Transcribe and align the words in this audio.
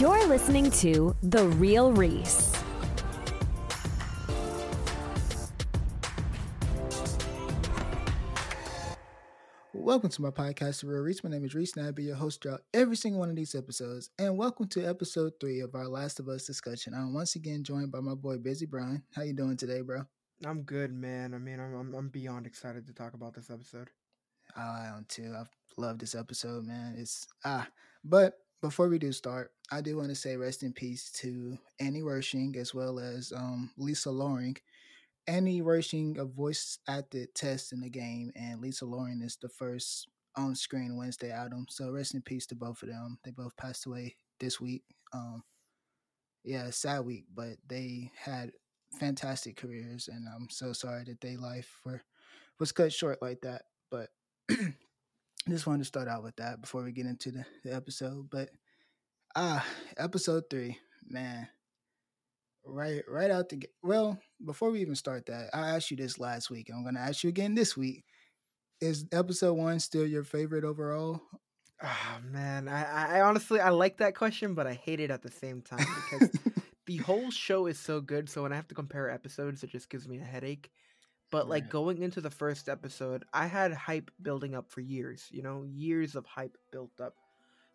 You're 0.00 0.28
listening 0.28 0.70
to 0.70 1.14
The 1.22 1.44
Real 1.44 1.92
Reese. 1.92 2.54
Welcome 9.74 10.08
to 10.08 10.22
my 10.22 10.30
podcast, 10.30 10.80
The 10.80 10.86
Real 10.86 11.02
Reese. 11.02 11.22
My 11.22 11.28
name 11.28 11.44
is 11.44 11.54
Reese, 11.54 11.76
and 11.76 11.84
I'll 11.84 11.92
be 11.92 12.04
your 12.04 12.16
host 12.16 12.42
throughout 12.42 12.62
every 12.72 12.96
single 12.96 13.20
one 13.20 13.28
of 13.28 13.36
these 13.36 13.54
episodes. 13.54 14.08
And 14.18 14.38
welcome 14.38 14.68
to 14.68 14.86
episode 14.86 15.34
three 15.38 15.60
of 15.60 15.74
our 15.74 15.86
Last 15.86 16.18
of 16.18 16.30
Us 16.30 16.46
discussion. 16.46 16.94
I'm 16.94 17.12
once 17.12 17.36
again 17.36 17.62
joined 17.62 17.92
by 17.92 18.00
my 18.00 18.14
boy 18.14 18.38
Bizzybron. 18.38 19.02
How 19.14 19.20
you 19.20 19.34
doing 19.34 19.58
today, 19.58 19.82
bro? 19.82 20.06
I'm 20.46 20.62
good, 20.62 20.94
man. 20.94 21.34
I 21.34 21.38
mean, 21.38 21.60
I'm 21.60 21.74
I'm, 21.74 21.94
I'm 21.94 22.08
beyond 22.08 22.46
excited 22.46 22.86
to 22.86 22.94
talk 22.94 23.12
about 23.12 23.34
this 23.34 23.50
episode. 23.50 23.90
I 24.56 24.86
am 24.86 25.04
too. 25.10 25.34
I 25.36 25.44
love 25.76 25.98
this 25.98 26.14
episode, 26.14 26.64
man. 26.64 26.94
It's 26.96 27.26
ah, 27.44 27.68
but 28.02 28.38
before 28.62 28.88
we 28.88 28.98
do 28.98 29.12
start, 29.12 29.52
I 29.72 29.80
do 29.80 29.96
want 29.96 30.10
to 30.10 30.14
say 30.14 30.36
rest 30.36 30.62
in 30.62 30.72
peace 30.72 31.10
to 31.12 31.58
Annie 31.78 32.02
Wersching 32.02 32.56
as 32.56 32.74
well 32.74 32.98
as 32.98 33.32
um, 33.34 33.70
Lisa 33.78 34.10
Loring. 34.10 34.56
Annie 35.26 35.62
Wersching 35.62 36.18
a 36.18 36.24
voice 36.24 36.78
acted 36.88 37.34
Tess 37.34 37.72
in 37.72 37.80
the 37.80 37.88
game, 37.88 38.32
and 38.34 38.60
Lisa 38.60 38.84
Loring 38.84 39.22
is 39.22 39.36
the 39.40 39.48
first 39.48 40.08
on 40.36 40.54
screen 40.54 40.96
Wednesday 40.96 41.30
Addams. 41.30 41.76
So 41.76 41.90
rest 41.90 42.14
in 42.14 42.22
peace 42.22 42.46
to 42.46 42.54
both 42.54 42.82
of 42.82 42.88
them. 42.88 43.18
They 43.24 43.30
both 43.30 43.56
passed 43.56 43.86
away 43.86 44.16
this 44.38 44.60
week. 44.60 44.82
Um, 45.12 45.42
yeah, 46.44 46.70
sad 46.70 47.04
week, 47.04 47.26
but 47.34 47.56
they 47.66 48.10
had 48.16 48.52
fantastic 48.98 49.56
careers, 49.56 50.08
and 50.08 50.26
I'm 50.34 50.48
so 50.50 50.72
sorry 50.72 51.04
that 51.04 51.20
their 51.20 51.38
life 51.38 51.78
for 51.82 52.02
was 52.58 52.72
cut 52.72 52.92
short 52.92 53.22
like 53.22 53.40
that. 53.42 53.62
But 53.90 54.08
just 55.48 55.66
wanted 55.66 55.80
to 55.80 55.84
start 55.84 56.08
out 56.08 56.22
with 56.22 56.36
that 56.36 56.60
before 56.60 56.82
we 56.82 56.92
get 56.92 57.06
into 57.06 57.30
the, 57.30 57.44
the 57.64 57.74
episode. 57.74 58.28
But 58.30 58.50
ah, 59.34 59.64
episode 59.96 60.44
three, 60.50 60.78
man. 61.08 61.48
Right, 62.64 63.02
right 63.08 63.30
out 63.30 63.48
the. 63.48 63.62
Well, 63.82 64.18
before 64.44 64.70
we 64.70 64.80
even 64.80 64.94
start 64.94 65.26
that, 65.26 65.50
I 65.54 65.70
asked 65.70 65.90
you 65.90 65.96
this 65.96 66.18
last 66.18 66.50
week. 66.50 66.68
And 66.68 66.76
I'm 66.76 66.84
going 66.84 66.94
to 66.94 67.00
ask 67.00 67.24
you 67.24 67.28
again 67.28 67.54
this 67.54 67.76
week. 67.76 68.04
Is 68.80 69.06
episode 69.12 69.54
one 69.54 69.80
still 69.80 70.06
your 70.06 70.24
favorite 70.24 70.64
overall? 70.64 71.20
Oh 71.82 72.18
man, 72.30 72.68
I, 72.68 73.18
I 73.18 73.20
honestly 73.22 73.58
I 73.58 73.70
like 73.70 73.98
that 73.98 74.14
question, 74.14 74.54
but 74.54 74.66
I 74.66 74.74
hate 74.74 75.00
it 75.00 75.10
at 75.10 75.22
the 75.22 75.30
same 75.30 75.62
time 75.62 75.86
because 76.10 76.30
the 76.86 76.98
whole 76.98 77.30
show 77.30 77.66
is 77.66 77.78
so 77.78 78.00
good. 78.00 78.28
So 78.28 78.42
when 78.42 78.52
I 78.52 78.56
have 78.56 78.68
to 78.68 78.74
compare 78.74 79.10
episodes, 79.10 79.62
it 79.62 79.70
just 79.70 79.88
gives 79.88 80.06
me 80.06 80.18
a 80.18 80.24
headache. 80.24 80.70
But 81.30 81.48
like 81.48 81.68
Right. 81.68 81.70
going 81.70 82.02
into 82.02 82.20
the 82.20 82.30
first 82.30 82.68
episode, 82.68 83.24
I 83.32 83.46
had 83.46 83.72
hype 83.72 84.10
building 84.22 84.54
up 84.54 84.70
for 84.70 84.80
years. 84.80 85.28
You 85.32 85.42
know, 85.42 85.64
years 85.64 86.16
of 86.16 86.26
hype 86.26 86.58
built 86.72 87.00
up. 87.00 87.16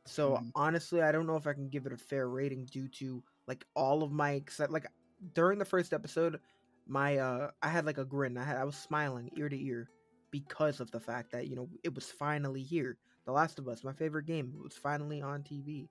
So 0.06 0.40
Mhm. 0.40 0.54
honestly, 0.56 1.02
I 1.02 1.12
don't 1.12 1.28
know 1.28 1.38
if 1.38 1.48
I 1.48 1.54
can 1.54 1.70
give 1.70 1.86
it 1.86 1.94
a 1.94 1.98
fair 1.98 2.30
rating 2.30 2.68
due 2.68 2.90
to 2.90 3.24
like 3.48 3.66
all 3.76 4.04
of 4.04 4.12
my 4.12 4.32
except 4.32 4.72
like 4.72 4.86
during 5.34 5.60
the 5.60 5.66
first 5.66 5.94
episode, 5.94 6.40
my 6.86 7.18
uh 7.18 7.52
I 7.62 7.70
had 7.70 7.86
like 7.86 7.98
a 7.98 8.06
grin. 8.06 8.38
I 8.38 8.44
had 8.44 8.58
I 8.58 8.64
was 8.66 8.78
smiling 8.78 9.30
ear 9.34 9.50
to 9.50 9.60
ear 9.60 9.92
because 10.32 10.80
of 10.80 10.92
the 10.92 11.00
fact 11.00 11.32
that 11.32 11.48
you 11.48 11.56
know 11.56 11.70
it 11.84 11.96
was 11.96 12.12
finally 12.12 12.64
here. 12.64 13.00
The 13.26 13.32
Last 13.32 13.58
of 13.60 13.68
Us, 13.68 13.84
my 13.84 13.94
favorite 13.94 14.26
game, 14.26 14.54
was 14.64 14.78
finally 14.78 15.22
on 15.22 15.44
TV. 15.44 15.90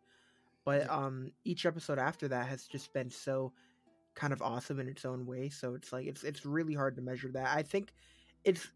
But 0.65 0.89
um 0.91 1.33
each 1.45 1.67
episode 1.67 1.99
after 1.99 2.29
that 2.29 2.49
has 2.49 2.67
just 2.69 2.93
been 2.93 3.11
so 3.11 3.53
kind 4.15 4.33
of 4.33 4.43
awesome 4.43 4.81
in 4.81 4.89
its 4.89 5.05
own 5.05 5.27
way. 5.27 5.49
So 5.49 5.75
it's 5.75 5.93
like 5.93 6.07
it's 6.07 6.23
it's 6.23 6.45
really 6.47 6.75
hard 6.75 6.97
to 6.97 7.03
measure 7.03 7.31
that. 7.33 7.57
I 7.57 7.63
think 7.63 7.93
it's 8.45 8.69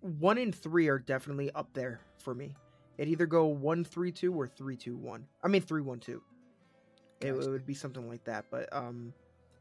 one 0.00 0.38
and 0.38 0.54
three 0.54 0.88
are 0.88 0.98
definitely 0.98 1.50
up 1.52 1.72
there 1.72 2.00
for 2.18 2.34
me. 2.34 2.54
It 2.98 3.08
either 3.08 3.26
go 3.26 3.46
one 3.46 3.84
three 3.84 4.12
two 4.12 4.32
or 4.32 4.46
three 4.46 4.76
two 4.76 4.96
one. 4.96 5.26
I 5.42 5.48
mean 5.48 5.62
three 5.62 5.82
one 5.82 6.00
two. 6.00 6.22
It, 7.20 7.28
it 7.28 7.50
would 7.50 7.66
be 7.66 7.74
something 7.74 8.08
like 8.08 8.24
that, 8.24 8.44
but 8.50 8.68
um, 8.72 9.12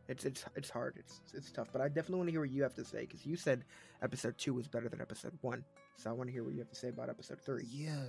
it's 0.08 0.26
it's 0.26 0.46
it's 0.56 0.70
hard. 0.70 0.96
It's 0.98 1.22
it's 1.34 1.52
tough. 1.52 1.70
But 1.72 1.82
I 1.82 1.88
definitely 1.88 2.18
want 2.18 2.28
to 2.28 2.32
hear 2.32 2.42
what 2.42 2.50
you 2.50 2.64
have 2.64 2.76
to 2.76 2.86
say 2.86 3.02
because 3.02 3.26
you 3.26 3.36
said 3.36 3.64
episode 4.02 4.38
two 4.38 4.54
was 4.54 4.68
better 4.68 4.90
than 4.90 5.02
episode 5.02 5.38
one. 5.42 5.64
So 5.98 6.10
I 6.10 6.14
want 6.14 6.28
to 6.28 6.34
hear 6.34 6.44
what 6.44 6.54
you 6.54 6.60
have 6.60 6.70
to 6.70 6.76
say 6.76 6.90
about 6.90 7.10
episode 7.10 7.40
three. 7.42 7.66
Yeah, 7.70 8.04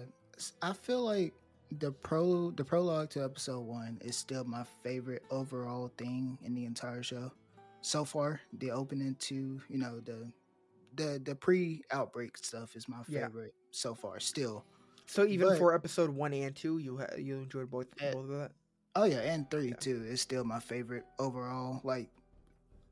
I 0.62 0.72
feel 0.72 1.04
like 1.04 1.32
the 1.78 1.90
pro 1.92 2.50
the 2.52 2.64
prologue 2.64 3.10
to 3.10 3.24
episode 3.24 3.60
one 3.60 3.98
is 4.04 4.16
still 4.16 4.44
my 4.44 4.64
favorite 4.82 5.22
overall 5.30 5.90
thing 5.98 6.38
in 6.42 6.54
the 6.54 6.64
entire 6.64 7.02
show 7.02 7.32
so 7.82 8.04
far. 8.04 8.40
The 8.58 8.70
opening 8.70 9.14
to 9.20 9.34
you 9.68 9.78
know 9.78 10.00
the 10.00 10.30
the 10.94 11.20
the 11.22 11.34
pre 11.34 11.82
outbreak 11.90 12.36
stuff 12.38 12.76
is 12.76 12.88
my 12.88 12.98
Yeah. 13.08 13.26
favorite 13.26 13.54
so 13.70 13.94
far. 13.94 14.20
Still, 14.20 14.64
So 15.08 15.24
even 15.24 15.48
But- 15.48 15.58
for 15.58 15.72
episode 15.74 16.10
one 16.10 16.32
and 16.32 16.54
two, 16.56 16.78
you 16.78 16.98
ha- 16.98 17.14
you 17.16 17.36
enjoyed 17.36 17.70
both 17.70 17.86
Eh, 18.00 18.12
both 18.12 18.24
of 18.24 18.38
that. 18.38 18.52
oh 18.96 19.04
yeah, 19.04 19.20
and 19.20 19.48
three 19.50 19.68
Yeah. 19.68 19.74
too 19.76 20.02
is 20.04 20.20
still 20.20 20.42
my 20.42 20.58
favorite 20.58 21.04
overall. 21.20 21.80
Like, 21.84 22.10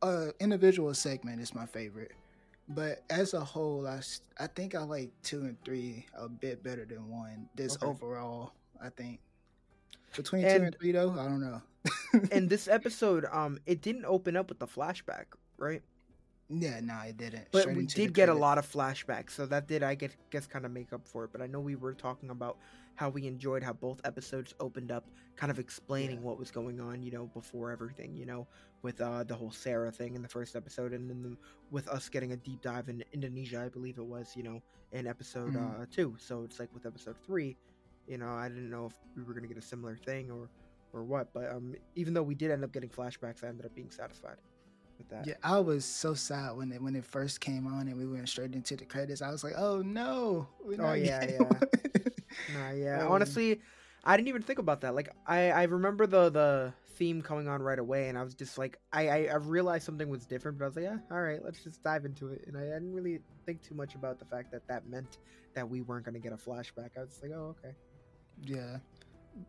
uh, 0.03 0.31
individual 0.39 0.95
segment 0.95 1.41
is 1.41 1.55
my 1.55 1.67
favorite. 1.67 2.13
But 2.69 3.03
as 3.11 3.35
a 3.35 3.45
whole, 3.45 3.87
I 3.87 4.01
I 4.39 4.47
think 4.47 4.75
I 4.77 4.83
like 4.85 5.11
two 5.23 5.41
and 5.43 5.61
three 5.65 6.07
a 6.15 6.29
bit 6.29 6.63
better 6.63 6.85
than 6.85 7.09
one. 7.11 7.49
This 7.57 7.75
Okay. 7.77 7.87
overall, 7.87 8.53
I 8.85 8.91
think 8.91 9.21
between 10.17 10.43
two 10.43 10.49
And- 10.49 10.65
and 10.65 10.77
three 10.79 10.93
though, 10.93 11.13
I 11.13 11.25
don't 11.25 11.41
know. 11.41 11.63
And 12.33 12.49
this 12.49 12.69
episode, 12.69 13.27
um, 13.33 13.59
it 13.67 13.83
didn't 13.83 14.05
open 14.05 14.37
up 14.37 14.49
with 14.49 14.59
the 14.59 14.67
flashback, 14.67 15.27
right? 15.59 15.83
yeah, 16.51 16.79
no, 16.81 17.01
it 17.01 17.17
didn't. 17.17 17.49
But 17.51 17.63
Straight 17.63 17.77
we 17.77 17.87
did 17.87 18.13
get 18.15 18.29
a 18.29 18.35
lot 18.35 18.59
of 18.59 18.71
flashbacks, 18.71 19.31
so 19.31 19.47
that 19.47 19.67
did 19.67 19.83
I 19.83 19.95
guess, 19.95 20.13
guess 20.31 20.47
kind 20.47 20.65
of 20.67 20.71
make 20.73 20.93
up 20.93 21.07
for 21.09 21.25
it. 21.25 21.33
But 21.33 21.41
I 21.43 21.47
know 21.47 21.59
we 21.61 21.75
were 21.75 21.95
talking 21.95 22.31
about 22.31 22.59
how 22.97 23.09
we 23.09 23.27
enjoyed 23.27 23.63
how 23.63 23.73
both 23.73 24.01
episodes 24.05 24.55
opened 24.61 24.93
up, 24.93 25.05
kind 25.37 25.51
of 25.51 25.59
explaining 25.59 26.19
Yeah. 26.19 26.23
what 26.27 26.39
was 26.39 26.51
going 26.53 26.81
on, 26.81 27.03
you 27.03 27.11
know, 27.11 27.27
before 27.35 27.73
everything, 27.73 28.15
you 28.15 28.25
know, 28.27 28.47
with 28.83 29.01
uh, 29.01 29.25
the 29.25 29.35
whole 29.35 29.51
Sarah 29.51 29.91
thing 29.91 30.15
in 30.15 30.23
the 30.23 30.29
first 30.29 30.55
episode, 30.55 30.93
and 30.93 31.09
then 31.11 31.23
the, 31.23 31.37
with 31.73 31.89
us 31.89 32.09
getting 32.09 32.33
a 32.33 32.37
deep 32.37 32.61
dive 32.63 32.89
in 32.89 33.03
Indonesia, 33.13 33.61
I 33.65 33.69
believe 33.69 33.99
it 33.99 34.05
was, 34.05 34.37
you 34.37 34.43
know, 34.45 34.63
in 34.93 35.07
episode 35.09 35.55
Mhm. 35.55 35.83
uh, 35.83 35.87
two. 35.91 36.15
So 36.21 36.45
it's 36.45 36.61
like 36.61 36.73
with 36.73 36.87
episode 36.87 37.17
three, 37.27 37.57
you 38.07 38.19
know, 38.19 38.29
I 38.29 38.49
didn't 38.49 38.71
know 38.71 38.87
if 38.87 38.95
we 39.17 39.23
were 39.23 39.35
gonna 39.35 39.47
get 39.49 39.59
a 39.59 39.63
similar 39.63 39.97
thing 39.97 40.31
or 40.31 40.49
or 40.93 41.03
what, 41.03 41.33
but 41.35 41.51
um, 41.51 41.75
even 41.97 42.15
though 42.15 42.23
we 42.23 42.35
did 42.35 42.51
end 42.51 42.65
up 42.65 42.73
getting 42.73 42.89
flashbacks, 42.89 43.43
I 43.43 43.49
ended 43.49 43.67
up 43.67 43.75
being 43.75 43.91
satisfied 43.91 44.37
with 44.99 45.09
that. 45.09 45.27
Yeah, 45.27 45.35
I 45.43 45.59
was 45.59 45.85
so 45.85 46.15
sad 46.15 46.57
when 46.57 46.73
it 46.73 46.83
when 46.83 46.95
it 46.97 47.05
first 47.05 47.41
came 47.41 47.67
on 47.67 47.89
and 47.89 47.97
we 47.97 48.07
went 48.07 48.29
straight 48.29 48.55
into 48.55 48.77
the 48.77 48.85
credits. 48.85 49.23
I 49.23 49.31
was 49.31 49.43
like, 49.43 49.55
"Oh 49.57 49.83
no!" 49.83 50.49
Oh, 50.79 50.93
yeah, 50.95 51.25
yeah. 51.25 51.39
one." 51.43 51.61
Nah, 52.53 52.71
yeah. 52.73 53.05
Um, 53.05 53.13
Honestly, 53.13 53.61
I 54.05 54.17
didn't 54.17 54.29
even 54.29 54.43
think 54.43 54.59
about 54.59 54.83
that. 54.83 54.95
Like, 54.95 55.11
I 55.27 55.51
I 55.51 55.63
remember 55.65 56.07
the 56.07 56.31
the 56.31 56.73
theme 56.97 57.23
coming 57.23 57.49
on 57.49 57.63
right 57.63 57.79
away, 57.79 58.09
and 58.09 58.17
I 58.17 58.23
was 58.23 58.35
just 58.35 58.59
like, 58.59 58.79
I 58.93 59.09
I, 59.09 59.29
I 59.33 59.37
realized 59.37 59.85
something 59.85 60.09
was 60.09 60.27
different, 60.27 60.59
but 60.59 60.65
I 60.65 60.69
was 60.69 60.77
like, 60.77 60.85
yeah, 60.85 60.99
all 61.11 61.21
right, 61.21 61.43
let's 61.45 61.63
just 61.63 61.83
dive 61.83 62.05
into 62.05 62.29
it. 62.29 62.45
And 62.47 62.57
I 62.57 62.63
didn't 62.63 62.93
really 62.93 63.21
think 63.47 63.63
too 63.63 63.75
much 63.75 63.95
about 63.95 64.19
the 64.19 64.25
fact 64.27 64.53
that 64.53 64.67
that 64.69 64.87
meant 64.89 65.19
that 65.55 65.69
we 65.69 65.81
weren't 65.81 66.05
gonna 66.05 66.19
get 66.19 66.33
a 66.33 66.37
flashback. 66.37 66.91
I 66.97 67.01
was 67.01 67.19
like, 67.23 67.33
oh, 67.35 67.57
okay. 67.59 67.75
Yeah, 68.43 68.79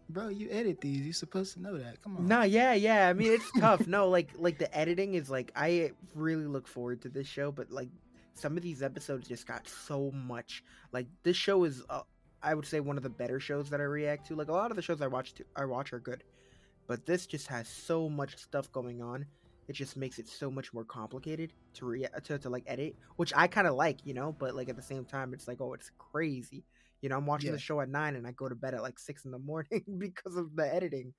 bro, 0.10 0.30
you 0.30 0.48
edit 0.52 0.82
these. 0.82 1.02
You're 1.02 1.14
supposed 1.14 1.54
to 1.54 1.62
know 1.62 1.78
that. 1.78 2.02
Come 2.02 2.18
on. 2.18 2.28
Nah, 2.28 2.44
yeah, 2.44 2.74
yeah. 2.74 3.08
I 3.08 3.14
mean, 3.14 3.32
it's 3.32 3.52
tough. 3.60 3.88
No, 3.88 4.10
like 4.18 4.32
like 4.38 4.58
the 4.58 4.76
editing 4.76 5.16
is 5.16 5.30
like 5.30 5.52
I 5.56 5.92
really 6.14 6.46
look 6.46 6.68
forward 6.68 7.02
to 7.04 7.10
this 7.10 7.28
show, 7.28 7.52
but 7.52 7.72
like 7.72 7.90
some 8.36 8.58
of 8.58 8.64
these 8.64 8.84
episodes 8.84 9.28
just 9.28 9.48
got 9.48 9.68
so 9.68 10.12
much. 10.12 10.64
Like 10.92 11.08
this 11.24 11.38
show 11.38 11.64
is, 11.64 11.84
uh, 11.90 12.02
I 12.44 12.54
would 12.54 12.66
say, 12.66 12.80
one 12.80 12.98
of 12.98 13.04
the 13.04 13.10
better 13.10 13.40
shows 13.40 13.70
that 13.70 13.80
I 13.80 13.86
react 13.86 14.28
to. 14.28 14.36
Like 14.36 14.50
a 14.50 14.54
lot 14.54 14.72
of 14.72 14.76
the 14.76 14.84
shows 14.84 15.02
I 15.02 15.08
watch, 15.08 15.34
to, 15.36 15.46
I 15.56 15.66
watch 15.66 15.94
are 15.94 16.00
good, 16.00 16.24
but 16.88 17.06
this 17.06 17.26
just 17.26 17.48
has 17.48 17.68
so 17.68 18.10
much 18.10 18.38
stuff 18.38 18.72
going 18.72 19.02
on. 19.02 19.26
It 19.68 19.74
just 19.74 19.98
makes 19.98 20.20
it 20.20 20.28
so 20.28 20.52
much 20.52 20.74
more 20.74 20.84
complicated 20.84 21.54
to 21.76 21.86
rea- 21.86 22.10
to, 22.26 22.38
to 22.38 22.50
like 22.50 22.64
edit, 22.68 22.96
which 23.16 23.34
I 23.36 23.48
kind 23.48 23.66
of 23.66 23.74
like, 23.76 24.06
you 24.06 24.14
know. 24.14 24.36
But 24.38 24.54
like 24.54 24.70
at 24.70 24.76
the 24.76 24.82
same 24.82 25.06
time, 25.06 25.34
it's 25.34 25.48
like, 25.48 25.60
oh, 25.60 25.74
it's 25.74 25.90
crazy. 25.98 26.64
You 27.06 27.10
know, 27.10 27.18
I'm 27.18 27.28
watching 27.28 27.52
Yeah. 27.52 27.54
the 27.54 27.60
show 27.60 27.82
at 27.82 27.90
nine 27.90 28.16
and 28.16 28.28
I 28.28 28.32
go 28.32 28.50
to 28.50 28.56
bed 28.56 28.74
at 28.74 28.82
like 28.82 29.00
six 29.00 29.26
in 29.26 29.32
the 29.32 29.40
morning 29.40 29.84
because 30.00 30.38
of 30.38 30.56
the 30.56 30.74
editing. 30.74 31.14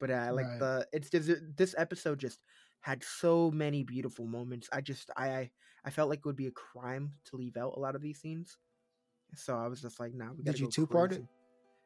But 0.00 0.10
uh, 0.10 0.30
like 0.34 0.48
Right. 0.48 0.58
the 0.58 0.88
it's 0.92 1.10
just 1.10 1.30
this 1.56 1.74
episode 1.78 2.20
just 2.20 2.40
had 2.80 3.04
so 3.04 3.50
many 3.50 3.84
beautiful 3.84 4.26
moments. 4.26 4.68
I 4.72 4.80
just 4.80 5.10
I 5.16 5.28
I- 5.30 5.50
I 5.84 5.90
felt 5.90 6.10
like 6.10 6.20
it 6.20 6.26
would 6.26 6.36
be 6.36 6.48
a 6.48 6.52
crime 6.52 7.14
to 7.26 7.36
leave 7.36 7.56
out 7.56 7.74
a 7.76 7.80
lot 7.80 7.96
of 7.96 8.02
these 8.02 8.20
scenes. 8.20 8.58
So 9.34 9.56
I 9.56 9.68
was 9.68 9.82
just 9.82 10.00
like, 10.00 10.14
nah, 10.14 10.32
we 10.32 10.44
Did 10.44 10.58
you 10.58 10.66
two-part 10.66 11.12
it? 11.12 11.24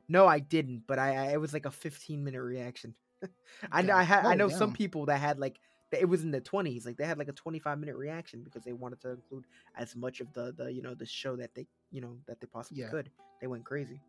No, 0.08 0.26
I 0.26 0.38
didn't. 0.40 0.84
But 0.86 0.98
I, 0.98 1.16
I 1.16 1.32
it 1.32 1.40
was 1.40 1.52
like 1.54 1.66
a 1.66 1.72
15 1.72 2.24
minute 2.24 2.42
reaction. 2.42 2.94
I 3.72 3.82
know 3.82 3.96
I 3.96 4.04
had 4.04 4.24
I 4.26 4.34
Oh, 4.34 4.36
know 4.36 4.48
some 4.48 4.72
people 4.72 5.06
that 5.06 5.20
had 5.20 5.38
like 5.38 5.60
it 6.00 6.08
was 6.08 6.22
in 6.22 6.30
the 6.30 6.40
20s 6.40 6.84
like 6.86 6.96
they 6.96 7.04
had 7.04 7.18
like 7.18 7.28
a 7.28 7.32
25 7.32 7.78
minute 7.78 7.96
reaction 7.96 8.42
because 8.42 8.62
they 8.64 8.72
wanted 8.72 9.00
to 9.00 9.10
include 9.10 9.44
as 9.76 9.94
much 9.96 10.20
of 10.20 10.32
the 10.32 10.52
the 10.56 10.72
you 10.72 10.82
know 10.82 10.94
the 10.94 11.06
show 11.06 11.36
that 11.36 11.54
they 11.54 11.66
you 11.90 12.00
know 12.00 12.16
that 12.26 12.40
they 12.40 12.46
possibly 12.46 12.82
Yeah. 12.82 12.88
could 12.90 13.10
they 13.40 13.46
went 13.46 13.64
crazy 13.64 14.00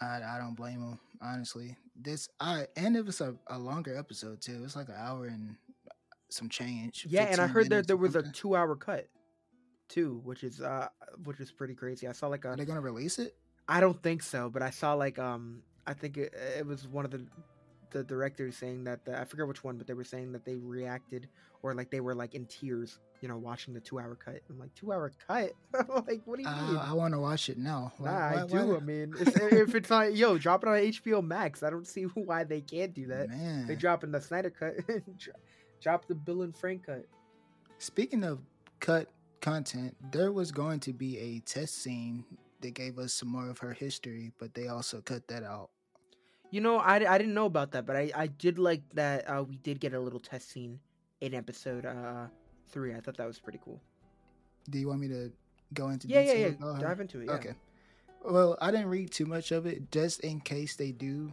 I, 0.00 0.20
I 0.22 0.38
don't 0.38 0.54
blame 0.54 0.80
them 0.80 0.98
honestly. 1.22 1.76
This 1.94 2.28
I 2.38 2.66
and 2.76 2.96
it 2.96 3.04
was 3.06 3.20
a, 3.22 3.34
a 3.46 3.58
longer 3.58 3.96
episode 3.96 4.42
too. 4.42 4.60
It's 4.64 4.76
like 4.76 4.88
an 4.88 4.94
hour 4.98 5.26
and 5.26 5.56
some 6.28 6.48
change. 6.48 7.06
yeah 7.08 7.22
and 7.30 7.40
i 7.40 7.46
heard 7.46 7.64
there 7.66 7.76
minutes 7.76 7.86
there 7.86 7.96
was 7.96 8.16
a 8.16 8.22
two 8.32 8.56
hour 8.56 8.74
cut 8.74 9.08
too 9.88 10.20
which 10.24 10.42
is 10.42 10.60
uh 10.60 10.88
which 11.24 11.38
is 11.38 11.52
pretty 11.52 11.74
crazy 11.74 12.08
i 12.08 12.12
saw 12.12 12.26
like 12.26 12.44
a 12.44 12.48
Are 12.48 12.56
they 12.56 12.64
gonna 12.64 12.80
release 12.80 13.18
it? 13.20 13.36
I 13.68 13.80
don't 13.80 14.00
think 14.00 14.22
so, 14.22 14.48
but 14.48 14.62
I 14.62 14.70
saw 14.70 14.94
like 14.94 15.18
um 15.18 15.62
I 15.86 15.94
think 15.94 16.16
it, 16.18 16.32
it 16.58 16.66
was 16.66 16.86
one 16.86 17.04
of 17.04 17.10
the 17.10 17.24
the 17.96 18.04
directors 18.04 18.56
saying 18.56 18.84
that 18.84 19.04
the, 19.04 19.18
I 19.18 19.24
forget 19.24 19.46
which 19.48 19.64
one, 19.64 19.78
but 19.78 19.86
they 19.86 19.94
were 19.94 20.04
saying 20.04 20.32
that 20.32 20.44
they 20.44 20.56
reacted 20.56 21.28
or 21.62 21.74
like 21.74 21.90
they 21.90 22.00
were 22.00 22.14
like 22.14 22.34
in 22.34 22.44
tears, 22.46 22.98
you 23.22 23.28
know, 23.28 23.38
watching 23.38 23.72
the 23.72 23.80
two 23.80 23.98
hour 23.98 24.14
cut. 24.14 24.40
I'm 24.50 24.58
like, 24.58 24.74
two 24.74 24.92
hour 24.92 25.10
cut? 25.26 25.52
like, 26.06 26.20
what 26.26 26.36
do 26.36 26.42
you 26.42 26.48
mean? 26.48 26.76
Uh, 26.76 26.86
I 26.88 26.92
want 26.92 27.14
to 27.14 27.20
watch 27.20 27.48
it 27.48 27.56
now. 27.58 27.92
Why- 27.98 28.10
Nah, 28.10 28.16
I 28.18 28.44
why- 28.44 28.46
do. 28.60 28.66
why- 28.68 28.76
I 28.76 28.80
mean, 28.80 29.14
it's, 29.18 29.36
if 29.36 29.74
it's 29.74 29.90
on, 29.90 30.14
yo, 30.14 30.36
drop 30.38 30.62
it 30.64 30.68
on 30.68 30.76
HBO 30.76 31.24
Max. 31.24 31.62
I 31.62 31.70
don't 31.70 31.86
see 31.86 32.02
why 32.14 32.44
they 32.44 32.60
can't 32.60 32.92
do 32.92 33.06
that. 33.06 33.30
Man. 33.30 33.66
They 33.66 33.74
drop 33.76 34.04
in 34.04 34.12
the 34.12 34.20
Snyder 34.20 34.50
cut, 34.50 34.74
drop 35.80 36.06
the 36.06 36.14
Bill 36.14 36.42
and 36.42 36.54
Frank 36.56 36.86
cut. 36.86 37.04
Speaking 37.78 38.24
of 38.24 38.40
cut 38.80 39.08
content, 39.40 39.96
there 40.12 40.32
was 40.32 40.52
going 40.52 40.80
to 40.80 40.92
be 40.92 41.18
a 41.18 41.40
Tess 41.40 41.70
scene 41.72 42.24
that 42.60 42.74
gave 42.74 42.98
us 42.98 43.12
some 43.12 43.28
more 43.28 43.48
of 43.50 43.58
her 43.58 43.72
history, 43.72 44.32
but 44.38 44.54
they 44.54 44.68
also 44.68 45.00
cut 45.00 45.26
that 45.28 45.42
out. 45.42 45.70
You 46.50 46.60
know, 46.60 46.78
I, 46.78 46.96
I 47.14 47.18
didn't 47.18 47.34
know 47.34 47.46
about 47.46 47.72
that, 47.72 47.86
but 47.86 47.96
I, 47.96 48.10
I 48.14 48.26
did 48.28 48.58
like 48.58 48.82
that 48.94 49.28
uh, 49.28 49.42
we 49.42 49.56
did 49.56 49.80
get 49.80 49.94
a 49.94 50.00
little 50.00 50.20
Tess 50.20 50.44
scene 50.44 50.78
in 51.20 51.34
episode 51.34 51.84
uh, 51.84 52.26
three. 52.68 52.94
I 52.94 53.00
thought 53.00 53.16
that 53.16 53.26
was 53.26 53.38
pretty 53.38 53.60
cool. 53.64 53.80
Do 54.70 54.78
you 54.78 54.88
want 54.88 55.00
me 55.00 55.08
to 55.08 55.32
go 55.74 55.88
into 55.88 56.08
Yeah, 56.08 56.20
yeah, 56.20 56.32
detail 56.32 56.56
yeah. 56.60 56.74
her? 56.74 56.80
Dive 56.80 57.00
into 57.00 57.20
it. 57.20 57.26
Yeah. 57.26 57.32
Okay. 57.32 57.54
Well, 58.24 58.56
I 58.60 58.70
didn't 58.70 58.88
read 58.88 59.10
too 59.10 59.26
much 59.26 59.52
of 59.52 59.66
it, 59.66 59.90
just 59.90 60.20
in 60.20 60.40
case 60.40 60.76
they 60.76 60.92
do 60.92 61.32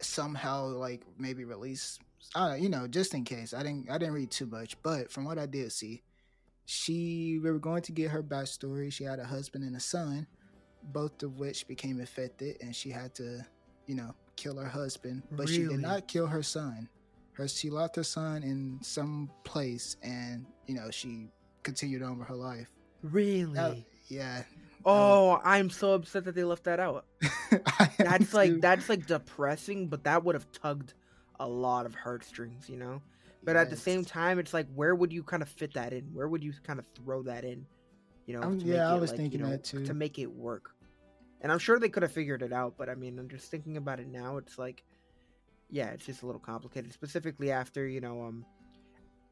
somehow 0.00 0.66
like 0.66 1.02
maybe 1.18 1.44
release. 1.44 1.98
Uh, 2.34 2.56
you 2.58 2.68
know, 2.68 2.86
just 2.86 3.14
in 3.14 3.24
case. 3.24 3.54
I 3.54 3.62
didn't. 3.62 3.90
I 3.90 3.98
didn't 3.98 4.14
read 4.14 4.30
too 4.30 4.46
much, 4.46 4.80
but 4.82 5.10
from 5.10 5.24
what 5.24 5.38
I 5.38 5.46
did 5.46 5.72
see, 5.72 6.02
she 6.66 7.38
we 7.42 7.50
were 7.50 7.58
going 7.58 7.82
to 7.82 7.92
get 7.92 8.10
her 8.10 8.22
backstory. 8.22 8.92
She 8.92 9.04
had 9.04 9.18
a 9.18 9.24
husband 9.24 9.64
and 9.64 9.76
a 9.76 9.80
son, 9.80 10.26
both 10.82 11.22
of 11.22 11.38
which 11.38 11.66
became 11.68 12.00
infected, 12.00 12.56
and 12.60 12.74
she 12.74 12.90
had 12.90 13.14
to, 13.16 13.44
you 13.86 13.94
know, 13.94 14.14
kill 14.36 14.56
her 14.56 14.68
husband. 14.68 15.22
But 15.30 15.48
she 15.48 15.64
did 15.64 15.80
not 15.80 16.08
kill 16.08 16.26
her 16.26 16.42
son. 16.42 16.88
Her 17.32 17.48
she 17.48 17.70
locked 17.70 17.96
her 17.96 18.04
son 18.04 18.42
in 18.42 18.78
some 18.82 19.30
place, 19.44 19.96
and 20.02 20.46
you 20.66 20.74
know 20.74 20.90
she 20.90 21.28
continued 21.62 22.02
on 22.02 22.18
with 22.18 22.28
her 22.28 22.34
life. 22.34 22.70
Really? 23.02 23.52
That- 23.54 23.76
yeah. 24.08 24.42
oh, 24.84 25.40
I'm 25.44 25.70
so 25.70 25.94
upset 25.94 26.24
that 26.24 26.34
they 26.34 26.44
left 26.44 26.64
that 26.64 26.78
out. 26.78 27.06
That's 27.98 28.34
like 28.34 28.50
too. 28.50 28.60
that's 28.60 28.88
like 28.88 29.06
depressing, 29.06 29.88
but 29.88 30.04
that 30.04 30.24
would 30.24 30.34
have 30.34 30.50
tugged 30.52 30.92
a 31.40 31.48
lot 31.48 31.86
of 31.86 31.94
heartstrings, 31.94 32.68
you 32.68 32.76
know. 32.76 33.00
But 33.42 33.56
at 33.56 33.70
the 33.70 33.76
same 33.76 34.04
time, 34.04 34.38
it's 34.38 34.54
like, 34.54 34.66
where 34.74 34.94
would 34.94 35.12
you 35.12 35.22
kind 35.22 35.42
of 35.42 35.48
fit 35.48 35.74
that 35.74 35.92
in? 35.92 36.04
Where 36.12 36.28
would 36.28 36.42
you 36.42 36.52
kind 36.62 36.78
of 36.78 36.86
throw 36.94 37.22
that 37.24 37.44
in? 37.44 37.66
You 38.26 38.38
know, 38.38 38.46
Um, 38.46 38.58
yeah, 38.60 38.90
I 38.90 38.94
was 38.94 39.10
like, 39.10 39.18
thinking 39.18 39.40
you 39.40 39.46
know, 39.46 39.52
that 39.52 39.64
too. 39.64 39.84
To 39.84 39.92
make 39.94 40.18
it 40.18 40.30
work, 40.30 40.73
and 41.44 41.52
I'm 41.52 41.58
sure 41.58 41.78
they 41.78 41.90
could 41.90 42.02
have 42.02 42.10
figured 42.10 42.40
it 42.40 42.54
out. 42.54 42.74
But 42.78 42.88
I 42.88 42.94
mean, 42.94 43.18
I'm 43.18 43.28
just 43.28 43.50
thinking 43.50 43.76
about 43.76 44.00
it 44.00 44.08
now. 44.08 44.38
It's 44.38 44.58
like, 44.58 44.82
yeah, 45.70 45.88
it's 45.88 46.06
just 46.06 46.22
a 46.22 46.26
little 46.26 46.40
complicated. 46.40 46.92
Specifically 46.94 47.52
after 47.52 47.86
you 47.86 48.00
know, 48.00 48.22
um, 48.22 48.46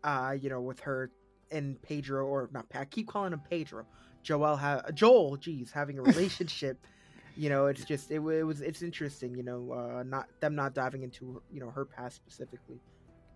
uh, 0.05 0.37
you 0.38 0.50
know, 0.50 0.61
with 0.61 0.79
her 0.81 1.11
and 1.50 1.81
Pedro, 1.81 2.26
or 2.26 2.50
not, 2.53 2.67
I 2.75 2.85
keep 2.85 3.09
calling 3.09 3.32
him 3.32 3.41
Pedro. 3.49 3.87
Joel, 4.23 4.56
ha- 4.56 4.82
Joel, 4.94 5.38
geez, 5.38 5.73
having 5.73 5.99
a 5.99 6.03
relationship. 6.12 6.87
you 7.35 7.49
know, 7.49 7.67
it's 7.67 7.85
just 7.85 8.11
it, 8.11 8.20
it 8.20 8.43
was 8.44 8.61
it's 8.61 8.82
interesting. 8.82 9.35
You 9.35 9.43
know, 9.43 9.73
uh, 9.73 10.03
not 10.03 10.29
them 10.41 10.55
not 10.55 10.75
diving 10.75 11.05
into 11.05 11.41
you 11.50 11.61
know 11.61 11.70
her 11.70 11.87
past 11.87 12.17
specifically, 12.17 12.79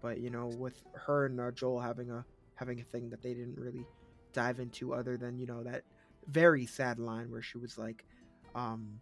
but 0.02 0.20
you 0.20 0.28
know, 0.28 0.48
with 0.58 0.84
her 1.06 1.24
and 1.24 1.40
uh, 1.40 1.50
Joel 1.50 1.80
having 1.80 2.10
a 2.10 2.26
having 2.56 2.78
a 2.80 2.84
thing 2.84 3.08
that 3.08 3.22
they 3.22 3.32
didn't 3.32 3.58
really 3.58 3.86
dive 4.34 4.60
into, 4.60 4.92
other 4.92 5.16
than 5.16 5.38
you 5.38 5.46
know 5.46 5.62
that 5.62 5.82
very 6.28 6.66
sad 6.66 6.98
line 6.98 7.30
where 7.30 7.40
she 7.40 7.56
was 7.56 7.78
like, 7.78 8.04
um, 8.56 9.00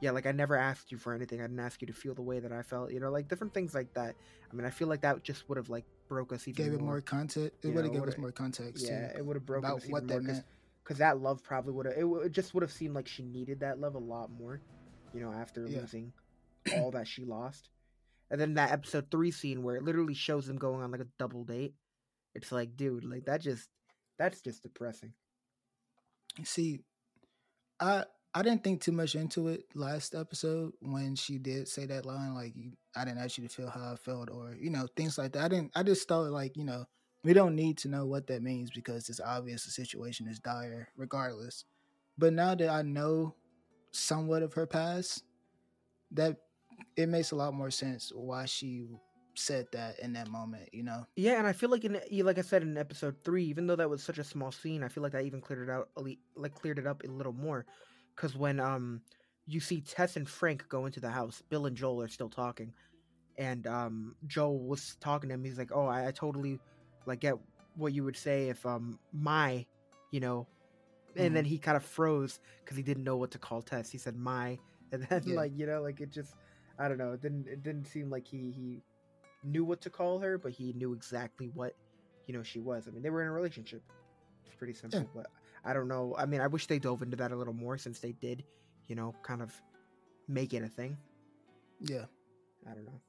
yeah, 0.00 0.10
like 0.10 0.26
I 0.26 0.32
never 0.32 0.56
asked 0.56 0.90
you 0.92 0.98
for 0.98 1.14
anything. 1.14 1.40
I 1.40 1.44
didn't 1.44 1.60
ask 1.60 1.80
you 1.80 1.86
to 1.86 1.92
feel 1.92 2.14
the 2.14 2.22
way 2.22 2.40
that 2.40 2.52
I 2.52 2.62
felt. 2.62 2.92
You 2.92 3.00
know, 3.00 3.10
like 3.10 3.28
different 3.28 3.54
things 3.54 3.74
like 3.74 3.88
that. 3.94 4.16
I 4.52 4.56
mean, 4.56 4.66
I 4.66 4.70
feel 4.70 4.88
like 4.88 5.02
that 5.02 5.22
just 5.22 5.48
would 5.48 5.56
have 5.58 5.68
like 5.70 5.84
broke 6.08 6.32
us 6.32 6.48
even 6.48 6.64
gave 6.64 6.72
it 6.74 6.80
more. 6.80 6.88
more 6.94 7.00
content. 7.00 7.52
It 7.62 7.68
would 7.68 7.84
have 7.84 7.92
given 7.92 8.08
us 8.08 8.18
more 8.18 8.32
context 8.32 8.86
Yeah, 8.90 9.12
too, 9.12 9.18
it 9.18 9.26
would 9.26 9.36
have 9.36 9.46
broken 9.46 9.68
about 9.68 9.78
us 9.78 9.84
even 9.84 9.92
what 9.92 10.04
more 10.04 10.18
that 10.20 10.26
meant. 10.26 10.44
because 10.82 10.98
that 10.98 11.20
love 11.20 11.42
probably 11.42 11.72
would 11.72 11.86
have 11.86 11.94
it, 11.96 12.00
w- 12.00 12.22
it 12.22 12.32
just 12.32 12.52
would 12.54 12.62
have 12.62 12.72
seemed 12.72 12.94
like 12.94 13.06
she 13.08 13.22
needed 13.22 13.60
that 13.60 13.78
love 13.78 13.94
a 13.94 13.98
lot 13.98 14.30
more 14.30 14.60
you 15.12 15.20
know 15.20 15.32
after 15.32 15.68
Yeah. 15.68 15.80
losing 15.82 16.12
all 16.74 16.90
that 16.92 17.06
she 17.06 17.24
lost 17.24 17.68
and 18.30 18.40
then 18.40 18.54
that 18.54 18.72
episode 18.72 19.10
three 19.10 19.30
scene 19.30 19.62
where 19.62 19.76
it 19.76 19.82
literally 19.84 20.14
shows 20.14 20.46
them 20.46 20.56
going 20.56 20.82
on 20.82 20.90
like 20.90 21.00
a 21.00 21.06
double 21.18 21.44
date 21.44 21.74
it's 22.34 22.50
like 22.50 22.76
dude 22.76 23.04
like 23.04 23.26
that 23.26 23.40
just 23.40 23.68
that's 24.18 24.40
just 24.40 24.62
depressing 24.62 25.12
See, 26.44 26.80
I 27.78 28.04
I 28.34 28.42
didn't 28.42 28.62
think 28.62 28.80
too 28.80 28.92
much 28.92 29.16
into 29.16 29.48
it 29.48 29.64
last 29.74 30.14
episode 30.14 30.72
when 30.80 31.16
she 31.16 31.38
did 31.38 31.66
say 31.66 31.86
that 31.86 32.06
line. 32.06 32.34
Like, 32.34 32.54
I 32.94 33.04
didn't 33.04 33.18
ask 33.18 33.36
you 33.38 33.48
to 33.48 33.52
feel 33.52 33.68
how 33.68 33.92
I 33.92 33.96
felt, 33.96 34.30
or 34.30 34.56
you 34.60 34.70
know, 34.70 34.86
things 34.96 35.18
like 35.18 35.32
that. 35.32 35.44
I 35.44 35.48
didn't. 35.48 35.72
I 35.74 35.82
just 35.82 36.06
thought 36.06 36.30
like, 36.30 36.56
you 36.56 36.64
know, 36.64 36.84
we 37.24 37.32
don't 37.32 37.56
need 37.56 37.78
to 37.78 37.88
know 37.88 38.06
what 38.06 38.28
that 38.28 38.42
means 38.42 38.70
because 38.70 39.08
it's 39.08 39.20
obvious 39.20 39.64
the 39.64 39.72
situation 39.72 40.28
is 40.28 40.38
dire, 40.38 40.88
regardless. 40.96 41.64
But 42.18 42.32
now 42.32 42.54
that 42.54 42.68
I 42.68 42.82
know 42.82 43.34
somewhat 43.90 44.42
of 44.42 44.52
her 44.54 44.66
past, 44.66 45.24
that 46.12 46.36
it 46.96 47.08
makes 47.08 47.32
a 47.32 47.36
lot 47.36 47.52
more 47.52 47.70
sense 47.70 48.12
why 48.14 48.44
she 48.44 48.86
said 49.34 49.66
that 49.72 49.98
in 49.98 50.12
that 50.12 50.28
moment. 50.28 50.68
You 50.72 50.84
know. 50.84 51.06
yeah 51.16 51.38
and 51.38 51.46
i 51.46 51.52
feel 51.52 51.70
like 51.70 51.84
in 51.84 51.98
like 52.24 52.38
i 52.38 52.42
said 52.42 52.62
in 52.62 52.76
episode 52.76 53.16
three 53.24 53.44
even 53.44 53.66
though 53.66 53.76
that 53.76 53.88
was 53.88 54.02
such 54.02 54.18
a 54.18 54.24
small 54.24 54.52
scene 54.52 54.82
i 54.82 54.88
feel 54.88 55.02
like 55.02 55.12
that 55.12 55.24
even 55.24 55.40
cleared 55.40 55.68
it 55.68 55.72
out 55.72 55.88
like 56.36 56.54
cleared 56.54 56.78
it 56.78 56.86
up 56.86 57.02
a 57.04 57.06
little 57.06 57.32
more 57.32 57.64
because 58.14 58.36
when 58.36 58.60
um 58.60 59.00
you 59.46 59.60
see 59.60 59.80
tess 59.80 60.16
and 60.16 60.28
frank 60.28 60.64
go 60.68 60.86
into 60.86 61.00
the 61.00 61.10
house 61.10 61.42
bill 61.50 61.66
and 61.66 61.76
joel 61.76 62.02
are 62.02 62.08
still 62.08 62.28
talking 62.28 62.72
and 63.38 63.66
um 63.66 64.14
joel 64.26 64.58
was 64.58 64.96
talking 65.00 65.28
to 65.28 65.34
him 65.34 65.44
he's 65.44 65.58
like 65.58 65.70
oh 65.74 65.86
i, 65.86 66.08
I 66.08 66.10
totally 66.10 66.58
like 67.06 67.20
get 67.20 67.34
what 67.76 67.92
you 67.92 68.04
would 68.04 68.16
say 68.16 68.48
if 68.48 68.64
um 68.66 68.98
my 69.12 69.64
you 70.10 70.20
know 70.20 70.46
and 71.16 71.34
then 71.34 71.44
he 71.44 71.58
kind 71.58 71.76
of 71.76 71.84
froze 71.84 72.38
because 72.64 72.76
he 72.76 72.82
didn't 72.82 73.04
know 73.04 73.16
what 73.16 73.30
to 73.32 73.38
call 73.38 73.62
tess 73.62 73.90
he 73.90 73.98
said 73.98 74.16
my 74.16 74.58
and 74.92 75.06
then 75.08 75.22
Yeah. 75.24 75.36
like 75.36 75.52
you 75.56 75.66
know 75.66 75.82
like 75.82 76.00
it 76.00 76.10
just 76.10 76.34
i 76.78 76.88
don't 76.88 76.98
know 76.98 77.12
it 77.12 77.22
didn't 77.22 77.46
it 77.48 77.62
didn't 77.62 77.86
seem 77.86 78.10
like 78.10 78.26
he 78.26 78.52
he 78.52 78.82
knew 79.44 79.64
what 79.64 79.80
to 79.82 79.90
call 79.90 80.18
her 80.18 80.36
but 80.38 80.52
he 80.52 80.72
knew 80.74 80.92
exactly 80.92 81.50
what 81.54 81.74
you 82.26 82.34
know 82.34 82.42
she 82.42 82.60
was 82.60 82.86
i 82.86 82.90
mean 82.90 83.02
they 83.02 83.10
were 83.10 83.22
in 83.22 83.28
a 83.28 83.32
relationship 83.32 83.82
it's 84.46 84.54
pretty 84.56 84.74
simple 84.74 85.08
but 85.14 85.26
i 85.64 85.72
don't 85.72 85.88
know 85.88 86.14
i 86.18 86.26
mean 86.26 86.40
i 86.40 86.46
wish 86.46 86.66
they 86.66 86.78
dove 86.78 87.02
into 87.02 87.16
that 87.16 87.32
a 87.32 87.36
little 87.36 87.54
more 87.54 87.76
since 87.78 87.98
they 88.00 88.12
did 88.12 88.44
you 88.88 88.94
know 88.94 89.14
kind 89.22 89.42
of 89.42 89.52
make 90.28 90.52
it 90.54 90.62
a 90.62 90.68
thing 90.68 90.96
Yeah. 91.80 92.04
i 92.68 92.74
don't 92.74 92.84
know 92.86 93.00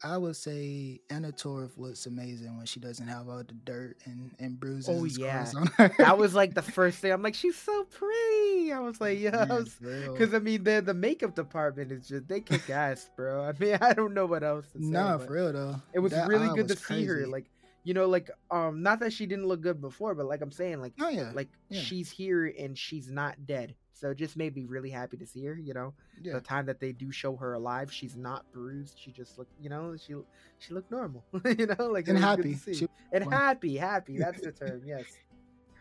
I 0.00 0.16
would 0.16 0.36
say 0.36 1.00
Anna 1.10 1.32
Torv 1.32 1.76
looks 1.76 2.06
amazing 2.06 2.56
when 2.56 2.66
she 2.66 2.78
doesn't 2.78 3.08
have 3.08 3.28
all 3.28 3.38
the 3.38 3.52
dirt 3.52 3.96
and, 4.04 4.30
and 4.38 4.58
bruises 4.60 4.88
Oh, 4.88 5.02
and 5.02 5.18
yeah. 5.18 5.50
on 5.56 5.66
her. 5.76 5.92
that 5.98 6.16
was 6.16 6.36
like 6.36 6.54
the 6.54 6.62
first 6.78 6.98
thing 7.00 7.10
i'm 7.10 7.20
like 7.20 7.34
she's 7.34 7.56
so 7.56 7.82
pretty 7.82 8.72
i 8.72 8.78
was 8.78 9.00
like 9.00 9.18
yeah 9.18 9.44
Man, 9.46 9.64
for 9.64 9.84
real. 9.88 10.12
because 10.12 10.34
i 10.34 10.38
mean 10.38 10.62
the 10.62 10.80
the 10.82 10.94
makeup 10.94 11.34
department 11.34 11.90
is 11.90 12.06
just 12.06 12.28
they 12.28 12.40
kick 12.40 12.70
ass 12.84 13.10
bro 13.16 13.42
i 13.42 13.52
mean 13.58 13.76
i 13.80 13.92
don't 13.92 14.14
know 14.14 14.26
what 14.26 14.44
else 14.44 14.66
to 14.68 14.78
say 14.78 14.84
Nah, 14.88 15.18
for 15.18 15.32
real 15.32 15.52
though. 15.52 15.82
it 15.92 15.98
was 15.98 16.12
That 16.12 16.28
really 16.28 16.46
good 16.54 16.68
to 16.68 16.74
was 16.74 16.84
see 16.84 17.04
her 17.04 17.26
like 17.26 17.46
you 17.84 17.94
know 17.94 18.06
like 18.06 18.30
um 18.50 18.82
not 18.82 19.00
that 19.00 19.12
she 19.12 19.26
didn't 19.26 19.46
look 19.46 19.60
good 19.60 19.80
before 19.80 20.14
but 20.14 20.26
like 20.26 20.40
i'm 20.42 20.52
saying 20.52 20.80
like 20.80 20.92
oh 21.00 21.08
yeah, 21.08 21.30
like 21.34 21.48
yeah. 21.68 21.80
she's 21.80 22.10
here 22.10 22.52
and 22.58 22.76
she's 22.76 23.10
not 23.10 23.46
dead 23.46 23.74
so 23.92 24.10
it 24.10 24.16
just 24.16 24.36
made 24.36 24.54
me 24.54 24.64
really 24.64 24.90
happy 24.90 25.16
to 25.16 25.26
see 25.26 25.44
her 25.44 25.54
you 25.54 25.74
know 25.74 25.92
yeah. 26.22 26.34
the 26.34 26.40
time 26.40 26.66
that 26.66 26.80
they 26.80 26.92
do 26.92 27.10
show 27.10 27.36
her 27.36 27.54
alive 27.54 27.92
she's 27.92 28.16
not 28.16 28.44
bruised 28.52 28.98
she 28.98 29.10
just 29.10 29.38
looked 29.38 29.52
you 29.60 29.68
know 29.68 29.96
she 29.96 30.14
she 30.58 30.74
looked 30.74 30.90
normal 30.90 31.24
you 31.44 31.66
know 31.66 31.86
like 31.86 32.08
and 32.08 32.18
happy. 32.18 32.58
She, 32.72 32.88
and 33.12 33.24
fun. 33.24 33.32
happy 33.32 33.76
happy 33.76 34.18
that's 34.18 34.40
the 34.40 34.52
term 34.52 34.82
yes 34.84 35.04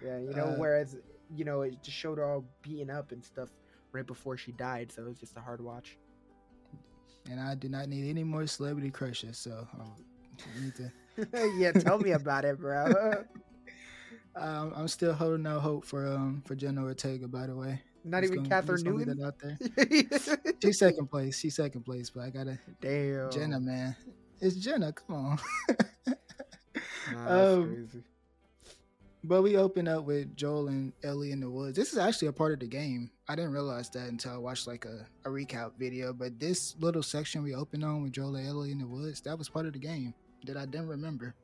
yeah 0.03 0.17
you 0.17 0.33
know 0.33 0.45
Uh, 0.45 0.55
whereas 0.55 0.95
you 1.35 1.45
know 1.45 1.61
it 1.61 1.81
just 1.83 1.97
showed 1.97 2.17
her 2.17 2.25
all 2.25 2.45
beaten 2.61 2.89
up 2.89 3.11
and 3.11 3.23
stuff 3.23 3.49
right 3.91 4.07
before 4.07 4.37
she 4.37 4.51
died 4.53 4.91
so 4.91 5.03
it 5.03 5.07
was 5.09 5.19
just 5.19 5.35
a 5.37 5.41
hard 5.41 5.61
watch 5.61 5.97
and 7.29 7.39
I 7.39 7.55
do 7.55 7.69
not 7.69 7.89
need 7.89 8.09
any 8.09 8.23
more 8.23 8.47
celebrity 8.47 8.89
crushes, 8.89 9.37
so 9.37 9.67
um, 9.79 9.93
you 10.55 10.61
need 10.61 10.75
to. 10.75 10.91
yeah 11.57 11.71
tell 11.71 11.97
me 11.99 12.11
about 12.11 12.45
it 12.45 12.59
bro 12.59 12.91
Um, 14.35 14.71
I'm 14.75 14.87
still 14.87 15.13
holding 15.13 15.47
out 15.47 15.61
hope 15.61 15.83
for 15.83 16.05
um 16.05 16.43
for 16.45 16.53
Jenna 16.53 16.83
Ortega. 16.83 17.27
By 17.27 17.47
the 17.47 17.55
way, 17.55 17.81
not 18.03 18.21
Just 18.21 18.33
even 18.33 18.43
gonna- 18.43 18.61
kathryn 18.61 18.83
newton 18.83 19.23
out 19.23 19.33
there. 19.39 19.57
She's 20.61 20.77
second 20.79 21.07
place. 21.09 21.39
She's 21.39 21.55
second 21.55 21.81
place, 21.85 22.11
but 22.11 22.21
I 22.23 22.29
gotta 22.29 22.59
damn 22.79 23.31
Jenna, 23.31 23.59
man. 23.59 23.95
It's 24.39 24.55
Jenna. 24.57 24.93
Come 24.93 25.15
on. 25.15 25.39
Nah, 26.07 26.13
that's 27.15 27.55
Um, 27.57 27.73
crazy. 27.73 28.03
But 29.23 29.41
we 29.41 29.57
open 29.57 29.87
up 29.87 30.03
with 30.05 30.35
Joel 30.37 30.67
and 30.67 30.93
Ellie 31.03 31.31
in 31.31 31.39
the 31.39 31.49
woods. 31.49 31.75
This 31.75 31.91
is 31.91 31.97
actually 31.97 32.27
a 32.27 32.31
part 32.33 32.53
of 32.53 32.59
the 32.59 32.67
game. 32.67 33.09
I 33.27 33.35
didn't 33.35 33.53
realize 33.53 33.89
that 33.89 34.07
until 34.07 34.33
I 34.33 34.37
watched 34.37 34.67
like 34.67 34.85
a, 34.85 35.07
a 35.25 35.29
recap 35.31 35.71
video. 35.79 36.13
But 36.13 36.39
this 36.39 36.75
little 36.79 37.01
section 37.01 37.41
we 37.41 37.55
open 37.55 37.83
on 37.83 38.03
with 38.03 38.11
Joel 38.13 38.35
and 38.35 38.47
Ellie 38.47 38.71
in 38.71 38.77
the 38.77 38.85
woods, 38.87 39.19
that 39.21 39.35
was 39.35 39.49
part 39.49 39.65
of 39.65 39.73
the 39.73 39.79
game 39.79 40.13
that 40.45 40.57
I 40.57 40.65
didn't 40.65 40.87
remember. 40.87 41.35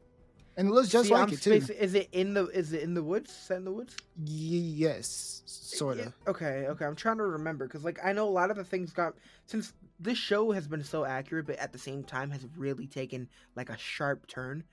and 0.57 0.67
it 0.67 0.71
looks 0.71 0.89
just 0.89 1.07
See, 1.07 1.13
like 1.13 1.23
I'm 1.23 1.29
it 1.33 1.41
too. 1.41 1.59
spacing- 1.61 1.77
Is 1.77 1.93
it 1.95 2.09
in 2.11 2.33
the 2.33 2.45
is 2.47 2.73
it 2.73 2.83
in 2.83 2.93
the 2.93 3.03
woods? 3.03 3.31
Set 3.31 3.57
in 3.57 3.65
the 3.65 3.71
woods? 3.71 3.95
Yes, 4.23 5.41
sort 5.45 5.99
of. 5.99 6.13
Okay, 6.27 6.67
okay. 6.67 6.85
I'm 6.85 6.95
trying 6.95 7.17
to 7.17 7.23
remember 7.23 7.65
because, 7.67 7.83
like, 7.83 7.99
I 8.03 8.13
know 8.13 8.27
a 8.27 8.29
lot 8.29 8.51
of 8.51 8.57
the 8.57 8.63
things 8.63 8.91
got 8.93 9.13
since 9.45 9.73
this 9.99 10.17
show 10.17 10.51
has 10.51 10.67
been 10.67 10.83
so 10.83 11.05
accurate, 11.05 11.47
but 11.47 11.57
at 11.57 11.71
the 11.71 11.79
same 11.79 12.03
time 12.03 12.29
has 12.31 12.45
really 12.57 12.87
taken 12.87 13.27
like 13.55 13.69
a 13.69 13.77
sharp 13.77 14.27
turn. 14.27 14.63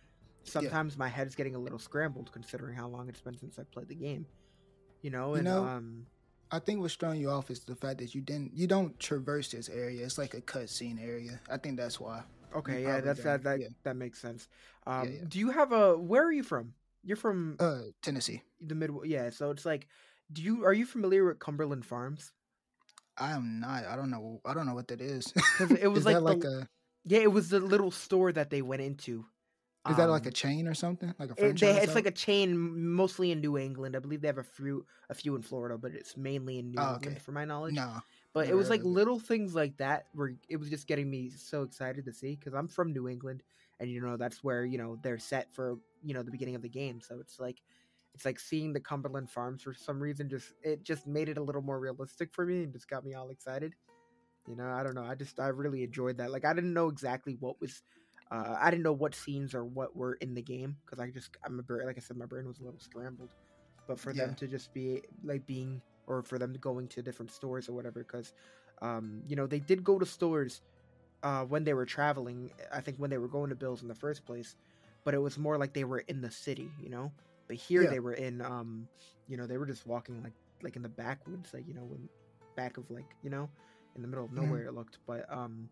Sometimes 0.44 0.96
my 0.96 1.08
head's 1.08 1.34
getting 1.34 1.54
a 1.54 1.58
little 1.58 1.78
scrambled 1.78 2.30
considering 2.32 2.74
how 2.74 2.88
long 2.88 3.08
it's 3.08 3.20
been 3.20 3.36
since 3.38 3.58
I 3.58 3.62
played 3.64 3.88
the 3.88 3.94
game. 3.94 4.26
You 5.02 5.10
know, 5.10 5.30
You 5.30 5.34
and 5.36 5.44
know, 5.44 5.64
um, 5.64 6.06
I 6.50 6.58
think 6.58 6.80
what's 6.80 6.94
throwing 6.94 7.20
you 7.20 7.30
off 7.30 7.50
is 7.50 7.60
the 7.60 7.76
fact 7.76 7.98
that 7.98 8.14
you 8.14 8.20
didn't, 8.22 8.52
you 8.54 8.66
don't 8.66 8.98
traverse 8.98 9.50
this 9.50 9.68
area. 9.68 10.04
It's 10.04 10.18
like 10.18 10.34
a 10.34 10.40
cutscene 10.40 11.00
area. 11.02 11.40
I 11.50 11.58
think 11.58 11.76
that's 11.76 12.00
why. 12.00 12.22
Okay, 12.56 12.82
yeah, 12.82 13.00
that's 13.00 13.22
that 13.22 13.42
don't. 13.42 13.58
that 13.58 13.60
Yeah. 13.60 13.68
that 13.84 13.96
makes 13.96 14.18
sense. 14.18 14.48
Um, 14.86 15.10
yeah. 15.12 15.18
do 15.28 15.38
you 15.38 15.50
have 15.50 15.72
a? 15.72 15.96
Where 15.96 16.24
are 16.24 16.32
you 16.32 16.42
from? 16.42 16.74
You're 17.02 17.16
from 17.16 17.56
Uh, 17.58 17.82
Tennessee. 18.02 18.42
the 18.60 18.74
mid. 18.74 18.90
Yeah, 19.04 19.30
so 19.30 19.50
it's 19.50 19.64
like, 19.64 19.86
do 20.32 20.42
you 20.42 20.64
are 20.64 20.72
you 20.74 20.86
familiar 20.86 21.24
with 21.26 21.38
Cumberland 21.38 21.84
Farms? 21.86 22.32
I 23.16 23.32
am 23.32 23.60
not. 23.60 23.84
I 23.86 23.96
don't 23.96 24.10
know. 24.10 24.40
I 24.44 24.54
don't 24.54 24.66
know 24.66 24.74
what 24.74 24.88
that 24.88 25.00
is. 25.00 25.32
it 25.80 25.88
was 25.88 26.00
is 26.00 26.04
like 26.06 26.14
that 26.16 26.20
the- 26.20 26.24
like 26.24 26.44
a? 26.44 26.68
Yeah, 27.04 27.20
it 27.20 27.32
was 27.32 27.48
the 27.48 27.60
little 27.60 27.90
store 27.90 28.30
that 28.32 28.50
they 28.50 28.60
went 28.62 28.82
into. 28.82 29.24
Is 29.88 29.96
that 29.96 30.10
like 30.10 30.24
Um, 30.24 30.28
a 30.28 30.32
chain 30.32 30.68
or 30.68 30.74
something? 30.74 31.14
Like 31.18 31.30
a 31.30 31.32
It, 31.32 31.38
franchise? 31.38 31.76
they, 31.76 31.82
it's 31.82 31.94
like 31.94 32.04
a 32.04 32.10
chain, 32.10 32.54
mostly 32.92 33.30
in 33.32 33.40
New 33.40 33.56
England. 33.56 33.96
I 33.96 33.98
believe 34.00 34.20
they 34.20 34.28
have 34.28 34.36
a 34.36 34.44
few, 34.44 34.84
a 35.08 35.14
few 35.14 35.34
in 35.36 35.40
Florida, 35.40 35.78
but 35.78 35.92
it's 35.92 36.18
mainly 36.18 36.58
in 36.58 36.70
New 36.72 36.76
Oh, 36.78 36.96
England, 36.96 37.06
okay. 37.16 37.18
for 37.20 37.32
my 37.32 37.46
knowledge. 37.46 37.72
no. 37.74 38.00
But 38.32 38.48
it 38.48 38.54
was 38.54 38.70
like 38.70 38.84
little 38.84 39.18
things 39.18 39.54
like 39.54 39.76
that 39.78 40.06
where 40.12 40.34
it 40.48 40.56
was 40.56 40.70
just 40.70 40.86
getting 40.86 41.10
me 41.10 41.30
so 41.30 41.62
excited 41.62 42.04
to 42.04 42.12
see 42.12 42.36
because 42.36 42.54
I'm 42.54 42.68
from 42.68 42.92
New 42.92 43.08
England, 43.08 43.42
and 43.80 43.90
you 43.90 44.00
know 44.00 44.16
that's 44.16 44.44
where 44.44 44.64
you 44.64 44.78
know 44.78 44.98
they're 45.02 45.18
set 45.18 45.52
for 45.52 45.78
you 46.04 46.14
know 46.14 46.22
the 46.22 46.30
beginning 46.30 46.54
of 46.54 46.62
the 46.62 46.68
game. 46.68 47.00
So 47.00 47.18
it's 47.20 47.40
like, 47.40 47.60
it's 48.14 48.24
like 48.24 48.38
seeing 48.38 48.72
the 48.72 48.80
Cumberland 48.80 49.30
Farms 49.30 49.62
for 49.62 49.74
some 49.74 50.00
reason. 50.00 50.28
Just 50.28 50.52
it 50.62 50.84
just 50.84 51.06
made 51.06 51.28
it 51.28 51.38
a 51.38 51.42
little 51.42 51.62
more 51.62 51.80
realistic 51.80 52.32
for 52.32 52.46
me 52.46 52.62
and 52.62 52.72
just 52.72 52.88
got 52.88 53.04
me 53.04 53.14
all 53.14 53.30
excited. 53.30 53.74
You 54.48 54.56
know, 54.56 54.68
I 54.70 54.82
don't 54.82 54.94
know. 54.94 55.04
I 55.04 55.16
just 55.16 55.40
I 55.40 55.48
really 55.48 55.82
enjoyed 55.82 56.18
that. 56.18 56.30
Like 56.30 56.44
I 56.44 56.52
didn't 56.54 56.72
know 56.72 56.88
exactly 56.88 57.36
what 57.40 57.60
was 57.60 57.82
uh, 58.30 58.56
I 58.60 58.70
didn't 58.70 58.84
know 58.84 58.92
what 58.92 59.14
scenes 59.14 59.54
or 59.54 59.64
what 59.64 59.96
were 59.96 60.14
in 60.14 60.34
the 60.34 60.42
game 60.42 60.76
because 60.84 61.00
I 61.00 61.10
just 61.10 61.36
I'm 61.44 61.58
a 61.58 61.84
like 61.84 61.96
I 61.96 62.00
said 62.00 62.16
my 62.16 62.26
brain 62.26 62.46
was 62.46 62.60
a 62.60 62.64
little 62.64 62.80
scrambled. 62.80 63.34
But 63.88 63.98
for 63.98 64.12
them 64.12 64.36
to 64.36 64.46
just 64.46 64.72
be 64.72 65.02
like 65.24 65.44
being 65.46 65.82
or 66.10 66.22
for 66.22 66.38
them 66.38 66.54
going 66.60 66.88
to 66.88 67.02
different 67.02 67.32
stores 67.32 67.68
or 67.68 67.74
whatever 67.74 68.00
because 68.00 68.32
um, 68.82 69.22
you 69.28 69.36
know 69.36 69.46
they 69.46 69.60
did 69.60 69.84
go 69.84 69.98
to 69.98 70.06
stores 70.06 70.62
uh, 71.22 71.44
when 71.44 71.64
they 71.64 71.74
were 71.74 71.86
traveling. 71.86 72.50
I 72.72 72.80
think 72.80 72.98
when 72.98 73.10
they 73.10 73.18
were 73.18 73.28
going 73.28 73.50
to 73.50 73.56
Bills 73.56 73.82
in 73.82 73.88
the 73.88 73.94
first 73.94 74.24
place, 74.26 74.56
but 75.04 75.14
it 75.14 75.18
was 75.22 75.38
more 75.38 75.58
like 75.58 75.74
they 75.74 75.84
were 75.84 76.00
in 76.00 76.20
the 76.22 76.30
city, 76.30 76.70
you 76.80 76.90
know. 76.90 77.12
But 77.48 77.56
here 77.56 77.82
Yeah. 77.82 77.90
they 77.90 78.00
were 78.00 78.14
in 78.14 78.42
um, 78.42 78.88
you 79.28 79.36
know 79.36 79.46
they 79.46 79.58
were 79.58 79.66
just 79.66 79.86
walking 79.86 80.22
like 80.22 80.34
like 80.62 80.76
in 80.76 80.82
the 80.82 80.88
backwoods, 80.90 81.52
like 81.54 81.66
you 81.68 81.74
know 81.74 81.84
when 81.84 82.08
back 82.56 82.76
of 82.78 82.90
like 82.90 83.16
you 83.22 83.30
know 83.30 83.50
in 83.96 84.02
the 84.02 84.08
middle 84.08 84.24
of 84.24 84.32
Mhm. 84.32 84.36
nowhere 84.36 84.66
it 84.66 84.74
looked 84.74 84.98
but 85.06 85.24
um 85.32 85.70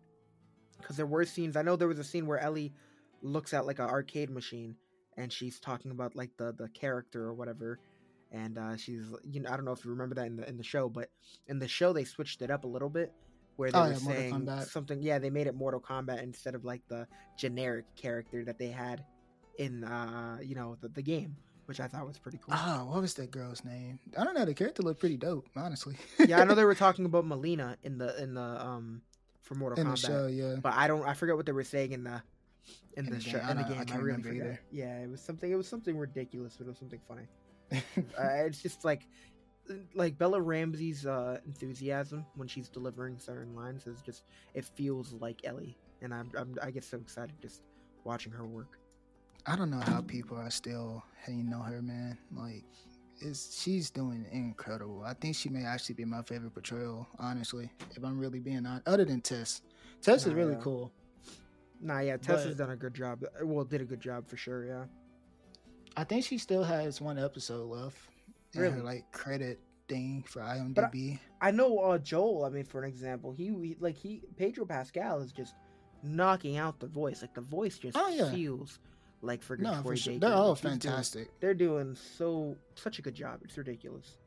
because 0.79 0.97
there 0.97 1.05
were 1.05 1.25
scenes 1.25 1.55
i 1.57 1.61
know 1.61 1.75
there 1.75 1.87
was 1.87 1.99
a 1.99 2.03
scene 2.03 2.25
where 2.27 2.39
ellie 2.39 2.73
looks 3.21 3.53
at 3.53 3.65
like 3.65 3.79
an 3.79 3.85
arcade 3.89 4.29
machine 4.29 4.75
and 5.17 5.31
she's 5.31 5.59
talking 5.59 5.91
about 5.91 6.15
like 6.15 6.31
the 6.37 6.53
the 6.53 6.69
character 6.69 7.23
or 7.25 7.33
whatever 7.33 7.79
and 8.31 8.57
uh 8.57 8.75
she's 8.77 9.03
you 9.29 9.39
know 9.41 9.49
i 9.51 9.55
don't 9.55 9.65
know 9.65 9.71
if 9.71 9.83
you 9.83 9.91
remember 9.91 10.15
that 10.15 10.27
in 10.27 10.35
the 10.35 10.47
in 10.47 10.57
the 10.57 10.63
show 10.63 10.87
but 10.89 11.09
in 11.47 11.57
the 11.59 11.67
show 11.67 11.93
they 11.93 12.03
switched 12.03 12.41
it 12.41 12.51
up 12.51 12.63
a 12.63 12.67
little 12.67 12.89
bit 12.89 13.11
where 13.55 13.71
they 13.71 13.77
Oh, 13.77 13.83
were 13.83 13.89
yeah, 13.89 13.97
saying 13.97 14.49
something 14.67 15.01
yeah 15.01 15.17
they 15.19 15.29
made 15.29 15.47
it 15.47 15.55
mortal 15.55 15.79
kombat 15.81 16.21
instead 16.23 16.53
of 16.55 16.63
like 16.63 16.81
the 16.87 17.07
generic 17.37 17.85
character 17.95 18.45
that 18.45 18.57
they 18.59 18.67
had 18.69 19.03
in 19.57 19.83
uh 19.83 20.37
you 20.41 20.55
know 20.55 20.77
the, 20.81 20.89
the 20.89 21.01
game 21.01 21.35
which 21.65 21.79
i 21.79 21.87
thought 21.87 22.05
was 22.07 22.17
pretty 22.19 22.37
cool 22.37 22.53
Oh, 22.57 22.85
what 22.91 23.01
was 23.01 23.13
that 23.15 23.29
girl's 23.31 23.63
name? 23.65 23.99
I 24.17 24.23
don't 24.23 24.33
know. 24.33 24.43
The 24.45 24.53
character 24.55 24.81
looked 24.81 24.99
pretty 24.99 25.17
dope, 25.17 25.47
honestly. 25.55 25.95
yeah 26.25 26.39
i 26.39 26.43
know 26.43 26.55
they 26.55 26.63
were 26.71 26.75
talking 26.75 27.05
about 27.05 27.25
mileena 27.25 27.75
in 27.83 27.97
the 27.97 28.21
in 28.21 28.33
the 28.33 28.41
um 28.41 29.01
for 29.41 29.55
mortal 29.55 29.79
in 29.79 29.87
kombat 29.87 30.05
show. 30.05 30.27
Yeah. 30.27 30.55
but 30.61 30.73
I 30.73 30.87
don't. 30.87 31.03
I 31.07 31.13
forget 31.15 31.35
what 31.35 31.45
they 31.47 31.51
were 31.51 31.63
saying 31.63 31.91
in 31.93 32.03
the 32.03 32.21
in, 32.95 33.05
In 33.05 33.11
the, 33.11 33.11
the 33.17 33.21
show 33.21 33.39
in 33.39 33.47
the 33.57 33.63
don't- 33.63 33.63
I 33.63 33.83
game. 33.83 33.85
I, 33.89 33.95
really 33.95 34.03
remember 34.03 34.27
forget. 34.29 34.43
either. 34.45 34.59
Yeah, 34.71 34.99
it 34.99 35.09
was 35.09 35.21
something. 35.21 35.51
It 35.51 35.55
was 35.55 35.67
something 35.67 35.97
ridiculous, 35.97 36.55
but 36.57 36.65
it 36.65 36.69
was 36.69 36.77
something 36.77 36.99
funny. 37.07 37.23
uh, 37.73 38.45
it's 38.45 38.61
just 38.61 38.83
like 38.85 39.07
like 39.93 40.17
Bella 40.17 40.41
Ramsey's 40.41 41.05
uh, 41.05 41.37
enthusiasm 41.45 42.25
when 42.35 42.47
she's 42.47 42.69
delivering 42.69 43.19
certain 43.19 43.55
lines 43.55 43.85
is 43.85 44.01
just 44.01 44.23
it 44.53 44.65
feels 44.65 45.13
like 45.13 45.41
Ellie, 45.45 45.77
and 46.01 46.13
I'm, 46.13 46.31
I'm 46.37 46.55
I 46.63 46.71
get 46.71 46.83
so 46.83 46.97
excited 46.97 47.35
just 47.41 47.61
watching 48.03 48.31
her 48.31 48.45
work. 48.45 48.79
I 49.45 49.55
don't 49.55 49.69
know 49.69 49.79
how 49.79 50.01
people 50.01 50.37
are 50.37 50.49
still 50.49 51.03
hating 51.25 51.53
on 51.53 51.71
her, 51.71 51.81
man. 51.81 52.17
Like, 52.35 52.63
it's 53.21 53.61
she's 53.61 53.89
doing 53.89 54.25
incredible. 54.31 55.03
I 55.05 55.13
think 55.13 55.35
she 55.35 55.49
may 55.49 55.63
actually 55.65 55.95
be 55.95 56.05
my 56.05 56.21
favorite 56.23 56.53
portrayal, 56.53 57.07
honestly. 57.19 57.69
If 57.95 58.03
I'm 58.03 58.19
really 58.19 58.39
being 58.39 58.65
honest, 58.65 58.87
other 58.87 59.05
than 59.05 59.21
Tess, 59.21 59.61
Tess 60.01 60.25
Nah, 60.25 60.31
is 60.31 60.35
really 60.35 60.53
yeah. 60.53 60.61
cool. 60.61 60.91
Nah, 61.81 61.99
yeah, 61.99 62.17
Tessa's 62.17 62.55
But- 62.55 62.63
done 62.65 62.71
a 62.71 62.75
good 62.75 62.93
job. 62.93 63.23
Well, 63.43 63.63
did 63.65 63.81
a 63.81 63.85
good 63.85 64.01
job 64.01 64.27
for 64.27 64.35
sure. 64.35 64.65
Yeah. 64.65 64.83
I 65.99 66.03
think 66.05 66.23
she 66.23 66.37
still 66.37 66.63
has 66.63 67.01
one 67.01 67.19
episode 67.19 67.65
left. 67.69 67.97
Really? 68.55 68.77
her 68.77 68.83
like 68.83 69.11
credit 69.11 69.59
thing 69.87 70.23
for 70.27 70.41
IMDb. 70.41 71.19
I 71.41 71.51
know 71.51 71.77
uh, 71.79 71.97
Joel. 71.97 72.45
I 72.45 72.49
mean, 72.49 72.63
for 72.63 72.81
an 72.81 72.87
example, 72.89 73.31
he, 73.31 73.47
he 73.47 73.75
like 73.79 73.97
he 73.97 74.21
Pedro 74.37 74.65
Pascal 74.65 75.19
is 75.21 75.31
just 75.31 75.53
knocking 76.03 76.57
out 76.57 76.79
the 76.79 76.87
voice. 76.87 77.21
Like 77.21 77.33
the 77.33 77.41
voice 77.41 77.77
just 77.77 77.97
Oh, 77.97 78.07
yeah. 78.09 78.31
feels 78.31 78.79
like 79.21 79.43
for 79.43 79.57
no, 79.57 79.81
for 79.83 79.95
sure. 79.95 80.17
They're 80.17 80.33
all 80.33 80.55
He's 80.55 80.61
doing- 80.61 80.79
fantastic. 80.79 81.29
they're 81.41 81.53
doing 81.53 81.95
so 81.95 82.55
such 82.75 82.97
a 82.99 83.01
good 83.01 83.13
job. 83.15 83.41
It's 83.43 83.57
ridiculous. 83.57 84.17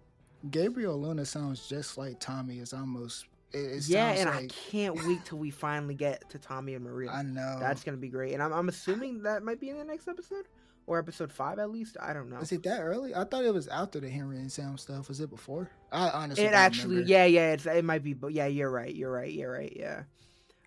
Gabriel 0.51 1.01
Luna 1.01 1.25
sounds 1.25 1.69
just 1.69 1.97
like 1.97 2.21
Tommy. 2.21 2.59
It's 2.59 2.73
almost. 2.75 3.27
It, 3.53 3.59
it 3.59 3.89
yeah, 3.89 4.11
and 4.13 4.29
I 4.29 4.47
can't 4.71 4.95
wait 5.07 5.25
till 5.25 5.39
we 5.39 5.51
finally 5.51 5.95
get 5.95 6.29
to 6.31 6.39
Tommy 6.39 6.75
and 6.75 6.85
Maria. 6.85 7.11
I 7.13 7.23
know. 7.23 7.57
That's 7.61 7.83
gonna 7.83 7.97
be 7.97 8.09
great, 8.09 8.35
and 8.35 8.43
I'm, 8.43 8.53
I'm 8.53 8.69
assuming 8.69 9.23
that 9.23 9.43
might 9.43 9.59
be 9.61 9.71
in 9.71 9.79
the 9.79 9.85
next 9.85 10.07
episode 10.09 10.47
or 10.87 10.99
episode 10.99 11.33
five 11.33 11.59
at 11.59 11.71
least. 11.71 11.97
I 12.01 12.13
don't 12.13 12.29
know. 12.31 12.39
Is 12.39 12.53
it 12.53 12.63
that 12.65 12.81
early? 12.81 13.15
I 13.15 13.25
thought 13.25 13.45
it 13.45 13.55
was 13.55 13.69
after 13.69 14.01
the 14.01 14.09
Henry 14.11 14.39
and 14.39 14.51
Sam 14.51 14.77
stuff. 14.79 15.09
Was 15.09 15.21
it 15.21 15.31
before? 15.31 15.71
I 15.91 16.09
honestly. 16.11 16.45
It 16.45 16.53
actually, 16.53 16.97
remember. 16.97 17.11
yeah, 17.11 17.25
yeah, 17.25 17.53
it's 17.53 17.67
it 17.67 17.85
might 17.85 18.03
be, 18.03 18.15
but 18.15 18.33
yeah, 18.33 18.47
you're 18.47 18.71
right, 18.71 18.95
you're 18.95 19.13
right, 19.13 19.33
you're 19.33 19.53
right, 19.53 19.73
yeah. 19.77 20.03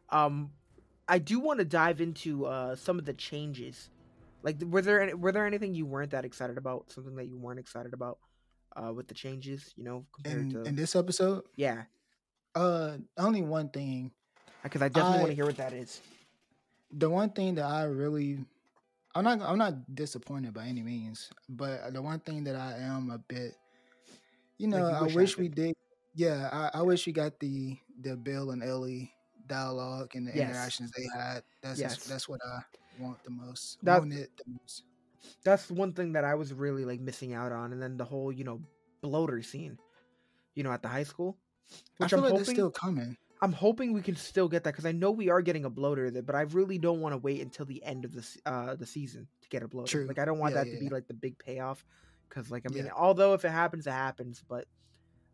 Um, 0.10 0.52
I 1.08 1.20
do 1.20 1.40
want 1.40 1.60
to 1.60 1.66
dive 1.66 2.02
into 2.02 2.46
uh 2.46 2.76
some 2.76 3.00
of 3.00 3.06
the 3.06 3.14
changes. 3.14 3.90
Like, 4.44 4.62
were 4.62 4.82
there 4.82 5.02
any, 5.02 5.14
were 5.16 5.32
there 5.32 5.46
anything 5.46 5.74
you 5.74 5.86
weren't 5.86 6.12
that 6.12 6.26
excited 6.26 6.58
about? 6.58 6.92
Something 6.92 7.16
that 7.16 7.26
you 7.26 7.38
weren't 7.38 7.60
excited 7.60 7.94
about 7.94 8.20
uh 8.76 8.94
with 8.94 9.08
the 9.08 9.14
changes? 9.16 9.74
You 9.76 9.84
know, 9.84 10.06
compared 10.14 10.42
In, 10.42 10.50
to 10.52 10.64
in 10.64 10.76
this 10.76 10.96
episode, 10.96 11.44
yeah, 11.56 11.84
uh, 12.56 12.98
only 13.18 13.42
one 13.42 13.70
thing. 13.70 14.12
because 14.64 14.82
I 14.82 14.90
definitely 14.90 15.20
want 15.20 15.30
to 15.32 15.36
hear 15.36 15.46
what 15.46 15.58
that 15.58 15.74
is. 15.74 16.02
The 16.92 17.10
one 17.10 17.32
thing 17.32 17.56
that 17.56 17.66
I 17.66 17.84
really, 17.84 18.46
I'm 19.16 19.24
not, 19.24 19.42
I'm 19.42 19.58
not 19.58 19.96
disappointed 19.96 20.54
by 20.54 20.66
any 20.68 20.84
means, 20.84 21.30
but 21.50 21.94
the 21.94 22.02
one 22.02 22.20
thing 22.20 22.44
that 22.46 22.56
I 22.56 22.78
am 22.80 23.10
a 23.12 23.18
bit, 23.18 23.56
you 24.58 24.70
Like 24.70 24.80
know, 24.82 24.90
you 24.90 24.96
I 24.96 25.02
wish 25.04 25.16
wish 25.16 25.38
we 25.38 25.50
did. 25.50 25.76
Yeah, 26.16 26.50
I, 26.52 26.80
I 26.80 26.82
wish 26.82 27.06
we 27.08 27.14
got 27.14 27.40
the 27.40 27.78
the 28.02 28.16
Bill 28.16 28.52
and 28.52 28.64
Ellie 28.64 29.12
dialogue 29.48 30.16
and 30.16 30.28
the 30.28 30.34
Yes. 30.36 30.50
interactions 30.50 30.92
they 30.92 31.08
had. 31.18 31.44
That's 31.62 31.80
just- 31.80 32.00
Yes. 32.00 32.08
that's 32.08 32.30
what 32.30 32.42
I 32.46 32.60
want 33.00 33.24
the 33.24 33.32
most. 33.32 33.80
That- 33.84 34.04
the 34.04 34.28
most. 34.48 34.84
that's 35.44 35.70
one 35.72 35.94
thing 35.94 36.14
that 36.14 36.24
I 36.26 36.36
was 36.36 36.54
really 36.54 36.86
like 36.86 37.00
missing 37.02 37.34
out 37.34 37.52
on, 37.52 37.74
and 37.74 37.82
then 37.82 37.98
the 37.98 38.06
whole 38.06 38.32
you 38.32 38.44
know 38.44 38.62
bloater 39.02 39.42
scene, 39.44 39.78
you 40.56 40.64
know, 40.64 40.72
at 40.72 40.82
the 40.82 40.90
high 40.90 41.04
school. 41.04 41.38
I 42.00 42.06
Which 42.06 42.10
feel 42.12 42.20
I'm 42.20 42.24
like 42.26 42.32
hoping, 42.32 42.46
they're 42.46 42.56
still 42.56 42.72
coming. 42.72 43.18
I'm 43.42 43.52
hoping 43.52 43.94
we 43.94 44.02
can 44.02 44.16
still 44.16 44.48
get 44.48 44.64
that 44.64 44.72
because 44.72 44.86
I 44.86 44.92
know 44.94 45.12
we 45.12 45.30
are 45.30 45.42
getting 45.42 45.66
a 45.66 45.70
bloater, 45.70 46.10
there, 46.10 46.24
but 46.24 46.36
I 46.36 46.42
really 46.42 46.78
don't 46.78 47.02
want 47.02 47.14
to 47.14 47.18
wait 47.18 47.42
until 47.42 47.66
the 47.66 47.84
end 47.84 48.06
of 48.06 48.14
the 48.14 48.26
uh 48.46 48.76
the 48.76 48.86
season 48.86 49.28
to 49.42 49.50
get 49.50 49.64
a 49.64 49.68
bloater. 49.68 49.92
True. 49.92 50.08
Like 50.08 50.20
I 50.20 50.26
don't 50.26 50.40
want 50.40 50.54
Yeah, 50.56 50.64
that 50.64 50.72
to 50.72 50.74
yeah, 50.76 50.90
be 50.90 50.90
like 50.90 51.08
the 51.08 51.14
big 51.14 51.38
payoff, 51.38 51.84
because 52.30 52.50
like 52.50 52.64
I 52.70 52.74
mean, 52.74 52.90
although 52.96 53.34
if 53.34 53.46
it 53.46 53.52
happens, 53.52 53.88
it 53.88 53.92
happens, 53.92 54.44
but. 54.48 54.66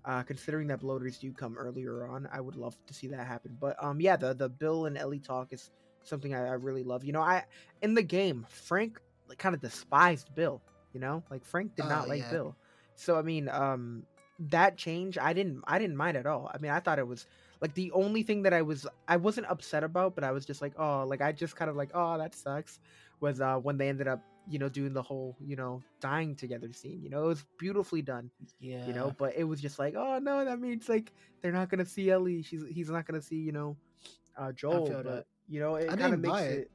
Uh, 0.03 0.23
considering 0.23 0.65
that 0.67 0.79
bloaters 0.79 1.19
do 1.19 1.31
come 1.31 1.55
earlier 1.57 2.07
on, 2.07 2.27
I 2.31 2.41
would 2.41 2.55
love 2.55 2.75
to 2.87 2.93
see 2.93 3.07
that 3.09 3.27
happen. 3.27 3.55
But 3.59 3.75
um, 3.83 4.01
yeah, 4.01 4.15
the 4.15 4.33
the 4.33 4.49
Bill 4.49 4.87
and 4.87 4.97
Ellie 4.97 5.19
talk 5.19 5.53
is 5.53 5.69
something 6.01 6.33
I, 6.33 6.39
I 6.47 6.53
really 6.53 6.83
love. 6.83 7.03
You 7.03 7.13
know, 7.13 7.21
I 7.21 7.45
in 7.83 7.93
the 7.93 8.01
game, 8.01 8.47
Frank 8.49 8.99
like 9.27 9.37
kind 9.37 9.53
of 9.53 9.61
despised 9.61 10.33
Bill. 10.33 10.63
You 10.93 11.01
know, 11.01 11.23
like 11.29 11.45
Frank 11.45 11.75
did 11.75 11.85
Oh, 11.85 11.89
not 11.89 12.07
like 12.07 12.21
yeah. 12.21 12.31
Bill. 12.31 12.57
So 12.95 13.15
I 13.15 13.21
mean, 13.21 13.47
um, 13.47 14.07
that 14.39 14.75
change 14.75 15.19
I 15.19 15.33
didn't 15.33 15.61
I 15.67 15.77
didn't 15.77 15.97
mind 15.97 16.17
at 16.17 16.25
all. 16.25 16.49
I 16.51 16.57
mean, 16.57 16.71
I 16.71 16.79
thought 16.79 16.97
it 16.97 17.07
was 17.07 17.27
like 17.61 17.73
the 17.75 17.91
only 17.91 18.23
thing 18.23 18.41
that 18.43 18.53
I 18.53 18.63
was 18.63 18.87
I 19.07 19.17
wasn't 19.17 19.47
upset 19.47 19.83
about, 19.83 20.15
but 20.15 20.23
I 20.23 20.31
was 20.31 20.45
just 20.45 20.61
like, 20.61 20.73
oh, 20.77 21.05
like 21.07 21.21
I 21.21 21.31
just 21.31 21.55
kind 21.55 21.69
of 21.69 21.77
like, 21.77 21.91
oh, 21.93 22.17
that 22.17 22.33
sucks. 22.33 22.79
Was 23.19 23.39
uh 23.39 23.57
when 23.57 23.77
they 23.77 23.87
ended 23.87 24.07
up 24.07 24.23
you 24.47 24.57
know 24.57 24.67
doing 24.67 24.93
the 24.93 25.01
whole 25.01 25.37
you 25.39 25.55
know 25.55 25.81
dying 25.99 26.35
together 26.35 26.73
scene. 26.73 27.01
You 27.03 27.09
know, 27.09 27.23
it 27.25 27.27
was 27.27 27.45
beautifully 27.59 28.01
done. 28.01 28.31
Yeah, 28.59 28.85
You 28.87 28.93
know, 28.93 29.13
but 29.15 29.35
it 29.37 29.43
was 29.43 29.61
just 29.61 29.77
like, 29.77 29.93
oh 29.95 30.17
no, 30.19 30.43
that 30.43 30.59
means 30.59 30.89
like 30.89 31.13
they're 31.41 31.51
not 31.51 31.69
gonna 31.69 31.85
see 31.85 32.09
Ellie. 32.09 32.41
She's 32.41 32.63
he's 32.69 32.89
not 32.89 33.05
gonna 33.05 33.21
see 33.21 33.37
you 33.37 33.51
know, 33.51 33.77
uh 34.35 34.51
Joel. 34.51 34.89
But 34.89 35.03
that. 35.03 35.25
you 35.47 35.59
know, 35.59 35.75
it 35.75 35.87
kind 35.89 36.13
of 36.15 36.19
makes 36.19 36.41
it. 36.41 36.59
it. 36.59 36.71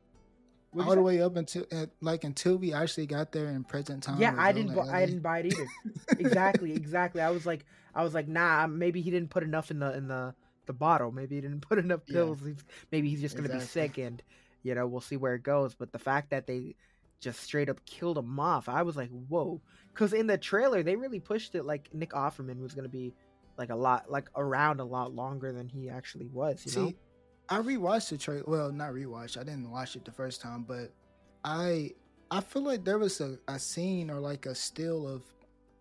All 0.78 0.94
the 0.94 1.00
way 1.00 1.22
up 1.22 1.36
until 1.36 1.64
like 2.02 2.22
until 2.22 2.58
we 2.58 2.74
actually 2.74 3.06
got 3.06 3.32
there 3.32 3.48
in 3.48 3.64
present 3.64 4.02
time. 4.02 4.20
Yeah, 4.20 4.34
I 4.36 4.52
didn't. 4.52 4.74
bu- 4.74 4.82
I 4.82 5.06
didn't 5.06 5.22
buy 5.22 5.38
it 5.38 5.46
either. 5.46 5.66
exactly, 6.18 6.74
exactly. 6.74 7.22
I 7.22 7.30
was 7.30 7.46
like, 7.46 7.64
I 7.94 8.04
was 8.04 8.12
like, 8.12 8.28
nah. 8.28 8.66
Maybe 8.66 9.00
he 9.00 9.10
didn't 9.10 9.30
put 9.30 9.42
enough 9.42 9.70
in 9.70 9.78
the 9.78 9.96
in 9.96 10.06
the 10.06 10.34
the 10.66 10.72
bottle. 10.72 11.10
Maybe 11.12 11.36
he 11.36 11.40
didn't 11.40 11.60
put 11.68 11.78
enough 11.78 12.00
Yeah. 12.06 12.14
pills. 12.14 12.40
He's, 12.44 12.64
maybe 12.92 13.08
he's 13.08 13.20
just 13.20 13.36
gonna 13.36 13.48
be 13.48 13.60
sick, 13.60 13.98
and 13.98 14.22
you 14.62 14.74
know, 14.74 14.86
we'll 14.86 15.00
see 15.00 15.16
where 15.16 15.34
it 15.34 15.42
goes. 15.42 15.74
But 15.74 15.92
the 15.92 15.98
fact 15.98 16.30
that 16.30 16.46
they 16.46 16.74
just 17.20 17.40
straight 17.40 17.68
up 17.68 17.84
killed 17.86 18.18
him 18.18 18.38
off, 18.38 18.68
I 18.68 18.82
was 18.82 18.96
like, 18.96 19.10
whoa. 19.28 19.60
Because 19.92 20.12
in 20.12 20.26
the 20.26 20.36
trailer, 20.36 20.82
they 20.82 20.96
really 20.96 21.20
pushed 21.20 21.54
it 21.54 21.64
like 21.64 21.88
Nick 21.94 22.10
Offerman 22.10 22.60
was 22.60 22.74
gonna 22.74 22.88
be 22.88 23.14
like 23.56 23.70
a 23.70 23.76
lot, 23.76 24.10
like 24.10 24.28
around 24.36 24.80
a 24.80 24.84
lot 24.84 25.14
longer 25.14 25.52
than 25.52 25.68
he 25.68 25.88
actually 25.88 26.26
was. 26.26 26.62
You 26.66 26.72
See, 26.72 26.80
know? 26.80 26.92
I 27.48 27.58
rewatched 27.60 28.10
the 28.10 28.18
trailer. 28.18 28.44
Well, 28.46 28.72
not 28.72 28.90
rewatched. 28.92 29.38
I 29.38 29.44
didn't 29.44 29.70
watch 29.70 29.96
it 29.96 30.04
the 30.04 30.10
first 30.12 30.40
time, 30.42 30.64
but 30.64 30.92
I 31.44 31.92
I 32.30 32.40
feel 32.40 32.62
like 32.62 32.84
there 32.84 32.98
was 32.98 33.20
a, 33.20 33.38
a 33.48 33.58
scene 33.58 34.10
or 34.10 34.18
like 34.18 34.46
a 34.46 34.54
still 34.54 35.06
of 35.06 35.22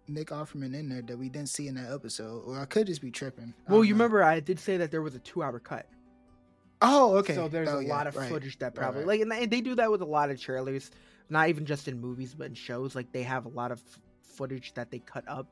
Nick 0.08 0.28
Offerman 0.30 0.74
in 0.76 0.90
there 0.90 1.02
that 1.02 1.18
we 1.18 1.30
didn't 1.30 1.50
see 1.50 1.68
in 1.68 1.76
that 1.76 1.92
episode, 1.92 2.44
or 2.46 2.60
I 2.60 2.66
could 2.66 2.88
just 2.88 3.02
be 3.02 3.12
tripping. 3.12 3.54
Well, 3.68 3.84
you 3.84 3.94
know. 3.94 3.98
remember 3.98 4.24
I 4.24 4.40
did 4.40 4.60
say 4.60 4.78
that 4.78 4.92
there 4.92 5.02
was 5.02 5.16
a 5.16 5.20
two-hour 5.20 5.60
cut. 5.60 5.88
Oh, 6.82 7.16
okay. 7.18 7.34
So 7.36 7.48
there's 7.48 7.70
Oh, 7.70 7.80
a 7.80 7.84
yeah, 7.84 7.90
lot 7.96 8.06
of 8.08 8.16
right. 8.16 8.30
footage 8.30 8.60
that 8.60 8.76
probably 8.76 9.00
right. 9.06 9.28
like, 9.28 9.42
and 9.42 9.52
they- 9.52 9.62
do 9.62 9.76
that 9.76 9.90
with 9.90 10.02
a 10.02 10.06
lot 10.06 10.30
of 10.30 10.40
trailers, 10.40 10.92
not 11.30 11.50
even 11.50 11.66
just 11.66 11.88
in 11.88 12.00
movies, 12.00 12.36
but 12.36 12.48
in 12.48 12.54
shows. 12.54 12.96
Like 12.96 13.12
they 13.12 13.24
have 13.24 13.46
a 13.46 13.50
lot 13.50 13.72
of 13.72 13.82
footage 14.22 14.74
that 14.74 14.92
they 14.92 15.00
cut 15.00 15.24
up, 15.28 15.48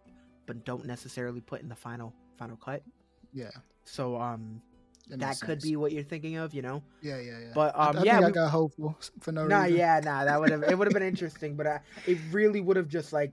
but 0.46 0.66
don't 0.66 0.86
necessarily 0.86 1.42
put 1.42 1.62
in 1.62 1.70
the 1.70 1.76
final 1.76 2.14
final 2.38 2.58
cut. 2.58 2.84
Yeah, 3.32 3.50
So 3.86 4.20
um, 4.20 4.62
that, 5.10 5.20
that 5.20 5.40
could 5.40 5.62
be 5.62 5.76
what 5.76 5.92
you're 5.92 6.04
thinking 6.04 6.36
of, 6.36 6.54
you 6.54 6.62
know. 6.62 6.84
Yeah, 7.02 7.18
yeah, 7.20 7.40
yeah. 7.40 7.52
But 7.56 7.74
um, 7.76 7.98
I, 7.98 8.04
yeah, 8.04 8.14
think 8.16 8.24
I 8.24 8.28
we- 8.28 8.32
got 8.34 8.50
hopeful 8.52 8.98
for 9.22 9.32
no 9.32 9.48
Nah, 9.48 9.64
reason. 9.64 9.78
yeah, 9.80 10.02
nah, 10.04 10.26
that 10.26 10.40
would 10.40 10.52
have 10.52 10.64
it 10.64 10.78
would 10.78 10.88
have 10.88 10.94
been 10.94 11.02
interesting, 11.14 11.56
but 11.56 11.66
uh, 11.66 11.80
it 12.06 12.18
really 12.32 12.60
would 12.62 12.76
have 12.78 12.90
just 12.90 13.14
like 13.14 13.32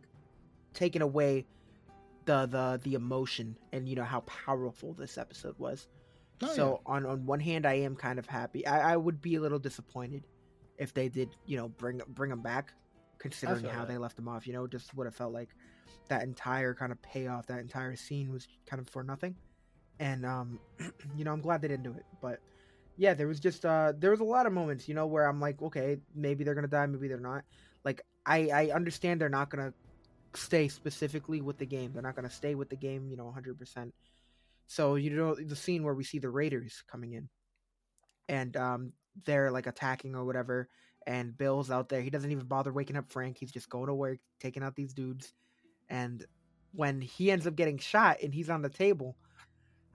taken 0.74 1.02
away 1.02 1.46
the 2.24 2.46
the 2.46 2.80
the 2.84 2.94
emotion 2.94 3.56
and 3.72 3.88
you 3.88 3.96
know 3.96 4.04
how 4.04 4.20
powerful 4.20 4.92
this 4.94 5.18
episode 5.18 5.58
was. 5.58 5.88
Oh, 6.42 6.46
so 6.46 6.80
on 6.86 7.04
on 7.06 7.26
one 7.26 7.40
hand, 7.40 7.66
I 7.66 7.74
am 7.74 7.96
kind 7.96 8.18
of 8.18 8.26
happy. 8.26 8.66
I, 8.66 8.92
I 8.92 8.96
would 8.96 9.20
be 9.20 9.34
a 9.34 9.40
little 9.40 9.58
disappointed 9.58 10.26
if 10.78 10.94
they 10.94 11.08
did, 11.08 11.28
you 11.46 11.56
know, 11.56 11.68
bring 11.68 12.00
bring 12.08 12.30
them 12.30 12.40
back, 12.40 12.72
considering 13.18 13.64
how 13.64 13.80
that. 13.80 13.88
they 13.88 13.98
left 13.98 14.16
them 14.16 14.28
off. 14.28 14.46
You 14.46 14.54
know, 14.54 14.66
just 14.66 14.94
would 14.94 15.06
have 15.06 15.14
felt 15.14 15.32
like 15.32 15.50
that 16.08 16.22
entire 16.22 16.74
kind 16.74 16.92
of 16.92 17.00
payoff, 17.02 17.46
that 17.46 17.60
entire 17.60 17.94
scene 17.94 18.32
was 18.32 18.48
kind 18.66 18.80
of 18.80 18.88
for 18.88 19.02
nothing. 19.02 19.36
And 19.98 20.24
um, 20.24 20.58
you 21.16 21.24
know, 21.24 21.32
I'm 21.32 21.40
glad 21.40 21.60
they 21.62 21.68
didn't 21.68 21.84
do 21.84 21.92
it. 21.92 22.04
But 22.22 22.40
yeah, 22.96 23.14
there 23.14 23.28
was 23.28 23.40
just 23.40 23.64
uh, 23.64 23.92
there 23.98 24.10
was 24.10 24.20
a 24.20 24.24
lot 24.24 24.46
of 24.46 24.52
moments, 24.52 24.88
you 24.88 24.94
know, 24.94 25.06
where 25.06 25.26
I'm 25.26 25.40
like, 25.40 25.60
okay, 25.62 25.98
maybe 26.14 26.44
they're 26.44 26.54
gonna 26.54 26.68
die, 26.68 26.86
maybe 26.86 27.08
they're 27.08 27.18
not. 27.18 27.44
Like 27.84 28.02
I 28.24 28.48
I 28.48 28.70
understand 28.70 29.20
they're 29.20 29.28
not 29.28 29.50
gonna 29.50 29.72
stay 30.34 30.68
specifically 30.68 31.40
with 31.40 31.58
the 31.58 31.66
game. 31.66 31.92
They're 31.92 32.02
not 32.02 32.16
gonna 32.16 32.30
stay 32.30 32.54
with 32.54 32.68
the 32.70 32.76
game, 32.76 33.08
you 33.08 33.16
know, 33.16 33.26
100. 33.26 33.58
percent 33.58 33.94
so 34.66 34.94
you 34.94 35.10
know 35.10 35.34
the 35.34 35.56
scene 35.56 35.82
where 35.82 35.94
we 35.94 36.04
see 36.04 36.20
the 36.20 36.30
Raiders 36.30 36.84
coming 36.88 37.14
in, 37.14 37.28
and 38.28 38.56
um, 38.56 38.92
they're 39.24 39.50
like 39.50 39.66
attacking 39.66 40.14
or 40.14 40.24
whatever, 40.24 40.68
and 41.08 41.36
Bill's 41.36 41.72
out 41.72 41.88
there. 41.88 42.00
He 42.00 42.10
doesn't 42.10 42.30
even 42.30 42.46
bother 42.46 42.72
waking 42.72 42.96
up 42.96 43.10
Frank. 43.10 43.36
He's 43.38 43.50
just 43.50 43.68
going 43.68 43.88
to 43.88 43.94
work, 43.94 44.18
taking 44.38 44.62
out 44.62 44.76
these 44.76 44.92
dudes, 44.94 45.32
and 45.88 46.24
when 46.72 47.00
he 47.00 47.32
ends 47.32 47.48
up 47.48 47.56
getting 47.56 47.78
shot 47.78 48.18
and 48.22 48.32
he's 48.32 48.48
on 48.48 48.62
the 48.62 48.68
table, 48.68 49.16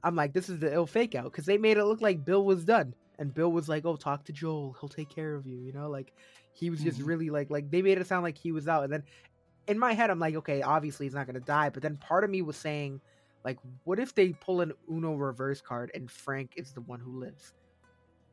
I'm 0.04 0.18
like, 0.18 0.34
this 0.34 0.50
is 0.50 0.60
the 0.60 0.74
ill 0.74 0.86
fake 0.86 1.16
out 1.16 1.24
because 1.32 1.46
they 1.46 1.58
made 1.58 1.78
it 1.78 1.86
look 1.86 2.02
like 2.02 2.26
Bill 2.26 2.44
was 2.44 2.66
done, 2.66 2.94
and 3.18 3.34
Bill 3.34 3.52
was 3.54 3.70
like, 3.70 3.86
oh, 3.86 3.96
talk 3.96 4.26
to 4.26 4.34
Joel, 4.34 4.76
he'll 4.82 4.90
take 4.90 5.10
care 5.10 5.36
of 5.36 5.48
you, 5.48 5.58
you 5.62 5.72
know, 5.72 5.90
like 5.90 6.12
he 6.54 6.70
was 6.70 6.82
just 6.82 7.00
Mhm. 7.00 7.08
really 7.08 7.30
like 7.30 7.50
like 7.50 7.72
they 7.72 7.82
made 7.82 7.98
it 7.98 8.08
sound 8.08 8.24
like 8.24 8.38
he 8.38 8.52
was 8.52 8.68
out, 8.68 8.84
and 8.84 8.92
then 8.92 9.04
in 9.68 9.80
my 9.80 9.94
head 9.94 10.10
I'm 10.10 10.20
like, 10.20 10.36
okay, 10.36 10.62
obviously 10.62 11.06
he's 11.06 11.16
not 11.16 11.28
gonna 11.28 11.40
die, 11.40 11.70
but 11.70 11.82
then 11.84 11.98
part 11.98 12.24
of 12.24 12.30
me 12.30 12.42
was 12.42 12.58
saying 12.58 13.02
like, 13.44 13.60
what 13.84 14.00
if 14.00 14.16
they 14.16 14.34
pull 14.34 14.62
an 14.62 14.74
Uno 14.92 15.14
reverse 15.14 15.62
card 15.62 15.92
and 15.94 16.10
Frank 16.10 16.54
is 16.56 16.74
the 16.74 16.82
one 16.82 17.00
who 17.00 17.20
lives? 17.20 17.54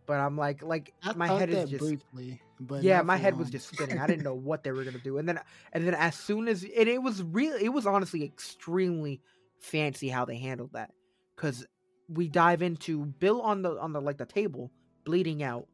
But 0.06 0.18
I'm 0.18 0.36
like, 0.36 0.62
like 0.62 0.94
I 1.02 1.12
my 1.12 1.28
head 1.28 1.50
is 1.50 1.70
just 1.70 1.80
briefly, 1.82 2.40
but 2.58 2.82
yeah, 2.82 3.02
my 3.02 3.16
head 3.16 3.38
was 3.38 3.50
just 3.50 3.68
spinning. 3.68 3.98
I 3.98 4.06
didn't 4.06 4.24
know 4.24 4.34
what 4.34 4.64
they 4.64 4.72
were 4.72 4.84
gonna 4.84 4.98
do, 4.98 5.18
and 5.18 5.28
then 5.28 5.38
and 5.72 5.86
then 5.86 5.94
as 5.94 6.16
soon 6.16 6.48
as 6.48 6.64
and 6.64 6.88
it 6.88 7.00
was 7.00 7.22
real, 7.22 7.54
it 7.54 7.68
was 7.68 7.86
honestly 7.86 8.24
extremely 8.24 9.20
fancy 9.60 10.08
how 10.08 10.24
they 10.24 10.36
handled 10.36 10.72
that 10.72 10.90
because 11.36 11.64
we 12.08 12.28
dive 12.28 12.62
into 12.62 13.06
Bill 13.06 13.40
on 13.42 13.62
the 13.62 13.78
on 13.78 13.92
the 13.92 14.00
like 14.00 14.18
the 14.18 14.26
table 14.26 14.72
bleeding 15.04 15.42
out, 15.42 15.68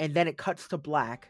and 0.00 0.12
then 0.12 0.26
it 0.26 0.36
cuts 0.36 0.66
to 0.68 0.78
black. 0.78 1.28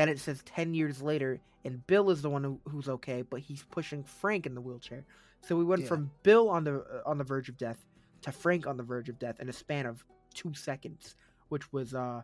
Then 0.00 0.08
it 0.08 0.18
says 0.18 0.42
ten 0.46 0.72
years 0.72 1.02
later, 1.02 1.40
and 1.62 1.86
Bill 1.86 2.08
is 2.08 2.22
the 2.22 2.30
one 2.30 2.42
who, 2.42 2.58
who's 2.66 2.88
okay, 2.88 3.20
but 3.20 3.40
he's 3.40 3.62
pushing 3.70 4.02
Frank 4.02 4.46
in 4.46 4.54
the 4.54 4.62
wheelchair. 4.62 5.04
So 5.42 5.56
we 5.56 5.64
went 5.64 5.82
Yeah. 5.82 5.88
from 5.88 6.10
Bill 6.22 6.48
on 6.48 6.64
the 6.64 6.76
uh, 6.80 7.02
on 7.04 7.18
the 7.18 7.24
verge 7.24 7.50
of 7.50 7.58
death 7.58 7.84
to 8.22 8.32
Frank 8.32 8.66
on 8.66 8.78
the 8.78 8.82
verge 8.82 9.10
of 9.10 9.18
death 9.18 9.40
in 9.40 9.50
a 9.50 9.52
span 9.52 9.84
of 9.84 10.02
two 10.34 10.54
seconds, 10.54 11.16
which 11.50 11.70
was 11.70 11.94
uh, 11.94 12.22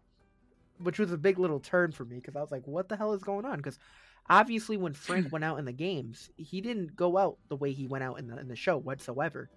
which 0.79 0.99
was 0.99 1.12
a 1.12 1.19
big 1.19 1.39
little 1.39 1.61
turn 1.61 1.93
for 1.93 2.07
me 2.07 2.17
because 2.17 2.35
I 2.35 2.41
was 2.41 2.51
like, 2.51 2.67
what 2.67 2.89
the 2.89 2.97
hell 2.97 3.12
is 3.12 3.23
going 3.23 3.45
on? 3.45 3.59
Because 3.59 3.79
obviously, 4.31 4.79
when 4.79 4.95
Frank 4.95 5.31
went 5.33 5.45
out 5.45 5.59
in 5.59 5.67
the 5.67 5.73
games, 5.73 6.31
he 6.37 6.62
didn't 6.62 6.97
go 6.97 7.19
out 7.19 7.37
the 7.51 7.57
way 7.57 7.73
he 7.73 7.87
went 7.87 8.05
out 8.05 8.19
in 8.19 8.27
the 8.29 8.39
in 8.39 8.49
the 8.49 8.57
show 8.57 8.79
whatsoever, 8.79 9.51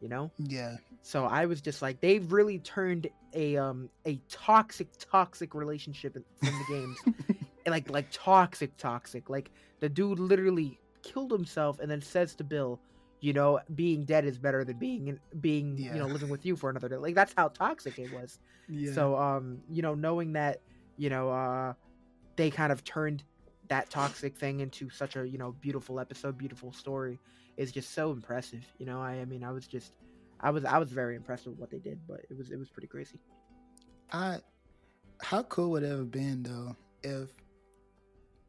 you 0.00 0.08
know. 0.08 0.30
Yeah, 0.38 0.76
So 1.02 1.24
I 1.26 1.44
was 1.46 1.60
just 1.60 1.82
like, 1.82 2.00
they've 2.00 2.32
really 2.32 2.58
turned 2.58 3.08
a 3.34 3.56
um 3.58 3.90
a 4.06 4.18
toxic 4.30 4.88
toxic 5.10 5.54
relationship 5.54 6.16
in, 6.16 6.24
from 6.42 6.58
the 6.58 6.74
games, 6.74 6.98
like 7.70 7.90
like 7.90 8.06
toxic 8.10 8.76
toxic. 8.76 9.28
Like 9.28 9.50
the 9.80 9.88
dude 9.88 10.18
literally 10.18 10.78
killed 11.02 11.30
himself 11.30 11.78
and 11.80 11.90
then 11.90 12.00
says 12.00 12.34
to 12.36 12.44
Bill, 12.44 12.80
you 13.20 13.32
know, 13.32 13.60
being 13.74 14.04
dead 14.04 14.24
is 14.24 14.38
better 14.38 14.64
than 14.64 14.78
being 14.78 15.08
in, 15.08 15.20
being 15.40 15.76
you 15.76 15.98
know 15.98 16.06
living 16.06 16.28
with 16.28 16.44
you 16.46 16.56
for 16.56 16.70
another 16.70 16.88
day. 16.88 16.96
Like 16.96 17.14
that's 17.14 17.34
how 17.36 17.48
toxic 17.48 17.98
it 17.98 18.12
was. 18.12 18.38
yeah. 18.68 18.92
So 18.92 19.16
um, 19.16 19.58
you 19.70 19.82
know, 19.82 19.94
knowing 19.94 20.32
that, 20.34 20.60
you 20.96 21.10
know, 21.10 21.30
uh 21.30 21.74
they 22.36 22.50
kind 22.50 22.70
of 22.70 22.84
turned 22.84 23.22
that 23.68 23.90
toxic 23.90 24.36
thing 24.36 24.60
into 24.60 24.90
such 24.90 25.16
a, 25.16 25.26
you 25.26 25.38
know, 25.38 25.52
beautiful 25.60 25.98
episode, 25.98 26.36
beautiful 26.36 26.72
story 26.72 27.18
is 27.56 27.72
just 27.72 27.94
so 27.94 28.12
impressive. 28.12 28.64
You 28.78 28.86
know, 28.86 29.00
I, 29.00 29.12
I 29.14 29.24
mean 29.24 29.42
I 29.42 29.50
was 29.52 29.66
just 29.66 29.92
I 30.40 30.50
was 30.50 30.64
I 30.64 30.78
was 30.78 30.90
very 30.90 31.16
impressed 31.16 31.46
with 31.46 31.58
what 31.58 31.70
they 31.70 31.78
did, 31.78 31.98
but 32.06 32.20
it 32.30 32.36
was 32.36 32.50
it 32.50 32.58
was 32.58 32.68
pretty 32.68 32.88
crazy. 32.88 33.18
I 34.12 34.38
how 35.20 35.42
cool 35.44 35.70
would 35.70 35.82
it 35.82 35.90
have 35.90 36.10
been 36.10 36.42
though 36.42 36.76
if 37.02 37.30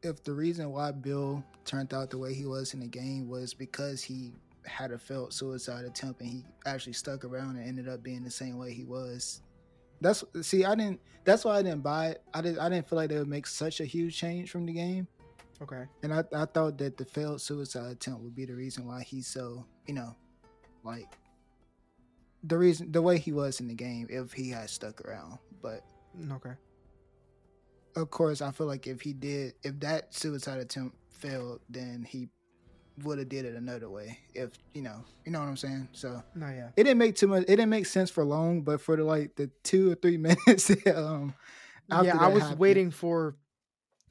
if 0.08 0.24
the 0.24 0.34
reason 0.34 0.72
why 0.72 0.92
Bill 0.92 1.44
turned 1.66 1.94
out 1.94 2.10
the 2.10 2.18
way 2.18 2.34
he 2.34 2.46
was 2.46 2.74
in 2.74 2.80
the 2.80 2.88
game 2.88 3.28
was 3.28 3.54
because 3.54 4.02
he 4.02 4.32
had 4.66 4.92
a 4.92 4.98
failed 4.98 5.32
suicide 5.34 5.86
attempt 5.86 6.20
and 6.22 6.30
he 6.30 6.44
actually 6.66 6.94
stuck 6.94 7.24
around 7.24 7.58
and 7.58 7.68
ended 7.68 7.88
up 7.88 8.02
being 8.02 8.24
the 8.24 8.32
same 8.32 8.58
way 8.58 8.74
he 8.74 8.84
was. 8.84 9.42
That's 10.02 10.24
see, 10.42 10.66
I 10.66 10.76
didn't. 10.76 11.00
That's 11.24 11.44
why 11.46 11.58
I 11.58 11.62
didn't 11.62 11.82
buy 11.82 12.08
it. 12.10 12.24
I 12.34 12.42
didn't. 12.42 12.60
I 12.60 12.70
didn't 12.70 12.88
feel 12.90 12.98
like 12.98 13.10
they 13.10 13.18
would 13.18 13.28
make 13.28 13.48
such 13.48 13.80
a 13.80 13.86
huge 13.86 14.18
change 14.18 14.52
from 14.52 14.66
the 14.66 14.74
game, 14.74 15.08
Okay. 15.62 15.86
and 16.04 16.14
I, 16.14 16.24
I 16.34 16.46
thought 16.46 16.78
that 16.78 16.98
the 16.98 17.06
failed 17.06 17.42
suicide 17.42 17.92
attempt 17.92 18.22
would 18.22 18.36
be 18.36 18.46
the 18.46 18.54
reason 18.56 18.86
why 18.86 19.02
he's 19.04 19.28
so, 19.28 19.66
you 19.88 19.94
know, 19.96 20.16
like 20.84 21.08
the 22.44 22.58
reason 22.58 22.92
the 22.92 23.02
way 23.02 23.18
he 23.18 23.32
was 23.34 23.60
in 23.60 23.68
the 23.68 23.74
game 23.74 24.08
if 24.10 24.32
he 24.34 24.50
had 24.50 24.70
stuck 24.70 25.02
around. 25.02 25.40
But 25.62 25.84
Okay. 26.32 26.54
Of 28.02 28.10
course, 28.12 28.42
I 28.42 28.52
feel 28.52 28.68
like 28.68 28.88
if 28.88 29.02
he 29.02 29.14
did, 29.14 29.54
if 29.64 29.80
that 29.82 30.14
suicide 30.14 30.60
attempt 30.60 30.96
failed, 31.12 31.62
then 31.70 32.06
he 32.08 32.30
would 33.04 33.20
have 33.20 33.30
did 33.30 33.46
it 33.46 33.56
another 33.56 33.90
way. 33.90 34.20
If 34.34 34.52
you 34.74 34.82
know, 34.82 35.04
you 35.26 35.32
know 35.32 35.40
what 35.40 35.48
I'm 35.48 35.58
saying. 35.58 35.88
So 35.94 36.24
No, 36.36 36.48
yeah. 36.48 36.70
it 36.76 36.84
didn't 36.84 36.98
make 36.98 37.16
too 37.16 37.28
much. 37.28 37.44
It 37.44 37.48
didn't 37.48 37.70
make 37.70 37.86
sense 37.86 38.10
for 38.10 38.24
long, 38.24 38.62
but 38.62 38.82
for 38.82 38.96
the 38.96 39.04
like 39.04 39.36
the 39.36 39.50
two 39.64 39.92
or 39.92 39.96
three 39.96 40.18
minutes, 40.28 40.70
um, 40.88 41.34
yeah, 41.90 42.18
I 42.20 42.28
was 42.30 42.44
happened- 42.44 42.60
waiting 42.60 42.92
for, 42.92 43.36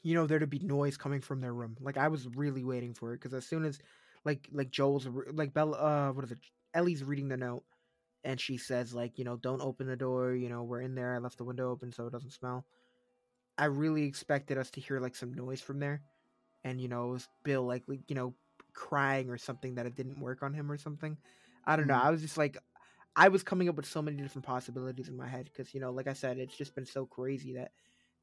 you 0.03 0.15
know, 0.15 0.27
there 0.27 0.39
to 0.39 0.47
be 0.47 0.59
noise 0.61 0.97
coming 0.97 1.21
from 1.21 1.41
their 1.41 1.53
room. 1.55 1.77
Like 1.81 1.97
I 1.97 2.09
was 2.09 2.27
really 2.37 2.65
waiting 2.65 2.95
for 2.95 3.13
it 3.13 3.21
because 3.21 3.35
as 3.35 3.47
soon 3.47 3.65
as, 3.65 3.79
like, 4.25 4.49
like 4.53 4.71
Joel's 4.71 5.07
like 5.33 5.53
Bella, 5.55 5.77
uh, 5.79 6.13
what 6.13 6.25
is 6.25 6.33
it? 6.33 6.39
Ellie's 6.75 7.03
reading 7.05 7.29
the 7.29 7.37
note, 7.37 7.63
and 8.25 8.41
she 8.41 8.57
says 8.57 8.95
like, 8.95 9.19
you 9.19 9.25
know, 9.25 9.37
don't 9.37 9.63
open 9.63 9.87
the 9.87 9.97
door. 9.97 10.35
You 10.35 10.49
know, 10.49 10.63
we're 10.65 10.81
in 10.81 10.95
there. 10.95 11.15
I 11.15 11.19
left 11.19 11.39
the 11.39 11.45
window 11.45 11.71
open 11.71 11.93
so 11.93 12.07
it 12.07 12.13
doesn't 12.13 12.33
smell. 12.33 12.65
I 13.59 13.67
really 13.67 14.05
expected 14.05 14.59
us 14.59 14.71
to 14.73 14.81
hear 14.81 15.01
like 15.01 15.17
some 15.17 15.33
noise 15.35 15.61
from 15.61 15.79
there, 15.79 16.03
and 16.65 16.81
you 16.81 16.89
know, 16.89 17.09
it 17.11 17.13
was 17.13 17.29
Bill 17.45 17.65
like, 17.67 17.85
you 18.09 18.15
know, 18.15 18.35
crying 18.75 19.31
or 19.31 19.39
something 19.39 19.75
that 19.77 19.87
it 19.87 19.95
didn't 19.97 20.21
work 20.21 20.43
on 20.43 20.55
him 20.55 20.71
or 20.71 20.79
something. 20.79 21.19
I 21.65 21.77
don't 21.77 21.89
know. 21.89 21.95
Mhm. 21.95 22.01
I 22.01 22.11
was 22.11 22.23
just 22.23 22.37
like, 22.39 22.59
I 23.17 23.29
was 23.29 23.43
coming 23.43 23.69
up 23.69 23.77
with 23.77 23.87
so 23.87 24.03
many 24.03 24.23
different 24.23 24.47
possibilities 24.47 25.09
in 25.09 25.17
my 25.17 25.29
head 25.29 25.47
because 25.47 25.75
you 25.75 25.81
know, 25.81 25.93
like 25.93 26.07
I 26.09 26.15
said, 26.15 26.39
it's 26.39 26.57
just 26.57 26.75
been 26.75 26.87
so 26.87 27.07
crazy 27.07 27.55
that 27.55 27.73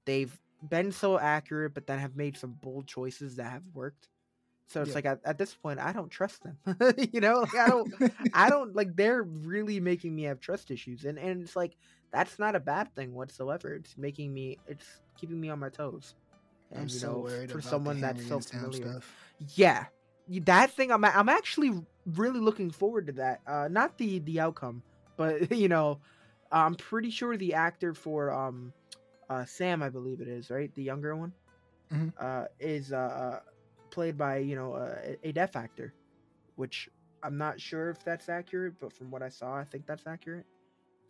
they've 0.05 0.37
been 0.67 0.91
so 0.91 1.19
accurate, 1.19 1.73
but 1.73 1.87
then 1.87 1.99
have 1.99 2.15
made 2.15 2.37
some 2.37 2.53
bold 2.53 2.87
choices 2.87 3.37
that 3.37 3.51
have 3.51 3.63
worked. 3.73 4.09
So 4.67 4.81
it's 4.81 4.93
Yeah. 4.93 4.95
like 4.95 5.05
at, 5.05 5.19
at 5.25 5.37
this 5.37 5.53
point, 5.55 5.79
I 5.79 5.93
don't 5.93 6.09
trust 6.09 6.43
them. 6.43 6.57
you 7.13 7.21
know, 7.21 7.41
like, 7.41 7.55
I 7.55 7.67
don't, 7.69 7.93
I 8.33 8.49
don't 8.51 8.75
like. 8.75 8.95
They're 8.95 9.23
really 9.23 9.79
making 9.79 10.15
me 10.15 10.23
have 10.23 10.39
trust 10.39 10.71
issues, 10.71 11.05
and 11.05 11.19
and 11.19 11.41
it's 11.43 11.55
like 11.55 11.75
that's 12.13 12.39
not 12.39 12.55
a 12.55 12.61
bad 12.61 12.95
thing 12.95 13.13
whatsoever. 13.13 13.73
It's 13.75 13.97
making 13.97 14.33
me, 14.33 14.61
it's 14.67 14.87
keeping 15.17 15.41
me 15.41 15.49
on 15.49 15.59
my 15.59 15.69
toes. 15.69 16.15
I'm 16.75 16.87
And, 16.87 16.93
you 16.93 16.99
so 16.99 17.09
know, 17.09 17.27
worried 17.27 17.51
for 17.51 17.61
about 17.61 17.61
someone 17.61 17.99
the 17.99 18.01
that's 18.01 18.23
so 18.25 18.41
familiar. 18.41 18.95
stuff. 18.95 19.33
Yeah, 19.39 19.85
that 20.45 20.71
thing. 20.71 20.91
I'm 20.91 21.05
I'm 21.05 21.29
actually 21.29 21.71
really 22.05 22.39
looking 22.41 22.71
forward 22.71 23.07
to 23.07 23.13
that. 23.13 23.41
Uh, 23.47 23.67
not 23.71 23.97
the 23.97 24.19
the 24.19 24.39
outcome, 24.41 24.83
but 25.17 25.51
you 25.55 25.69
know, 25.69 26.01
I'm 26.51 26.75
pretty 26.75 27.11
sure 27.11 27.37
the 27.37 27.55
actor 27.55 27.93
for 27.93 28.31
um, 28.31 28.73
uh, 29.29 29.45
Sam, 29.45 29.83
I 29.83 29.89
believe 29.89 30.21
it 30.21 30.27
is 30.29 30.49
right, 30.51 30.73
the 30.75 30.83
younger 30.83 31.15
one, 31.15 31.33
Mhm. 31.91 32.13
uh, 32.19 32.45
is 32.59 32.91
uh, 32.93 32.97
uh, 32.97 33.39
played 33.91 34.17
by 34.17 34.37
you 34.37 34.55
know 34.55 34.73
uh, 34.73 34.95
a- 35.03 35.29
a 35.29 35.31
deaf 35.33 35.55
actor, 35.55 35.93
which 36.55 36.89
I'm 37.23 37.37
not 37.37 37.59
sure 37.61 37.89
if 37.89 38.03
that's 38.03 38.29
accurate, 38.29 38.75
but 38.79 38.93
from 38.93 39.11
what 39.11 39.23
I 39.23 39.29
saw, 39.29 39.55
I 39.55 39.65
think 39.65 39.85
that's 39.87 40.07
accurate. 40.07 40.45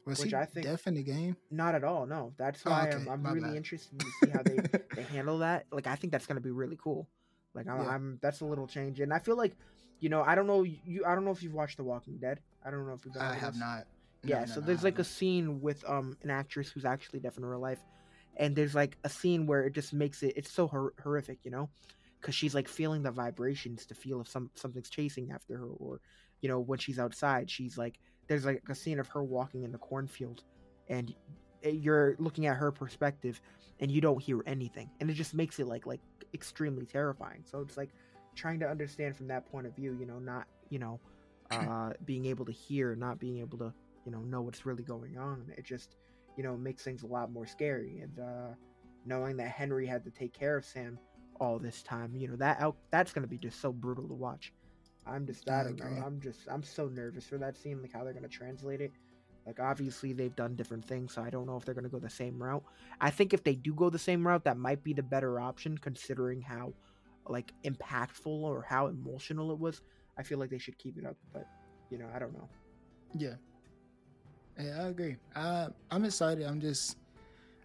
Was 0.06 0.20
Which 0.20 0.30
he 0.32 0.36
I 0.36 0.46
think- 0.46 0.66
deaf 0.66 0.86
in 0.88 0.96
the 0.96 1.04
game? 1.04 1.38
Not 1.50 1.76
at 1.76 1.84
all. 1.84 2.06
No, 2.06 2.34
that's 2.38 2.62
Oh, 2.66 2.72
why 2.72 2.90
okay, 2.90 2.98
I'm, 3.10 3.26
I'm 3.26 3.34
really 3.34 3.48
bad. 3.50 3.56
interested 3.56 3.98
to 4.00 4.06
see 4.22 4.30
how 4.32 4.44
they 4.44 4.58
they 4.96 5.04
handle 5.04 5.38
that. 5.40 5.66
Like, 5.72 5.88
I 5.88 5.96
think 5.96 6.12
that's 6.12 6.26
gonna 6.26 6.42
be 6.42 6.52
really 6.52 6.78
cool. 6.82 7.08
Like, 7.54 7.68
I'm, 7.68 7.82
Yeah. 7.82 7.90
I'm 7.90 8.20
that's 8.22 8.42
a 8.42 8.46
little 8.46 8.68
change, 8.68 9.00
and 9.00 9.14
I 9.14 9.20
feel 9.20 9.38
like, 9.38 9.56
you 10.00 10.10
know, 10.10 10.22
I 10.22 10.36
don't 10.36 10.48
know 10.48 10.64
you. 10.64 11.06
I 11.06 11.16
don't 11.16 11.24
know 11.24 11.32
if 11.32 11.42
you've 11.42 11.54
watched 11.54 11.78
The 11.78 11.84
Walking 11.84 12.18
Dead. 12.18 12.42
I 12.66 12.72
don't 12.72 12.86
know 12.86 12.94
if 12.94 13.06
you've. 13.06 13.16
I 13.18 13.34
have 13.36 13.54
this. 13.54 13.60
not. 13.62 13.86
No, 14.26 14.30
Yeah, 14.30 14.40
no, 14.42 14.46
so 14.48 14.60
no, 14.60 14.66
there's 14.68 14.84
like 14.84 15.00
a 15.00 15.04
scene 15.06 15.62
with 15.62 15.84
um 15.90 16.18
an 16.24 16.30
actress 16.30 16.70
who's 16.70 16.84
actually 16.86 17.20
deaf 17.20 17.38
in 17.38 17.46
real 17.46 17.60
life, 17.60 17.80
and 18.36 18.56
there's 18.56 18.76
like 18.76 18.98
a 19.06 19.10
scene 19.10 19.46
where 19.48 19.64
it 19.66 19.74
just 19.74 19.94
makes 19.94 20.22
it 20.24 20.34
it's 20.36 20.52
so 20.52 20.68
hor- 20.68 20.94
horrific, 21.02 21.40
you 21.44 21.52
know, 21.52 21.70
because 22.20 22.36
she's 22.36 22.54
like 22.54 22.68
feeling 22.68 23.04
the 23.04 23.12
vibrations 23.12 23.86
to 23.86 23.96
feel 23.96 24.20
if 24.20 24.28
some 24.28 24.50
something's 24.56 24.90
chasing 24.90 25.32
after 25.32 25.58
her, 25.58 25.66
or 25.68 26.02
you 26.42 26.50
know 26.50 26.60
when 26.60 26.80
she's 26.80 27.00
outside, 27.00 27.50
she's 27.50 27.78
like 27.78 28.00
there's 28.28 28.46
like 28.46 28.64
a 28.70 28.76
scene 28.76 29.00
of 29.00 29.08
her 29.10 29.24
walking 29.24 29.64
in 29.64 29.72
the 29.72 29.78
cornfield, 29.78 30.44
and 30.90 31.14
you're 31.64 32.16
looking 32.20 32.46
at 32.46 32.58
her 32.58 32.72
perspective, 32.72 33.42
and 33.80 33.92
you 33.92 34.02
don't 34.02 34.22
hear 34.22 34.42
anything, 34.46 34.90
and 35.00 35.10
it 35.10 35.14
just 35.14 35.34
makes 35.34 35.60
it 35.60 35.68
like 35.68 35.86
like 35.86 36.02
extremely 36.34 36.86
terrifying. 36.86 37.44
So 37.44 37.60
it's 37.62 37.78
like 37.78 37.90
trying 38.36 38.60
to 38.60 38.68
understand 38.70 39.16
from 39.16 39.28
that 39.28 39.46
point 39.52 39.68
of 39.68 39.76
view, 39.76 39.96
you 40.00 40.06
know, 40.06 40.20
not 40.20 40.48
you 40.70 40.80
know, 40.80 41.00
uh, 41.52 41.92
being 42.06 42.26
able 42.26 42.46
to 42.46 42.52
hear, 42.52 42.96
not 42.96 43.20
being 43.20 43.40
able 43.40 43.58
to 43.60 43.74
you 44.06 44.12
know 44.12 44.20
know 44.20 44.42
what's 44.42 44.66
really 44.66 44.84
going 44.84 45.18
on 45.18 45.46
it 45.58 45.64
just 45.64 45.96
you 46.38 46.44
know 46.44 46.58
makes 46.58 46.84
things 46.84 47.04
a 47.04 47.08
lot 47.08 47.32
more 47.32 47.46
scary 47.46 48.00
and 48.00 48.20
uh 48.20 48.54
knowing 49.06 49.38
that 49.38 49.50
henry 49.50 49.86
had 49.86 50.04
to 50.04 50.12
take 50.12 50.34
care 50.34 50.58
of 50.58 50.66
sam 50.66 50.98
all 51.40 51.60
this 51.60 51.82
time 51.82 52.16
you 52.16 52.28
know 52.28 52.36
that 52.36 52.60
out 52.60 52.76
that's 52.92 53.12
gonna 53.12 53.28
be 53.28 53.38
just 53.38 53.60
so 53.60 53.72
brutal 53.72 54.08
to 54.08 54.14
watch 54.14 54.54
i'm 55.08 55.26
just 55.26 55.50
I 55.50 55.60
i 55.60 55.64
don't 55.64 55.78
know 55.80 55.86
agree. 55.86 55.98
i'm 56.06 56.20
just 56.22 56.40
i'm 56.50 56.64
so 56.64 56.88
nervous 56.88 57.26
for 57.26 57.38
that 57.38 57.58
scene 57.58 57.82
like 57.82 57.94
how 57.94 58.04
they're 58.04 58.14
gonna 58.14 58.28
translate 58.28 58.82
it 58.82 58.92
like 59.46 59.60
obviously 59.60 60.14
they've 60.14 60.36
done 60.36 60.56
different 60.56 60.86
things 60.86 61.14
so 61.14 61.22
i 61.22 61.30
don't 61.30 61.46
know 61.46 61.58
if 61.58 61.66
they're 61.66 61.76
gonna 61.76 61.90
go 61.90 62.00
the 62.00 62.10
same 62.10 62.42
route 62.42 62.64
i 63.02 63.10
think 63.10 63.34
if 63.34 63.44
they 63.44 63.56
do 63.56 63.74
go 63.74 63.90
the 63.90 64.00
same 64.00 64.26
route 64.26 64.44
that 64.44 64.58
might 64.58 64.84
be 64.84 64.94
the 64.94 65.04
better 65.04 65.40
option 65.40 65.78
considering 65.78 66.42
how 66.42 66.74
like 67.28 67.54
impactful 67.66 68.28
or 68.28 68.66
how 68.68 68.88
emotional 68.88 69.52
it 69.52 69.60
was 69.60 69.82
i 70.18 70.24
feel 70.24 70.38
like 70.38 70.50
they 70.50 70.58
should 70.58 70.78
keep 70.78 70.98
it 70.98 71.06
up 71.06 71.16
but 71.34 71.46
you 71.90 71.98
know 71.98 72.08
i 72.16 72.20
don't 72.20 72.34
know 72.34 72.48
Yeah. 73.16 73.36
Yeah, 74.60 74.84
I 74.84 74.88
agree. 74.88 75.16
I 75.36 75.68
I'm 75.90 76.06
excited. 76.06 76.46
I'm 76.46 76.62
just 76.62 76.98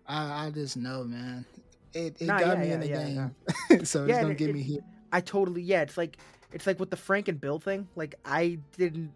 I 0.07 0.47
I 0.47 0.51
just 0.51 0.77
know, 0.77 1.05
man. 1.05 1.45
It 1.93 2.17
it 2.21 2.27
Nah, 2.29 2.39
got 2.39 2.59
yeah, 2.59 2.63
me 2.63 2.69
yeah, 2.69 2.75
in 2.75 2.81
the 2.81 2.89
yeah, 2.89 3.29
game. 3.69 3.85
so 3.85 4.05
it's 4.07 4.19
gonna 4.19 4.31
and 4.31 4.39
get 4.39 4.49
it- 4.51 4.55
me 4.55 4.63
here. 4.63 4.81
I 5.13 5.21
totally 5.21 5.63
yeah. 5.63 5.83
It's 5.83 5.97
like 5.99 6.17
it's 6.53 6.67
like 6.67 6.79
with 6.81 6.91
the 6.91 6.97
Frank 6.97 7.29
and 7.29 7.41
Bill 7.41 7.59
thing. 7.59 7.89
Like 7.97 8.15
I 8.25 8.59
didn't 8.77 9.13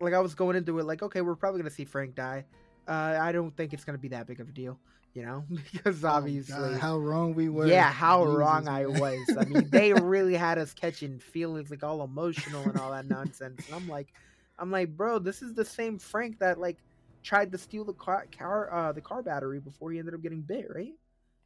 like 0.00 0.14
I 0.14 0.20
was 0.20 0.34
going 0.34 0.56
into 0.56 0.78
it 0.78 0.84
like 0.84 1.02
okay, 1.02 1.20
we're 1.20 1.34
probably 1.36 1.60
gonna 1.60 1.70
see 1.70 1.84
Frank 1.84 2.14
die. 2.14 2.44
Uh, 2.86 3.18
I 3.20 3.32
don't 3.32 3.54
think 3.56 3.72
it's 3.72 3.84
gonna 3.84 3.98
be 3.98 4.08
that 4.08 4.26
big 4.26 4.40
of 4.40 4.48
a 4.48 4.52
deal, 4.52 4.78
you 5.14 5.22
know, 5.22 5.44
because 5.72 6.04
Oh, 6.04 6.08
obviously, 6.08 6.54
God, 6.54 6.80
how 6.80 6.98
wrong 6.98 7.34
we 7.34 7.48
were. 7.48 7.66
yeah, 7.66 7.90
how 7.90 8.24
Jesus, 8.24 8.38
wrong 8.38 8.68
I 8.68 8.86
was. 8.86 9.36
I 9.38 9.44
mean, 9.44 9.68
they 9.70 9.92
really 9.92 10.34
had 10.34 10.58
us 10.58 10.72
catching 10.72 11.18
feelings 11.18 11.70
like 11.70 11.82
all 11.82 12.02
emotional 12.02 12.62
and 12.64 12.78
all 12.78 12.92
that 12.92 13.06
nonsense. 13.08 13.66
And 13.66 13.74
I'm 13.74 13.88
like, 13.88 14.08
I'm 14.58 14.70
like, 14.70 14.96
bro, 14.96 15.18
this 15.18 15.42
is 15.42 15.52
the 15.54 15.64
same 15.64 15.98
Frank 15.98 16.38
that 16.38 16.58
like 16.58 16.78
tried 17.22 17.52
to 17.52 17.58
steal 17.58 17.84
the 17.84 17.92
car, 17.92 18.26
car 18.36 18.72
uh, 18.72 18.92
the 18.92 19.00
car 19.02 19.22
battery 19.22 19.60
before 19.60 19.90
he 19.90 19.98
ended 19.98 20.14
up 20.14 20.22
getting 20.22 20.40
bit, 20.42 20.66
right? 20.74 20.94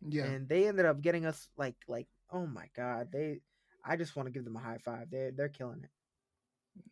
yeah. 0.09 0.25
and 0.25 0.49
they 0.49 0.67
ended 0.67 0.85
up 0.85 1.01
getting 1.01 1.25
us 1.25 1.49
like 1.57 1.77
like 1.87 2.09
oh 2.33 2.45
my 2.45 2.65
god 2.77 3.07
they 3.13 3.39
i 3.85 3.97
just 3.97 4.17
want 4.17 4.27
to 4.27 4.33
give 4.33 4.45
them 4.45 4.57
a 4.57 4.61
high 4.61 4.79
five 4.79 5.07
they're 5.11 5.31
they're 5.33 5.49
killing 5.49 5.81
it 5.83 5.91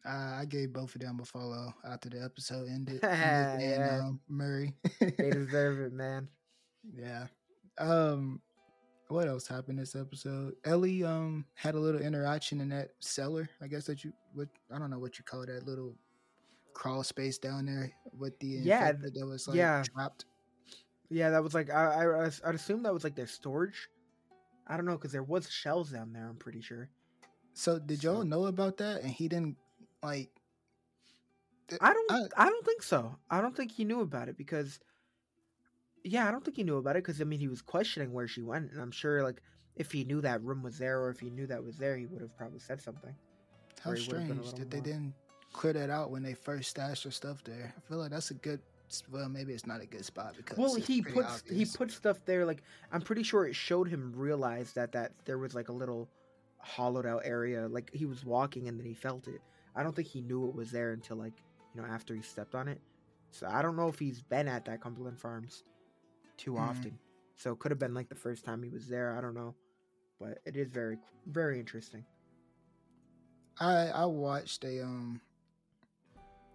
I, 0.07 0.40
I 0.40 0.44
gave 0.46 0.72
both 0.74 0.94
of 0.94 1.00
them 1.00 1.20
a 1.20 1.24
follow 1.24 1.72
after 1.90 2.11
the 2.11 2.22
episode 2.22 2.68
ended. 2.68 2.94
Nick 3.03 3.03
Yeah. 3.03 3.59
and 3.59 4.03
um, 4.03 4.20
Murray. 4.29 4.74
they 5.00 5.31
deserve 5.31 5.81
it 5.81 5.92
man 5.94 6.29
yeah. 6.94 7.26
Um, 7.79 8.40
what 9.09 9.26
else 9.29 9.46
happened 9.46 9.79
this 9.79 9.94
episode? 9.96 10.55
Ellie 10.64 11.03
um 11.05 11.44
had 11.55 11.74
a 11.74 11.79
little 11.79 12.00
interaction 12.00 12.61
in 12.61 12.68
that 12.70 12.90
cellar. 13.00 13.48
I 13.62 13.66
guess 13.68 13.85
that 13.87 14.05
you 14.05 14.12
what 14.35 14.48
I 14.74 14.79
don't 14.79 14.90
know 14.90 14.98
what 14.98 15.18
you 15.18 15.24
call 15.24 15.46
that 15.46 15.66
little 15.66 15.94
crawl 16.74 17.03
space 17.03 17.38
down 17.38 17.66
there 17.66 17.90
with 18.18 18.38
the 18.40 18.46
Yeah, 18.48 18.92
that 18.92 19.26
was 19.26 19.48
like 19.48 19.57
yeah. 19.57 19.83
trapped. 19.94 20.24
yeah 21.11 21.31
that 21.31 21.42
was 21.42 21.53
like 21.55 21.70
i 21.70 22.05
i 22.05 22.26
i'd 22.46 22.55
assume 22.55 22.83
that 22.85 22.94
was 22.94 23.03
like 23.05 23.14
their 23.16 23.26
storage 23.26 23.88
i 24.66 24.77
don't 24.77 24.87
know 24.87 24.96
because 24.96 25.12
there 25.12 25.23
was 25.23 25.49
shells 25.51 25.90
down 25.90 26.12
there 26.12 26.27
i'm 26.29 26.37
pretty 26.37 26.61
sure 26.61 26.88
So 27.53 27.79
did 27.79 28.01
So- 28.03 28.12
y'all 28.14 28.25
know 28.25 28.46
about 28.46 28.77
that? 28.79 29.03
And 29.03 29.11
he 29.11 29.29
didn't 29.29 29.57
like. 30.03 30.31
th- 31.68 31.81
i 31.83 31.92
don't 31.92 32.11
I- 32.12 32.44
I, 32.44 32.49
don't 32.49 32.64
think 32.64 32.83
so 32.83 33.16
i 33.31 33.40
don't 33.40 33.57
think 33.57 33.73
he 33.73 33.85
knew 33.85 34.01
about 34.01 34.29
it 34.29 34.37
because 34.37 34.79
yeah 36.05 36.27
i 36.27 36.31
don't 36.31 36.44
think 36.44 36.57
he 36.57 36.64
knew 36.64 36.77
about 36.79 36.96
it 36.96 37.05
because 37.05 37.20
i 37.20 37.25
mean 37.25 37.40
he 37.40 37.49
was 37.49 37.62
questioning 37.62 38.12
where 38.12 38.29
she 38.29 38.42
went 38.42 38.70
and 38.73 38.81
i'm 38.81 38.90
sure 38.92 39.23
like 39.23 39.42
if 39.77 39.92
he 39.92 40.05
knew 40.05 40.20
that 40.20 40.42
room 40.42 40.62
was 40.62 40.79
there 40.79 41.01
or 41.01 41.11
if 41.11 41.20
he 41.20 41.31
knew 41.31 41.46
that 41.46 41.62
was 41.62 41.77
there 41.77 41.96
he 41.96 42.07
would 42.07 42.20
have 42.23 42.37
probably 42.37 42.59
said 42.61 42.81
something 42.81 43.14
How 43.83 43.90
or 43.90 43.94
would've 43.94 44.09
been 44.09 44.27
strange 44.44 44.55
that 44.55 44.70
they 44.70 44.81
didn't 44.81 45.14
clear 45.53 45.73
that 45.73 45.90
out 45.90 46.11
when 46.11 46.23
they 46.23 46.35
first 46.35 46.70
stashed 46.70 47.03
their 47.05 47.11
stuff 47.12 47.42
there. 47.44 47.75
I 47.77 47.81
feel 47.88 47.99
like 47.99 48.11
that's 48.12 48.31
a 48.31 48.35
good. 48.35 48.61
Well, 49.11 49.29
maybe 49.29 49.53
it's 49.53 49.66
not 49.66 49.81
a 49.81 49.87
good 49.87 50.05
spot 50.05 50.35
because 50.37 50.59
well 50.59 50.74
he 50.74 51.00
puts 51.03 51.42
he 51.46 51.55
obvious. 51.55 51.76
put 51.76 51.90
stuff 51.90 52.18
there 52.24 52.44
like 52.44 52.62
i'm 52.92 53.00
pretty 53.00 53.22
sure 53.22 53.46
it 53.46 53.55
showed 53.55 53.88
him 53.88 54.12
realize 54.16 54.72
that 54.72 54.92
that 54.92 55.12
there 55.24 55.38
was 55.38 55.55
like 55.55 55.68
a 55.68 55.72
little 55.72 56.09
hollowed 56.59 57.07
out 57.07 57.22
area 57.24 57.68
like 57.68 57.90
he 57.92 58.05
was 58.05 58.24
walking 58.24 58.68
and 58.68 58.79
then 58.79 58.87
he 58.87 58.94
felt 58.94 59.29
it 59.29 59.40
i 59.76 59.83
don't 59.83 59.94
think 59.94 60.09
he 60.09 60.20
knew 60.20 60.48
it 60.48 60.55
was 60.55 60.70
there 60.70 60.92
until 60.92 61.16
like 61.16 61.33
you 61.74 61.81
know 61.81 61.87
after 61.87 62.14
he 62.14 62.22
stepped 62.22 62.55
on 62.55 62.66
it 62.68 62.81
so 63.31 63.46
i 63.48 63.62
don't 63.62 63.76
know 63.76 63.88
if 63.88 63.98
he's 63.98 64.22
been 64.22 64.48
at 64.48 64.64
that 64.64 64.81
cumberland 64.81 65.18
farms 65.18 65.62
too 66.37 66.53
Mhm. 66.53 66.59
often 66.68 66.98
so 67.37 67.53
it 67.53 67.59
could 67.61 67.70
have 67.70 67.79
been 67.79 67.94
like 67.94 68.09
the 68.09 68.14
first 68.14 68.44
time 68.44 68.62
he 68.62 68.70
was 68.70 68.88
there 68.88 69.16
i 69.16 69.20
don't 69.20 69.35
know 69.35 69.55
but 70.18 70.38
it 70.44 70.57
is 70.57 70.68
very 70.68 70.98
very 71.26 71.59
interesting 71.61 72.05
I 73.59 73.88
I 73.88 74.05
watched 74.07 74.64
a 74.64 74.83
um. 74.83 75.20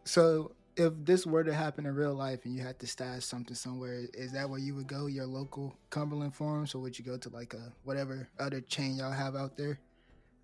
So 0.05 0.55
if 0.77 0.93
this 1.03 1.25
were 1.25 1.43
to 1.43 1.53
happen 1.53 1.85
in 1.85 1.95
real 1.95 2.13
life 2.13 2.45
and 2.45 2.55
you 2.55 2.61
had 2.61 2.79
to 2.79 2.87
stash 2.87 3.23
something 3.25 3.55
somewhere, 3.55 4.03
is 4.13 4.33
that 4.33 4.49
where 4.49 4.59
you 4.59 4.75
would 4.75 4.87
go? 4.87 5.05
Your 5.07 5.25
local 5.25 5.77
Cumberland 5.89 6.35
Farms, 6.35 6.75
or 6.75 6.79
would 6.79 6.97
you 6.99 7.05
go 7.05 7.17
to 7.17 7.29
like 7.29 7.53
a 7.53 7.71
whatever 7.83 8.27
other 8.39 8.61
chain 8.61 8.97
y'all 8.97 9.11
have 9.11 9.35
out 9.35 9.57
there? 9.57 9.79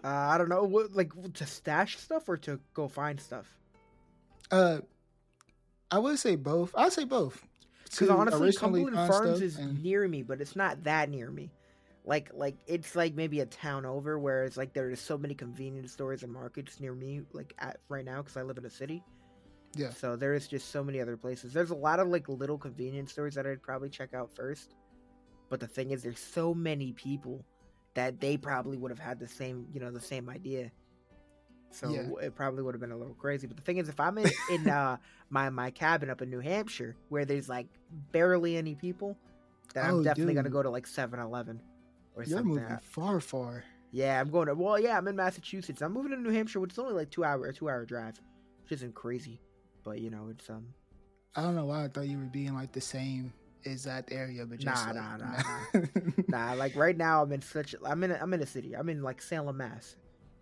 uh, 0.03 0.07
i 0.33 0.35
don't 0.35 0.49
know 0.49 0.63
what 0.63 0.93
like 0.95 1.11
to 1.33 1.45
stash 1.45 1.95
stuff 1.99 2.27
or 2.27 2.35
to 2.35 2.59
go 2.73 2.87
find 2.87 3.21
stuff 3.21 3.45
Uh, 4.49 4.79
I 5.91 5.99
would 5.99 6.17
say 6.17 6.35
both. 6.37 6.73
I'd 6.75 6.91
say 6.91 7.03
both. 7.03 7.45
Because 7.83 8.09
honestly, 8.09 8.51
Cumberland 8.53 8.95
Farms 8.95 9.41
is 9.41 9.57
and- 9.57 9.83
near 9.83 10.07
me, 10.07 10.23
but 10.23 10.41
it's 10.41 10.55
not 10.55 10.83
that 10.85 11.09
near 11.09 11.29
me. 11.29 11.51
Like, 12.05 12.31
like 12.33 12.55
it's 12.65 12.95
like 12.95 13.13
maybe 13.13 13.41
a 13.41 13.45
town 13.45 13.85
over, 13.85 14.17
where 14.17 14.43
it's 14.45 14.57
like 14.57 14.73
there's 14.73 14.99
so 14.99 15.17
many 15.17 15.35
convenience 15.35 15.91
stores 15.91 16.23
and 16.23 16.31
markets 16.33 16.79
near 16.79 16.95
me, 16.95 17.21
like 17.33 17.53
at 17.59 17.77
right 17.89 18.03
now, 18.05 18.21
because 18.23 18.37
I 18.37 18.41
live 18.41 18.57
in 18.57 18.65
a 18.65 18.69
city. 18.69 19.03
Yeah. 19.75 19.89
So 19.91 20.15
there 20.15 20.33
is 20.33 20.47
just 20.47 20.71
so 20.71 20.83
many 20.83 20.99
other 20.99 21.15
places. 21.17 21.53
There's 21.53 21.69
a 21.71 21.75
lot 21.75 21.99
of 21.99 22.07
like 22.09 22.27
little 22.27 22.57
convenience 22.57 23.11
stores 23.11 23.35
that 23.35 23.45
I'd 23.47 23.61
probably 23.63 23.89
check 23.89 24.13
out 24.13 24.29
first. 24.35 24.75
But 25.49 25.59
the 25.59 25.67
thing 25.67 25.91
is, 25.91 26.03
there's 26.03 26.19
so 26.19 26.53
many 26.53 26.91
people 26.93 27.43
that 27.93 28.19
they 28.21 28.37
probably 28.37 28.77
would 28.77 28.91
have 28.91 28.99
had 28.99 29.19
the 29.19 29.27
same, 29.27 29.67
you 29.73 29.79
know, 29.79 29.91
the 29.91 29.99
same 29.99 30.29
idea. 30.29 30.71
So 31.71 31.89
Yeah. 31.89 32.25
it 32.25 32.35
probably 32.35 32.63
would 32.63 32.73
have 32.73 32.81
been 32.81 32.91
a 32.91 32.97
little 32.97 33.13
crazy. 33.13 33.47
But 33.47 33.57
the 33.57 33.63
thing 33.63 33.77
is, 33.77 33.87
if 33.89 33.99
I'm 33.99 34.17
in, 34.17 34.29
in 34.51 34.69
uh, 34.69 34.97
my 35.29 35.49
my 35.49 35.71
cabin 35.71 36.09
up 36.09 36.21
in 36.21 36.29
New 36.29 36.39
Hampshire, 36.39 36.95
where 37.09 37.25
there's 37.25 37.47
like 37.49 37.67
barely 38.11 38.57
any 38.57 38.75
people, 38.75 39.17
then 39.73 39.85
I'm 39.85 39.95
Oh, 39.95 40.03
definitely 40.03 40.33
gonna 40.33 40.49
go 40.49 40.61
to 40.63 40.69
like 40.69 40.85
7-Eleven 40.85 41.61
or 42.15 42.23
You're 42.23 42.39
something. 42.39 42.55
moving 42.55 42.77
far, 42.83 43.19
far. 43.21 43.63
Yeah, 43.93 44.19
I'm 44.19 44.29
going 44.29 44.47
to. 44.47 44.55
Well, 44.55 44.79
yeah, 44.79 44.97
I'm 44.97 45.07
in 45.09 45.17
Massachusetts. 45.17 45.81
I'm 45.81 45.91
moving 45.93 46.11
to 46.11 46.17
New 46.17 46.29
Hampshire, 46.31 46.61
which 46.61 46.71
is 46.73 46.79
only 46.79 46.93
like 46.93 47.09
two 47.09 47.23
hour 47.25 47.45
a 47.47 47.53
two 47.53 47.69
hour 47.69 47.85
drive, 47.85 48.19
which 48.63 48.71
isn't 48.71 48.95
crazy, 48.95 49.41
but 49.83 49.99
you 49.99 50.09
know 50.09 50.27
it's 50.29 50.49
um. 50.49 50.67
I 51.35 51.41
don't 51.43 51.55
know 51.55 51.65
why 51.65 51.85
I 51.85 51.87
thought 51.87 52.07
you 52.07 52.17
were 52.17 52.25
being 52.25 52.53
like 52.53 52.73
the 52.73 52.81
same 52.81 53.31
exact 53.63 54.11
area, 54.11 54.45
but 54.45 54.59
just 54.59 54.85
Nah, 54.85 54.93
like, 54.93 54.95
nah, 54.95 55.17
nah, 56.27 56.47
Nah, 56.47 56.53
like 56.53 56.75
right 56.75 56.97
now 56.97 57.23
I'm 57.23 57.31
in 57.31 57.41
such. 57.41 57.73
I'm 57.85 58.03
in. 58.03 58.11
A, 58.11 58.19
I'm 58.21 58.33
in 58.33 58.41
a 58.41 58.45
city. 58.45 58.75
I'm 58.75 58.89
in 58.89 59.01
like 59.01 59.21
Salem, 59.21 59.57
Mass. 59.57 59.95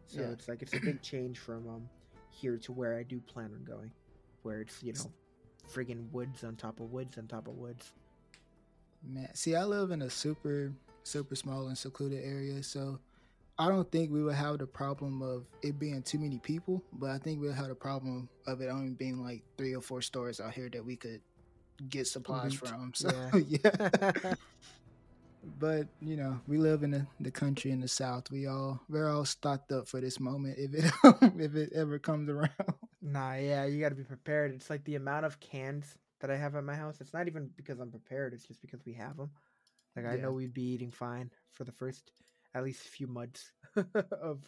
So 0.08 0.21
Yeah. 0.21 0.28
it's 0.30 0.47
like 0.47 0.62
it's 0.62 0.73
a 0.73 0.80
big 0.80 1.02
change 1.02 1.38
from 1.39 1.67
um 1.67 1.89
here 2.32 2.58
to 2.58 2.71
where 2.71 2.97
I 2.97 3.04
do 3.04 3.19
plan 3.19 3.52
on 3.54 3.63
going, 3.63 3.91
where 4.43 4.62
it's 4.62 4.82
you 4.82 4.93
know, 4.93 5.12
friggin' 5.71 6.12
woods 6.12 6.43
on 6.43 6.56
top 6.56 6.80
of 6.80 6.91
woods 6.91 7.17
on 7.17 7.28
top 7.28 7.47
of 7.47 7.56
woods. 7.56 7.91
Man, 9.08 9.30
see, 9.36 9.56
I 9.56 9.63
live 9.63 9.91
in 9.91 10.02
a 10.02 10.10
super, 10.10 10.73
super 11.04 11.36
small 11.36 11.67
and 11.67 11.78
secluded 11.78 12.23
area, 12.23 12.62
so 12.63 12.99
I 13.60 13.67
don't 13.67 13.91
think 13.91 14.12
we 14.12 14.24
would 14.24 14.36
have 14.36 14.58
the 14.60 14.67
problem 14.67 15.22
of 15.22 15.45
it 15.62 15.78
being 15.80 16.02
too 16.04 16.17
many 16.19 16.39
people, 16.39 16.84
but 16.93 17.12
I 17.12 17.17
think 17.19 17.41
we'll 17.41 17.54
have 17.54 17.67
the 17.67 17.76
problem 17.76 18.30
of 18.48 18.62
it 18.62 18.67
only 18.69 18.93
being 18.93 19.22
like 19.22 19.43
three 19.58 19.76
or 19.76 19.82
four 19.82 20.02
stores 20.02 20.39
out 20.39 20.54
here 20.54 20.69
that 20.72 20.86
we 20.86 20.95
could 20.95 21.22
get 21.89 22.08
supplies 22.08 22.54
Loot. 22.54 22.67
from. 22.69 22.93
So 22.95 23.10
yeah. 23.48 24.34
but 25.43 25.88
you 26.00 26.15
know, 26.17 26.39
we 26.48 26.58
live 26.58 26.84
in 26.84 26.91
the, 26.91 27.08
the 27.19 27.32
country 27.32 27.72
in 27.72 27.82
the 27.82 27.88
south. 27.89 28.32
We 28.32 28.48
all 28.48 28.82
we're 28.89 29.10
all 29.10 29.26
stocked 29.26 29.72
up 29.74 29.88
for 29.89 30.00
this 30.02 30.19
moment 30.19 30.58
if 30.58 30.74
it 30.74 30.91
if 31.39 31.56
it 31.56 31.74
ever 31.74 32.00
comes 32.00 32.30
around. 32.30 32.52
Nah, 33.02 33.36
yeah, 33.36 33.65
you 33.65 33.80
got 33.82 33.89
to 33.89 33.95
be 33.95 34.04
prepared. 34.04 34.54
It's 34.54 34.69
like 34.69 34.84
the 34.86 34.95
amount 34.95 35.26
of 35.26 35.39
cans 35.39 35.95
that 36.22 36.30
I 36.32 36.36
have 36.38 36.56
at 36.56 36.63
my 36.63 36.76
house. 36.76 36.98
It's 37.00 37.13
not 37.13 37.28
even 37.28 37.50
because 37.56 37.80
I'm 37.80 37.91
prepared. 37.91 38.34
It's 38.34 38.45
just 38.45 38.62
because 38.62 38.86
we 38.86 38.93
have 38.93 39.17
them. 39.17 39.32
Like 39.95 40.06
I 40.06 40.15
Yeah. 40.15 40.24
know 40.24 40.32
we'd 40.34 40.54
be 40.54 40.63
eating 40.74 40.91
fine 40.91 41.32
for 41.52 41.63
the 41.63 41.72
first 41.72 42.12
at 42.55 42.63
least 42.63 42.85
a 42.85 42.89
few 42.89 43.07
months 43.07 43.51
of 43.75 44.39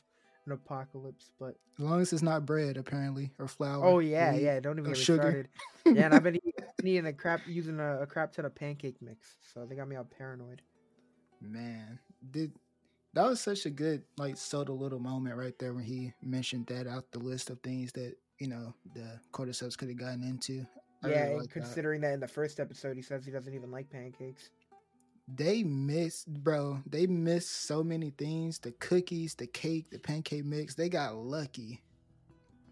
an 0.45 0.51
apocalypse. 0.53 1.31
But 1.39 1.55
As 1.77 1.85
long 1.85 2.01
as 2.01 2.13
it's 2.13 2.21
not 2.21 2.45
bread, 2.45 2.77
apparently, 2.77 3.31
or 3.39 3.47
flour. 3.47 3.85
oh 3.85 3.99
yeah, 3.99 4.33
yeah, 4.33 4.59
don't 4.59 4.79
even 4.79 4.91
get 4.91 4.97
sugar. 4.97 5.21
started. 5.21 5.47
Yeah, 5.97 6.05
and 6.05 6.13
I've 6.13 6.21
been 6.23 6.35
eating, 6.35 6.53
eating 6.83 7.05
a 7.07 7.13
crap 7.13 7.41
using 7.47 7.79
a, 7.79 8.01
a 8.01 8.05
crap 8.05 8.33
ton 8.33 8.45
of 8.45 8.53
pancake 8.53 9.01
mix, 9.01 9.35
so 9.53 9.65
they 9.65 9.75
got 9.75 9.87
me 9.87 9.95
all 9.95 10.03
paranoid. 10.03 10.61
Man, 11.41 11.97
did 12.29 12.51
that 13.13 13.27
was 13.27 13.41
such 13.41 13.65
a 13.65 13.69
good 13.71 14.03
like 14.17 14.37
subtle 14.37 14.77
little 14.77 14.99
moment 14.99 15.35
right 15.35 15.57
there 15.57 15.73
when 15.73 15.83
he 15.83 16.13
mentioned 16.21 16.67
that 16.67 16.87
out 16.87 17.11
the 17.11 17.19
list 17.19 17.49
of 17.49 17.59
things 17.61 17.91
that 17.93 18.15
you 18.39 18.47
know 18.47 18.73
the 18.93 19.19
cordyceps 19.33 19.75
could 19.77 19.87
have 19.89 19.97
gotten 19.97 20.23
into. 20.23 20.65
I 21.03 21.09
yeah, 21.09 21.23
really 21.23 21.39
like 21.39 21.43
that. 21.53 21.61
considering 21.61 22.01
that 22.01 22.13
in 22.13 22.19
the 22.19 22.27
first 22.27 22.59
episode 22.59 22.95
he 22.95 23.01
says 23.01 23.25
he 23.25 23.31
doesn't 23.31 23.53
even 23.55 23.71
like 23.71 23.89
pancakes. 23.89 24.51
They 25.33 25.63
missed, 25.63 26.27
bro. 26.27 26.81
They 26.85 27.07
missed 27.07 27.65
so 27.65 27.83
many 27.83 28.09
things: 28.11 28.59
the 28.59 28.71
cookies, 28.71 29.35
the 29.35 29.47
cake, 29.47 29.89
the 29.89 29.99
pancake 29.99 30.45
mix. 30.45 30.75
They 30.75 30.89
got 30.89 31.15
lucky, 31.15 31.81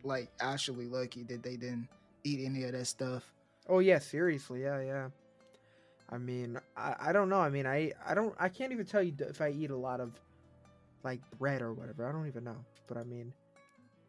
like 0.04 0.30
actually 0.42 0.88
lucky 0.88 1.24
that 1.24 1.44
they 1.44 1.56
didn't 1.56 1.88
eat 2.24 2.46
any 2.46 2.64
of 2.64 2.74
that 2.74 2.86
stuff. 2.86 3.24
Oh 3.68 3.80
yeah, 3.80 4.00
seriously, 4.00 4.64
yeah, 4.64 4.82
yeah. 4.82 5.08
I 6.10 6.18
mean, 6.18 6.58
I, 6.76 6.96
I 7.00 7.12
don't 7.12 7.30
know. 7.30 7.40
I 7.40 7.50
mean, 7.50 7.68
I 7.68 7.94
I 8.06 8.14
don't 8.14 8.34
I 8.40 8.50
can't 8.50 8.72
even 8.72 8.86
tell 8.86 9.04
you 9.04 9.14
if 9.20 9.42
I 9.42 9.50
eat 9.50 9.70
a 9.70 9.78
lot 9.78 10.00
of 10.00 10.20
like 11.04 11.22
bread 11.38 11.62
or 11.62 11.74
whatever. 11.74 12.08
I 12.08 12.12
don't 12.12 12.28
even 12.28 12.44
know. 12.44 12.58
But 12.88 12.98
I 12.98 13.04
mean, 13.04 13.32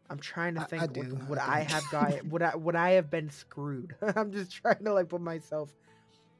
I'm 0.08 0.18
trying 0.18 0.54
to 0.54 0.62
I- 0.62 0.64
I 0.64 0.66
think 0.66 0.94
do, 0.94 1.00
would, 1.02 1.28
would 1.28 1.38
I 1.38 1.58
I 1.58 1.60
have 1.60 1.84
got 1.90 2.24
would 2.26 2.42
I 2.42 2.56
would 2.56 2.74
I 2.76 2.90
have 2.92 3.10
been 3.10 3.30
screwed? 3.30 3.94
I'm 4.16 4.32
just 4.32 4.50
trying 4.52 4.82
to 4.84 4.92
like 4.94 5.08
put 5.08 5.20
myself 5.20 5.70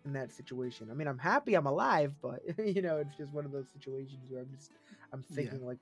in 0.05 0.13
that 0.15 0.33
situation. 0.33 0.89
I 0.91 0.95
mean, 0.95 1.07
I'm 1.09 1.19
happy 1.19 1.55
I'm 1.55 1.67
alive, 1.67 2.15
but 2.23 2.41
you 2.59 2.83
know, 2.83 2.99
it's 2.99 3.17
just 3.17 3.33
one 3.33 3.45
of 3.45 3.53
those 3.53 3.69
situations 3.73 4.21
where 4.29 4.43
I'm 4.43 4.51
just 4.51 4.71
I'm 5.13 5.25
Yeah. 5.29 5.37
thinking 5.37 5.67
like 5.67 5.79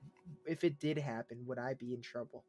if 0.46 0.64
it 0.64 0.78
did 0.78 0.98
happen, 0.98 1.44
would 1.46 1.59
I 1.59 1.74
be 1.74 1.94
in 1.94 2.02
trouble? 2.02 2.44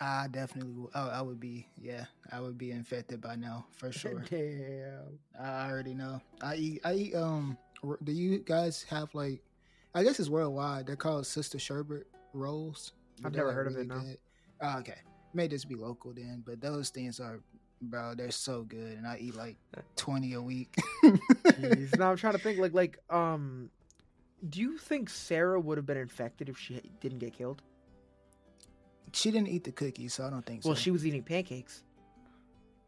I 0.00 0.28
definitely, 0.30 0.72
would. 0.74 0.90
I, 0.94 1.08
I 1.08 1.22
would 1.22 1.40
be, 1.40 1.66
yeah, 1.76 2.04
I 2.30 2.40
would 2.40 2.56
be 2.56 2.70
infected 2.70 3.20
by 3.20 3.34
now 3.34 3.66
for 3.72 3.90
sure. 3.92 4.24
Damn. 4.30 5.18
I 5.40 5.68
already 5.68 5.94
know. 5.94 6.20
I 6.40 6.54
eat. 6.56 6.80
I 6.84 6.94
eat. 6.94 7.14
Um. 7.14 7.58
Do 8.04 8.12
you 8.12 8.38
guys 8.38 8.84
have 8.84 9.12
like? 9.14 9.42
I 9.94 10.04
guess 10.04 10.20
it's 10.20 10.28
worldwide. 10.28 10.86
They're 10.86 10.96
called 10.96 11.26
Sister 11.26 11.58
Schubert 11.58 12.06
rolls. 12.32 12.92
I've 13.24 13.34
never 13.34 13.52
heard 13.52 13.66
of 13.66 13.76
it, 13.76 13.86
no. 13.88 14.02
Oh, 14.62 14.78
okay, 14.78 14.96
may 15.34 15.48
just 15.48 15.68
be 15.68 15.74
local 15.74 16.12
then. 16.14 16.42
But 16.46 16.60
those 16.60 16.90
things 16.90 17.20
are, 17.20 17.40
bro. 17.82 18.14
They're 18.14 18.30
so 18.30 18.62
good, 18.62 18.96
and 18.96 19.06
I 19.06 19.18
eat 19.18 19.34
like 19.36 19.56
twenty 19.96 20.34
a 20.34 20.40
week. 20.42 20.74
Now 21.98 22.10
I'm 22.10 22.16
trying 22.16 22.32
to 22.34 22.38
think 22.38 22.58
like 22.58 22.72
like 22.74 22.98
um 23.10 23.70
do 24.48 24.60
you 24.60 24.76
think 24.78 25.08
Sarah 25.10 25.60
would 25.60 25.78
have 25.78 25.86
been 25.86 25.96
infected 25.96 26.48
if 26.48 26.58
she 26.58 26.80
didn't 27.00 27.18
get 27.18 27.32
killed? 27.32 27.62
she 29.14 29.30
didn't 29.30 29.48
eat 29.48 29.64
the 29.64 29.72
cookies, 29.72 30.14
so 30.14 30.24
I 30.26 30.30
don't 30.30 30.44
think 30.44 30.60
Well, 30.60 30.62
so. 30.62 30.68
Well, 30.70 30.76
she 30.76 30.90
was 30.90 31.06
eating 31.06 31.22
pancakes. 31.22 31.82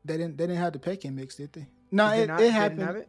They 0.06 0.16
didn't. 0.16 0.38
They 0.38 0.46
didn't 0.46 0.58
have 0.60 0.72
the 0.72 0.78
pancake 0.78 1.12
mix, 1.12 1.34
did 1.36 1.52
they? 1.52 1.66
No, 1.90 2.08
Did 2.10 2.16
they 2.16 2.22
it, 2.22 2.26
not- 2.28 2.40
it 2.40 2.42
they 2.44 2.50
happened. 2.50 2.80
have 2.80 2.96
it? 2.96 3.08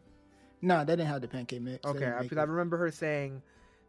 No, 0.62 0.84
they 0.84 0.92
didn't 0.96 1.08
have 1.08 1.20
the 1.22 1.28
pancake 1.28 1.62
mix. 1.62 1.84
Okay, 1.86 1.98
didn't 2.00 2.14
I, 2.14 2.22
because 2.22 2.38
I 2.38 2.42
remember 2.42 2.76
her 2.78 2.90
saying 2.90 3.40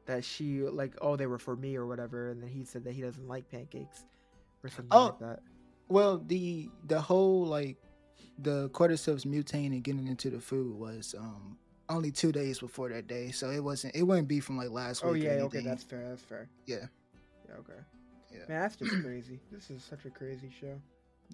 that 0.06 0.24
she 0.24 0.62
like 0.62 0.94
oh 1.02 1.16
they 1.18 1.28
were 1.28 1.38
for 1.40 1.56
me 1.56 1.76
or 1.76 1.86
whatever, 1.86 2.30
and 2.32 2.42
then 2.42 2.50
he 2.50 2.64
said 2.64 2.84
that 2.86 2.94
he 2.94 3.02
doesn't 3.02 3.28
like 3.28 3.50
pancakes 3.50 4.06
or 4.64 4.70
something 4.70 4.88
Oh. 4.92 5.06
like 5.06 5.20
that. 5.20 5.40
Well, 5.90 6.20
the 6.26 6.70
the 6.88 7.00
whole 7.02 7.46
like 7.46 7.78
the 8.40 8.70
cordyceps 8.70 9.26
mutating 9.26 9.68
and 9.68 9.84
getting 9.84 10.08
into 10.08 10.30
the 10.30 10.40
food 10.40 10.76
was 10.78 11.16
um 11.18 11.58
only 11.90 12.12
two 12.12 12.32
days 12.32 12.60
before 12.60 12.90
that 12.90 13.08
day, 13.08 13.32
so 13.32 13.50
it 13.50 13.64
wasn't. 13.64 13.96
It 13.96 14.04
wouldn't 14.04 14.28
be 14.28 14.40
from 14.40 14.58
like 14.58 14.70
last 14.70 15.04
Oh 15.06 15.14
week. 15.14 15.24
or 15.24 15.28
yeah, 15.28 15.42
okay, 15.44 15.62
that's 15.62 15.84
fair. 15.84 16.10
That's 16.10 16.22
fair. 16.22 16.50
Yeah. 16.66 16.88
Yeah. 17.48 17.56
Okay. 17.60 17.80
Yeah. 18.32 18.40
Man, 18.50 18.62
that's 18.62 18.76
just 18.76 18.92
crazy. 19.04 19.40
This 19.52 19.70
is 19.70 19.84
such 19.84 20.06
a 20.06 20.10
crazy 20.10 20.52
show. 20.60 20.80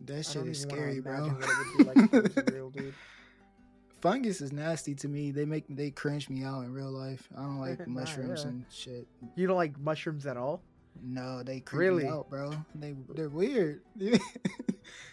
that 0.06 0.26
shit 0.26 0.48
is 0.48 0.62
scary, 0.62 1.00
bro. 1.00 1.28
What 1.28 1.44
it 1.44 1.50
would 1.58 1.78
be 1.78 1.84
like 2.02 2.26
if 2.26 2.38
it 2.38 2.46
was 2.46 2.54
real. 2.54 2.72
Fungus 4.02 4.42
is 4.42 4.52
nasty 4.52 4.94
to 4.96 5.08
me. 5.08 5.32
They 5.32 5.46
make 5.46 5.64
they 5.70 5.90
cringe 5.90 6.30
me 6.30 6.44
out 6.44 6.62
in 6.66 6.74
real 6.74 6.92
life. 6.92 7.28
I 7.38 7.42
don't 7.42 7.60
like 7.60 7.88
mushrooms 7.88 8.42
yeah. 8.44 8.50
and 8.50 8.66
shit. 8.70 9.08
You 9.36 9.48
don't 9.48 9.56
like 9.56 9.80
mushrooms 9.80 10.26
at 10.26 10.36
all? 10.38 10.62
No, 11.02 11.44
they 11.44 11.60
creep 11.60 11.80
Really? 11.80 12.08
out, 12.08 12.30
bro. 12.30 12.54
They 12.76 12.96
they're 13.14 13.30
weird. 13.30 13.82
you 13.98 14.20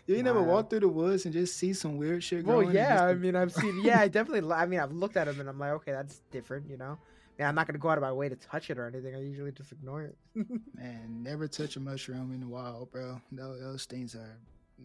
ain't 0.09 0.25
never 0.25 0.43
walk 0.43 0.71
through 0.71 0.81
the 0.81 0.89
woods 0.89 1.25
and 1.25 1.33
just 1.33 1.57
see 1.57 1.73
some 1.73 1.97
weird 1.97 2.23
shit. 2.23 2.45
Well, 2.45 2.63
yeah, 2.63 2.91
just 2.95 3.03
I 3.05 3.15
mean, 3.15 3.37
I've 3.37 3.53
seen. 3.53 3.81
Yeah, 3.83 4.01
I 4.01 4.09
definitely. 4.09 4.51
I 4.53 4.67
mean, 4.67 4.81
I've 4.81 4.93
looked 4.93 5.17
at 5.17 5.25
them 5.27 5.41
and 5.41 5.49
I'm 5.49 5.59
like, 5.59 5.73
okay, 5.73 5.93
that's 5.93 6.21
different, 6.31 6.69
you 6.69 6.77
know. 6.77 6.99
Yeah, 7.39 7.49
I'm 7.49 7.55
not 7.55 7.67
gonna 7.67 7.79
go 7.79 7.89
out 7.89 7.99
of 7.99 8.03
my 8.03 8.13
way 8.13 8.29
to 8.29 8.37
touch 8.37 8.71
it 8.71 8.79
or 8.79 8.87
anything. 8.87 9.15
I 9.15 9.21
usually 9.23 9.53
just 9.53 9.73
ignore 9.73 10.03
it. 10.03 10.17
man, 10.75 11.23
never 11.23 11.49
touch 11.49 11.77
a 11.77 11.81
mushroom 11.81 12.33
in 12.33 12.41
the 12.41 12.49
wild, 12.49 12.93
bro. 12.93 13.21
Those 13.33 13.85
things 13.87 14.15
are 14.15 14.37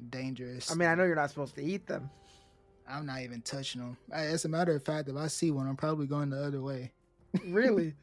dangerous. 0.09 0.71
I 0.71 0.75
mean, 0.75 0.87
I 0.87 0.95
know 0.95 1.03
you're 1.03 1.15
not 1.15 1.29
supposed 1.29 1.55
to 1.55 1.63
eat 1.63 1.85
them. 1.85 2.09
I'm 2.87 3.05
not 3.05 3.21
even 3.21 3.41
touching 3.41 3.81
them. 3.81 3.97
As 4.11 4.45
a 4.45 4.49
matter 4.49 4.75
of 4.75 4.85
fact, 4.85 5.09
if 5.09 5.15
I 5.17 5.27
see 5.27 5.51
one, 5.51 5.67
I'm 5.67 5.75
probably 5.75 6.05
going 6.07 6.29
the 6.29 6.41
other 6.43 6.61
way. 6.61 6.91
Really? 7.45 7.93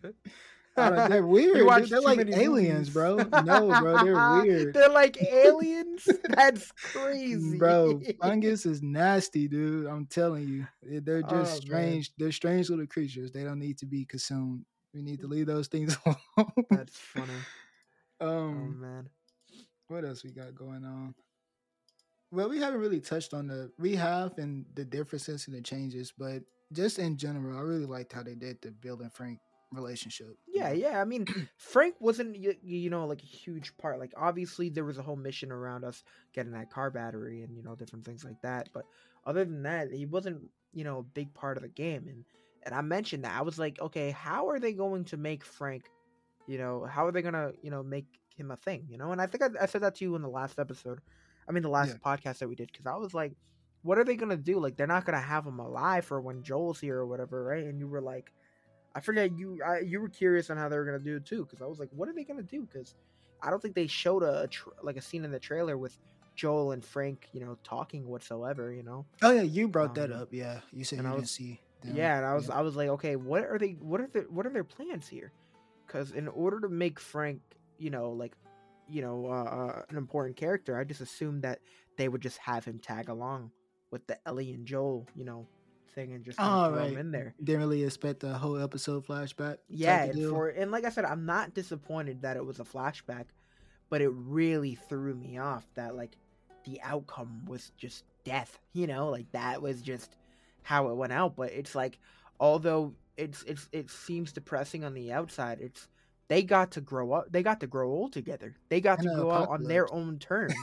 They're 0.77 1.27
weird. 1.27 1.57
They're 1.89 2.01
like 2.01 2.21
aliens, 2.29 2.89
movies. 2.89 2.91
bro. 2.95 3.17
No, 3.45 3.69
bro, 3.81 4.05
they're 4.05 4.43
weird. 4.43 4.75
They're 4.75 4.89
like 4.89 5.21
aliens. 5.23 6.09
That's 6.31 6.71
crazy, 6.73 7.59
Bro, 7.59 8.01
fungus 8.21 8.65
is 8.67 8.83
nasty, 8.83 9.49
dude. 9.49 9.87
I'm 9.87 10.07
telling 10.07 10.49
you. 10.49 10.67
They- 10.83 10.99
They're 11.01 11.23
Oh, 11.27 11.31
just 11.43 11.53
man. 11.53 11.61
strange. 11.63 12.13
They're 12.19 12.33
strange 12.33 12.71
little 12.71 12.87
creatures. 12.87 13.31
They 13.33 13.45
don't 13.45 13.59
need 13.59 13.79
to 13.79 13.87
be 13.87 14.05
consumed. 14.05 14.65
We 14.95 15.03
need 15.03 15.21
to 15.21 15.27
leave 15.27 15.47
those 15.47 15.69
things 15.69 15.97
alone. 16.07 16.53
That's 16.71 16.97
funny. 16.97 17.33
Oh 18.21 18.29
um, 18.49 18.81
man. 18.81 19.09
what 19.89 20.05
else 20.05 20.23
we 20.23 20.31
got 20.31 20.55
going 20.55 20.85
on? 20.85 21.15
Well, 22.31 22.49
we 22.49 22.59
haven't 22.61 22.81
really 22.81 23.01
touched 23.01 23.35
on 23.35 23.47
the 23.47 23.71
we 23.79 23.95
have 23.97 24.39
and 24.39 24.65
the 24.75 24.85
differences 24.85 25.47
and 25.49 25.57
the 25.57 25.61
changes, 25.61 26.13
but 26.17 26.43
just 26.73 26.99
in 26.99 27.17
general, 27.19 27.59
I 27.59 27.63
really 27.63 27.85
liked 27.85 28.13
how 28.13 28.23
they 28.23 28.35
did 28.35 28.61
the 28.63 28.71
Bill 28.71 29.01
and 29.03 29.13
Frank 29.13 29.39
relationship. 29.73 30.37
Yeah, 30.47 30.73
yeah. 30.73 31.01
I 31.01 31.05
mean, 31.05 31.27
Frank 31.57 31.97
wasn't 32.01 32.37
you 32.37 32.91
know 32.91 33.07
like 33.07 33.23
a 33.23 33.27
huge 33.27 33.77
part. 33.77 33.99
Like 33.99 34.13
obviously 34.17 34.69
there 34.69 34.85
was 34.85 34.99
a 34.99 35.03
whole 35.03 35.17
mission 35.17 35.51
around 35.53 35.85
us 35.85 36.03
getting 36.33 36.53
that 36.53 36.71
car 36.71 36.91
battery 36.91 37.43
and 37.43 37.57
you 37.57 37.63
know 37.63 37.75
different 37.75 38.05
things 38.05 38.25
like 38.25 38.41
that. 38.43 38.69
But 38.73 38.85
other 39.27 39.45
than 39.45 39.63
that, 39.65 39.93
he 39.93 40.07
wasn't 40.07 40.43
you 40.73 40.85
know 40.85 40.99
a 40.99 41.03
big 41.03 41.33
part 41.35 41.57
of 41.57 41.63
the 41.63 41.69
game. 41.69 42.07
And 42.09 42.25
and 42.65 42.75
I 42.75 42.81
mentioned 42.83 43.25
that 43.25 43.37
I 43.39 43.43
was 43.43 43.59
like, 43.59 43.81
okay, 43.81 44.11
how 44.11 44.49
are 44.49 44.61
they 44.61 44.73
going 44.73 45.05
to 45.07 45.17
make 45.17 45.45
Frank? 45.45 45.85
You 46.47 46.59
know, 46.59 46.85
how 46.85 47.07
are 47.07 47.13
they 47.13 47.23
gonna 47.23 47.53
you 47.63 47.71
know 47.71 47.83
make 47.83 48.07
him 48.37 48.51
a 48.51 48.57
thing? 48.57 48.87
You 48.89 48.99
know, 48.99 49.13
and 49.13 49.21
I 49.21 49.27
think 49.27 49.43
I, 49.43 49.49
I 49.63 49.67
said 49.67 49.83
that 49.83 49.95
to 49.97 50.05
you 50.05 50.15
in 50.17 50.23
the 50.23 50.29
last 50.29 50.59
episode. 50.59 51.01
I 51.49 51.53
mean, 51.53 51.63
the 51.63 51.69
last 51.69 51.97
Yeah. 52.03 52.15
podcast 52.15 52.39
that 52.39 52.49
we 52.49 52.55
did 52.57 52.71
because 52.73 52.87
I 52.87 52.97
was 52.97 53.15
like. 53.15 53.35
What 53.85 53.99
are 53.99 54.05
they 54.05 54.15
gonna 54.15 54.37
do? 54.37 54.61
Like, 54.61 54.77
they're 54.77 54.87
not 54.87 55.05
gonna 55.05 55.19
have 55.21 55.45
him 55.45 55.59
alive 55.59 56.05
for 56.05 56.21
when 56.21 56.45
Joel's 56.45 56.79
here 56.79 56.99
or 56.99 57.05
whatever, 57.09 57.43
right? 57.43 57.65
And 57.65 57.81
you 57.81 57.89
were 57.89 58.01
like, 58.01 58.33
I 58.95 59.01
forget 59.01 59.37
you. 59.39 59.59
I, 59.67 59.81
you 59.81 60.01
were 60.01 60.09
curious 60.09 60.51
on 60.51 60.57
how 60.57 60.69
they 60.69 60.77
were 60.77 60.85
gonna 60.85 60.99
do 60.99 61.17
it 61.17 61.25
too, 61.27 61.45
because 61.45 61.63
I 61.63 61.67
was 61.67 61.79
like, 61.79 61.89
what 61.93 62.09
are 62.09 62.13
they 62.13 62.25
gonna 62.25 62.43
do? 62.43 62.63
Because 62.71 62.95
I 63.43 63.51
don't 63.51 63.61
think 63.61 63.75
they 63.75 63.87
showed 63.87 64.23
a, 64.23 64.43
a 64.43 64.49
tr- 64.49 64.69
like 64.83 64.97
a 64.97 65.03
scene 65.03 65.25
in 65.25 65.31
the 65.31 65.39
trailer 65.41 65.77
with 65.79 65.97
Joel 66.35 66.73
and 66.73 66.85
Frank, 66.85 67.29
you 67.33 67.41
know, 67.41 67.57
talking 67.65 68.07
whatsoever. 68.07 68.73
You 68.73 68.83
know. 68.83 69.07
Oh 69.23 69.31
yeah, 69.33 69.43
you 69.43 69.69
brought 69.69 69.95
that 69.97 70.13
Um, 70.13 70.23
up. 70.23 70.29
Yeah, 70.33 70.61
you 70.73 70.85
said 70.85 70.99
you 70.99 71.05
I 71.07 71.09
didn't 71.11 71.21
was- 71.23 71.31
see. 71.31 71.61
them. 71.83 71.97
Yeah, 71.97 72.17
and 72.19 72.27
I 72.27 72.35
was 72.35 72.49
Yeah. 72.49 72.55
I 72.59 72.61
was 72.61 72.77
like, 72.77 72.89
okay, 72.91 73.17
what 73.17 73.45
are 73.45 73.59
they? 73.59 73.73
What 73.81 74.01
are 74.01 74.07
the 74.07 74.21
what 74.31 74.47
are 74.47 74.51
their 74.53 74.65
plans 74.65 75.09
here? 75.09 75.33
Because 75.87 76.13
in 76.13 76.29
order 76.29 76.61
to 76.61 76.69
make 76.69 77.01
Frank, 77.01 77.41
you 77.79 77.91
know, 77.91 78.11
like, 78.13 78.33
you 78.89 79.03
know, 79.03 79.27
uh, 79.27 79.45
uh, 79.45 79.83
an 79.91 79.97
important 79.97 80.37
character, 80.37 80.79
I 80.79 80.85
just 80.85 81.01
assumed 81.01 81.43
that 81.43 81.59
they 81.97 82.09
would 82.09 82.21
just 82.23 82.39
have 82.39 82.65
him 82.65 82.79
tag 82.79 83.09
along 83.09 83.51
with 83.91 84.07
the 84.07 84.17
Ellie 84.27 84.53
and 84.55 84.65
Joel, 84.65 85.07
you 85.17 85.25
know, 85.25 85.47
thing, 85.93 86.13
and 86.13 86.25
just 86.25 86.39
Oh, 86.41 86.69
throw 86.69 86.79
right. 86.79 86.91
him 86.91 86.99
in 86.99 87.11
there. 87.13 87.35
Didn't 87.43 87.61
really 87.63 87.85
expect 87.85 88.21
the 88.21 88.33
whole 88.35 88.59
episode 88.59 89.07
flashback. 89.07 89.59
Yeah, 89.69 90.05
and 90.05 90.29
for 90.29 90.49
and 90.49 90.71
like 90.71 90.85
I 90.85 90.91
said, 90.91 91.05
I'm 91.05 91.25
not 91.27 91.55
disappointed 91.55 92.23
that 92.23 92.37
it 92.37 92.45
was 92.45 92.61
a 92.61 92.65
flashback, 92.65 93.27
but 93.91 94.01
it 94.01 94.11
really 94.11 94.75
threw 94.75 95.15
me 95.15 95.39
off 95.39 95.67
that 95.75 95.95
like 95.97 96.17
the 96.65 96.81
outcome 96.83 97.45
was 97.47 97.73
just 97.77 98.05
death. 98.25 98.59
You 98.73 98.87
know, 98.87 99.09
like 99.09 99.31
that 99.33 99.61
was 99.63 99.83
just 99.83 100.17
how 100.63 100.89
it 100.89 100.95
went 100.95 101.13
out. 101.13 101.37
But 101.37 101.53
it's 101.53 101.75
like 101.75 101.99
although 102.41 102.95
it's 103.17 103.43
it's 103.45 103.69
it 103.73 103.91
seems 103.91 104.33
depressing 104.33 104.85
on 104.85 104.95
the 104.95 105.13
outside, 105.13 105.61
it's 105.61 105.89
they 106.29 106.43
got 106.43 106.71
to 106.73 106.81
grow 106.81 107.13
up. 107.13 107.27
They 107.31 107.43
got 107.43 107.61
to 107.61 107.67
grow 107.67 107.91
old 107.91 108.13
together. 108.13 108.55
They 108.71 108.81
got 108.81 109.01
to 109.01 109.09
go 109.09 109.31
out 109.31 109.49
on 109.49 109.65
their 109.65 109.93
own 109.93 110.19
terms, 110.21 110.55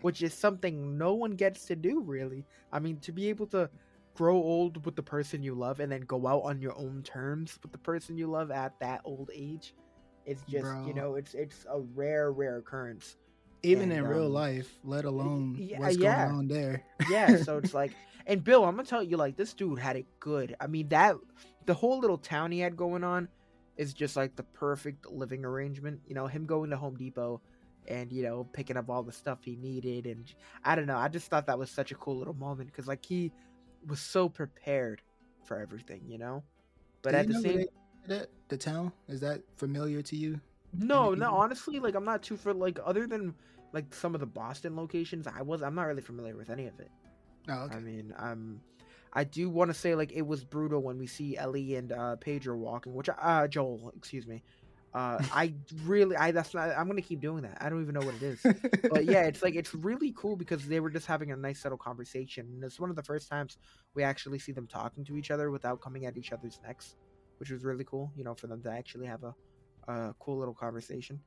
which 0.00 0.22
is 0.22 0.32
something 0.32 0.96
no 0.96 1.12
one 1.12 1.32
gets 1.32 1.66
to 1.66 1.76
do 1.76 2.00
really. 2.00 2.46
I 2.72 2.78
mean, 2.78 2.96
to 3.00 3.12
be 3.12 3.28
able 3.28 3.46
to 3.48 3.68
grow 4.14 4.36
old 4.36 4.84
with 4.84 4.96
the 4.96 5.02
person 5.02 5.42
you 5.42 5.54
love 5.54 5.80
and 5.80 5.90
then 5.90 6.02
go 6.02 6.26
out 6.26 6.42
on 6.44 6.60
your 6.60 6.76
own 6.76 7.02
terms 7.02 7.58
with 7.62 7.72
the 7.72 7.78
person 7.78 8.16
you 8.16 8.26
love 8.26 8.50
at 8.50 8.78
that 8.80 9.00
old 9.04 9.30
age, 9.34 9.74
it's 10.26 10.42
just 10.42 10.66
you 10.86 10.94
know, 10.94 11.14
it's 11.16 11.34
it's 11.34 11.66
a 11.70 11.80
rare 11.80 12.32
rare 12.32 12.58
occurrence. 12.58 13.16
Even 13.64 13.92
And, 13.92 14.00
in 14.00 14.06
real 14.06 14.26
um, 14.26 14.32
life, 14.32 14.78
let 14.84 15.04
alone 15.04 15.56
yeah, 15.58 15.78
what's 15.78 15.96
yeah. 15.96 16.26
going 16.26 16.38
on 16.38 16.48
there. 16.48 16.84
Yeah, 17.08 17.36
so 17.36 17.58
it's 17.58 17.74
like, 17.74 17.92
and 18.26 18.42
Bill, 18.42 18.64
I'm 18.64 18.74
gonna 18.74 18.86
tell 18.86 19.02
you, 19.04 19.16
like, 19.16 19.36
this 19.36 19.54
dude 19.54 19.78
had 19.78 19.96
it 19.96 20.06
good. 20.18 20.56
I 20.60 20.66
mean, 20.66 20.88
that 20.88 21.16
the 21.66 21.74
whole 21.74 22.00
little 22.00 22.18
town 22.18 22.50
he 22.50 22.58
had 22.58 22.76
going 22.76 23.04
on 23.04 23.28
is 23.76 23.94
just 23.94 24.16
like 24.16 24.36
the 24.36 24.42
perfect 24.42 25.10
living 25.10 25.44
arrangement. 25.44 26.00
You 26.06 26.14
know, 26.14 26.26
him 26.26 26.44
going 26.44 26.70
to 26.70 26.76
Home 26.76 26.96
Depot 26.96 27.40
and 27.88 28.12
you 28.12 28.22
know 28.22 28.44
picking 28.52 28.76
up 28.76 28.88
all 28.90 29.02
the 29.02 29.12
stuff 29.12 29.38
he 29.42 29.56
needed, 29.56 30.06
and 30.06 30.32
I 30.64 30.74
don't 30.74 30.86
know. 30.86 30.98
I 30.98 31.08
just 31.08 31.28
thought 31.28 31.46
that 31.46 31.58
was 31.58 31.70
such 31.70 31.92
a 31.92 31.96
cool 31.96 32.16
little 32.18 32.34
moment 32.34 32.70
because 32.70 32.86
like 32.86 33.04
he 33.04 33.32
was 33.86 34.00
so 34.00 34.28
prepared 34.28 35.02
for 35.44 35.58
everything, 35.58 36.02
you 36.06 36.18
know. 36.18 36.42
But 37.02 37.14
at 37.14 37.28
the 37.28 37.40
same, 37.40 37.66
that 38.06 38.28
the 38.48 38.56
town 38.56 38.92
is 39.08 39.20
that 39.20 39.42
familiar 39.56 40.02
to 40.02 40.16
you? 40.16 40.40
no, 40.78 41.14
no, 41.14 41.30
honestly, 41.32 41.78
like 41.80 41.94
I'm 41.94 42.04
not 42.04 42.22
too 42.22 42.36
for 42.36 42.54
like 42.54 42.78
other 42.84 43.06
than 43.06 43.34
like 43.72 43.94
some 43.94 44.14
of 44.14 44.20
the 44.20 44.26
Boston 44.26 44.76
locations. 44.76 45.26
I 45.26 45.42
was 45.42 45.62
I'm 45.62 45.74
not 45.74 45.84
really 45.84 46.02
familiar 46.02 46.36
with 46.36 46.50
any 46.50 46.66
of 46.66 46.78
it. 46.80 46.90
Oh, 47.48 47.64
okay. 47.64 47.76
I 47.76 47.80
mean, 47.80 48.14
um, 48.18 48.60
I 49.12 49.24
do 49.24 49.50
want 49.50 49.70
to 49.70 49.74
say 49.74 49.94
like 49.94 50.12
it 50.12 50.26
was 50.26 50.44
brutal 50.44 50.82
when 50.82 50.98
we 50.98 51.06
see 51.06 51.36
Ellie 51.36 51.76
and 51.76 51.92
uh, 51.92 52.16
Pedro 52.16 52.56
walking, 52.56 52.94
which 52.94 53.08
uh 53.20 53.48
Joel, 53.48 53.92
excuse 53.96 54.26
me. 54.26 54.42
Uh, 54.94 55.22
I 55.32 55.54
really, 55.84 56.16
I 56.16 56.32
that's 56.32 56.54
not. 56.54 56.70
I'm 56.70 56.86
gonna 56.86 57.02
keep 57.02 57.20
doing 57.20 57.42
that. 57.42 57.58
I 57.60 57.68
don't 57.68 57.82
even 57.82 57.94
know 57.94 58.04
what 58.04 58.14
it 58.14 58.22
is, 58.22 58.42
but 58.90 59.04
yeah, 59.04 59.22
it's 59.22 59.42
like 59.42 59.54
it's 59.54 59.74
really 59.74 60.12
cool 60.16 60.36
because 60.36 60.66
they 60.66 60.80
were 60.80 60.90
just 60.90 61.06
having 61.06 61.32
a 61.32 61.36
nice 61.36 61.60
subtle 61.60 61.78
conversation, 61.78 62.46
and 62.52 62.64
it's 62.64 62.78
one 62.78 62.90
of 62.90 62.96
the 62.96 63.02
first 63.02 63.28
times 63.28 63.58
we 63.94 64.02
actually 64.02 64.38
see 64.38 64.52
them 64.52 64.66
talking 64.66 65.04
to 65.04 65.16
each 65.16 65.30
other 65.30 65.50
without 65.50 65.80
coming 65.80 66.06
at 66.06 66.16
each 66.16 66.32
other's 66.32 66.60
necks, 66.66 66.96
which 67.38 67.50
was 67.50 67.64
really 67.64 67.84
cool. 67.84 68.12
You 68.16 68.24
know, 68.24 68.34
for 68.34 68.46
them 68.46 68.62
to 68.62 68.70
actually 68.70 69.06
have 69.06 69.22
a, 69.24 69.34
a 69.88 70.14
cool 70.18 70.38
little 70.38 70.54
conversation. 70.54 71.20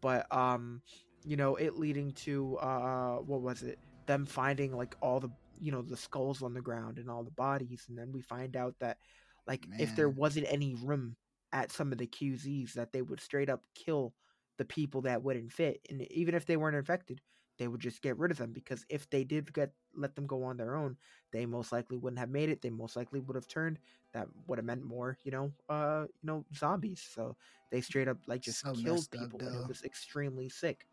But 0.00 0.26
um, 0.34 0.82
you 1.24 1.36
know, 1.36 1.56
it 1.56 1.78
leading 1.78 2.12
to 2.12 2.56
uh, 2.56 3.16
what 3.16 3.40
was 3.40 3.62
it? 3.62 3.78
Them 4.06 4.26
finding 4.26 4.76
like 4.76 4.96
all 5.00 5.20
the 5.20 5.30
you 5.60 5.70
know 5.70 5.82
the 5.82 5.96
skulls 5.96 6.42
on 6.42 6.54
the 6.54 6.60
ground 6.60 6.98
and 6.98 7.08
all 7.08 7.22
the 7.22 7.30
bodies, 7.30 7.84
and 7.88 7.96
then 7.96 8.10
we 8.12 8.22
find 8.22 8.56
out 8.56 8.74
that 8.80 8.98
like 9.46 9.66
if 9.78 9.94
there 9.96 10.08
wasn't 10.08 10.46
any 10.48 10.74
room 10.82 11.16
at 11.52 11.72
some 11.72 11.92
of 11.92 11.98
the 11.98 12.06
QZs, 12.06 12.74
that 12.74 12.92
they 12.92 13.02
would 13.02 13.20
straight 13.20 13.50
up 13.50 13.62
kill 13.74 14.14
the 14.58 14.64
people 14.64 15.02
that 15.02 15.22
wouldn't 15.22 15.52
fit, 15.52 15.80
and 15.88 16.02
even 16.12 16.34
if 16.34 16.44
they 16.46 16.56
weren't 16.56 16.76
infected, 16.76 17.20
they 17.58 17.68
would 17.68 17.80
just 17.80 18.02
get 18.02 18.16
rid 18.18 18.30
of 18.30 18.38
them 18.38 18.52
because 18.52 18.84
if 18.88 19.08
they 19.10 19.24
did 19.24 19.52
get 19.52 19.72
let 19.94 20.14
them 20.14 20.26
go 20.26 20.42
on 20.44 20.56
their 20.56 20.74
own, 20.76 20.96
they 21.32 21.46
most 21.46 21.72
likely 21.72 21.96
wouldn't 21.96 22.18
have 22.18 22.30
made 22.30 22.48
it. 22.48 22.60
They 22.62 22.70
most 22.70 22.96
likely 22.96 23.20
would 23.20 23.36
have 23.36 23.46
turned. 23.48 23.78
That 24.12 24.28
would 24.46 24.58
have 24.58 24.64
meant 24.64 24.84
more, 24.84 25.18
you 25.24 25.30
know, 25.30 25.52
uh, 25.68 26.04
you 26.22 26.26
know, 26.26 26.44
zombies. 26.56 27.06
So 27.14 27.36
they 27.70 27.80
straight 27.80 28.08
up 28.08 28.18
like 28.26 28.42
just 28.42 28.60
So 28.60 28.72
killed 28.72 29.08
up, 29.18 29.30
people, 29.30 29.38
though. 29.38 29.60
it 29.62 29.66
was 29.68 29.82
extremely 29.82 30.48
sick. 30.48 30.86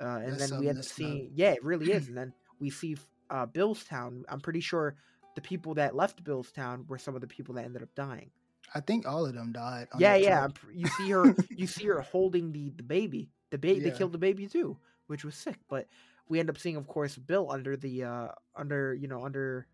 Uh, 0.00 0.20
and 0.24 0.38
That's 0.38 0.50
then 0.50 0.58
we 0.58 0.68
end 0.68 0.78
up 0.78 0.84
up. 0.84 0.84
seeing, 0.84 1.30
yeah, 1.34 1.52
it 1.52 1.64
really 1.64 1.92
is. 1.92 2.08
And 2.08 2.16
then 2.16 2.32
we 2.60 2.70
see 2.70 2.96
uh, 3.30 3.46
Billstown. 3.46 4.22
I'm 4.28 4.40
pretty 4.40 4.60
sure 4.60 4.96
the 5.34 5.40
people 5.40 5.74
that 5.74 5.94
left 5.96 6.22
Billstown 6.24 6.86
were 6.88 6.98
some 6.98 7.14
of 7.14 7.20
the 7.20 7.26
people 7.26 7.54
that 7.54 7.64
ended 7.64 7.82
up 7.82 7.94
dying. 7.94 8.30
I 8.74 8.80
think 8.80 9.06
all 9.06 9.26
of 9.26 9.34
them 9.34 9.52
died. 9.52 9.88
on 9.92 10.00
Yeah, 10.00 10.16
yeah. 10.16 10.48
trip. 10.48 10.58
You 10.74 10.86
see 10.88 11.10
her. 11.10 11.34
you 11.50 11.66
see 11.66 11.86
her 11.86 12.00
holding 12.00 12.52
the 12.52 12.70
the 12.76 12.82
baby. 12.82 13.30
The 13.50 13.58
baby. 13.58 13.80
They 13.80 13.90
killed 13.90 14.12
the 14.12 14.18
baby 14.18 14.46
too, 14.46 14.76
which 15.06 15.24
was 15.24 15.34
sick. 15.34 15.56
But 15.68 15.86
we 16.28 16.40
end 16.40 16.50
up 16.50 16.58
seeing, 16.58 16.76
of 16.76 16.86
course, 16.86 17.16
Bill 17.16 17.50
under 17.50 17.76
the 17.76 18.04
uh 18.04 18.28
under 18.56 18.94
you 18.94 19.08
know 19.08 19.24
under 19.24 19.66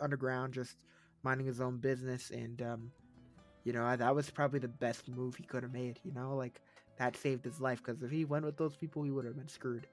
underground, 0.00 0.54
just 0.54 0.76
minding 1.22 1.46
his 1.46 1.60
own 1.60 1.78
business, 1.78 2.30
and 2.30 2.60
um, 2.62 2.92
you 3.64 3.72
know 3.72 3.96
that 3.96 4.14
was 4.14 4.30
probably 4.30 4.58
the 4.58 4.68
best 4.68 5.08
move 5.08 5.36
he 5.36 5.44
could 5.44 5.62
have 5.62 5.72
made. 5.72 6.00
You 6.04 6.12
know, 6.12 6.34
like 6.36 6.60
that 6.98 7.16
saved 7.16 7.44
his 7.44 7.60
life 7.60 7.82
because 7.84 8.02
if 8.02 8.10
he 8.10 8.24
went 8.24 8.44
with 8.44 8.56
those 8.56 8.76
people, 8.76 9.02
he 9.02 9.10
would 9.10 9.24
have 9.24 9.36
been 9.36 9.48
screwed. 9.48 9.86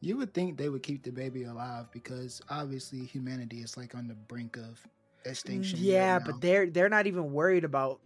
You 0.00 0.18
would 0.18 0.34
think 0.34 0.58
they 0.58 0.68
would 0.68 0.82
keep 0.82 1.02
the 1.02 1.12
baby 1.12 1.44
alive 1.44 1.86
because 1.90 2.42
obviously 2.50 3.04
humanity 3.06 3.60
is 3.60 3.76
like 3.76 3.94
on 3.94 4.06
the 4.06 4.14
brink 4.14 4.56
of 4.58 4.86
extinction. 5.24 5.80
Yeah, 5.82 6.18
now. 6.18 6.24
but 6.24 6.40
they're 6.40 6.68
they're 6.70 6.88
not 6.88 7.06
even 7.06 7.32
worried 7.32 7.64
about 7.64 8.00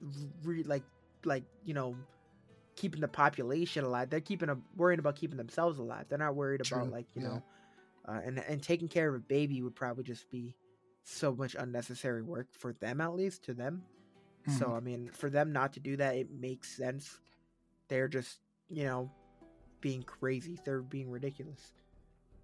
re- 0.44 0.62
like 0.64 0.82
like 1.24 1.44
you 1.64 1.74
know 1.74 1.96
keeping 2.76 3.00
the 3.00 3.08
population 3.08 3.84
alive. 3.84 4.10
They're 4.10 4.20
keeping 4.20 4.48
a 4.48 4.58
worrying 4.76 5.00
about 5.00 5.16
keeping 5.16 5.36
themselves 5.36 5.78
alive. 5.78 6.06
They're 6.08 6.18
not 6.18 6.34
worried 6.34 6.60
about 6.66 6.90
like 6.90 7.06
you 7.14 7.22
yeah. 7.22 7.28
know, 7.28 7.42
uh, 8.08 8.20
and 8.24 8.38
and 8.38 8.62
taking 8.62 8.88
care 8.88 9.08
of 9.08 9.14
a 9.14 9.20
baby 9.20 9.62
would 9.62 9.74
probably 9.74 10.04
just 10.04 10.30
be 10.30 10.54
so 11.04 11.34
much 11.34 11.56
unnecessary 11.58 12.22
work 12.22 12.48
for 12.52 12.72
them 12.74 13.00
at 13.00 13.14
least 13.14 13.44
to 13.44 13.54
them. 13.54 13.82
So 14.46 14.68
Mhm. 14.68 14.76
I 14.76 14.80
mean, 14.80 15.10
for 15.12 15.30
them 15.30 15.52
not 15.52 15.72
to 15.74 15.80
do 15.80 15.96
that, 15.96 16.16
it 16.16 16.30
makes 16.30 16.74
sense. 16.76 17.18
They're 17.88 18.08
just 18.08 18.40
you 18.70 18.84
know 18.84 19.10
being 19.80 20.02
crazy. 20.02 20.58
They're 20.64 20.82
being 20.82 21.10
ridiculous. 21.10 21.72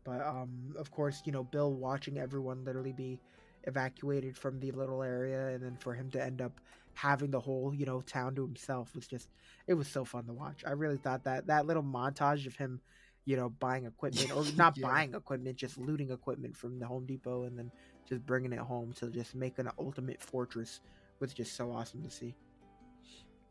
But 0.04 0.20
um, 0.20 0.74
of 0.78 0.90
course, 0.90 1.22
you 1.24 1.32
know, 1.32 1.44
Bill 1.44 1.72
watching 1.72 2.18
everyone 2.18 2.64
literally 2.64 2.92
be 2.92 3.20
evacuated 3.66 4.37
from 4.37 4.61
the 4.61 4.72
little 4.72 5.03
area, 5.03 5.48
and 5.48 5.62
then 5.62 5.77
for 5.77 5.94
him 5.94 6.11
to 6.12 6.22
end 6.22 6.40
up 6.40 6.61
having 6.94 7.31
the 7.31 7.40
whole 7.40 7.74
you 7.74 7.85
know 7.87 8.00
town 8.03 8.35
to 8.37 8.42
himself 8.42 8.94
was 8.94 9.07
just 9.07 9.29
it 9.66 9.74
was 9.74 9.88
so 9.88 10.05
fun 10.05 10.27
to 10.27 10.33
watch. 10.33 10.64
I 10.66 10.72
really 10.72 10.96
thought 10.98 11.24
that 11.24 11.46
that 11.48 11.66
little 11.66 11.83
montage 11.83 12.46
of 12.46 12.57
him, 12.57 12.81
you 13.24 13.37
know, 13.37 13.48
buying 13.50 13.85
equipment 13.87 14.33
or 14.33 14.44
not 14.57 14.77
Yeah. 14.77 14.88
buying 14.88 15.14
equipment, 15.14 15.57
just 15.57 15.79
looting 15.79 16.11
equipment 16.11 16.57
from 16.57 16.79
the 16.79 16.87
Home 16.87 17.07
Depot, 17.07 17.44
and 17.44 17.59
then 17.59 17.70
just 18.09 18.24
bringing 18.27 18.53
it 18.53 18.59
home 18.61 18.92
to 18.94 19.11
just 19.11 19.35
make 19.35 19.59
an 19.59 19.70
ultimate 19.79 20.22
fortress 20.22 20.81
was 21.20 21.33
just 21.33 21.57
so 21.57 21.72
awesome 21.72 22.03
to 22.03 22.11
see. 22.11 22.35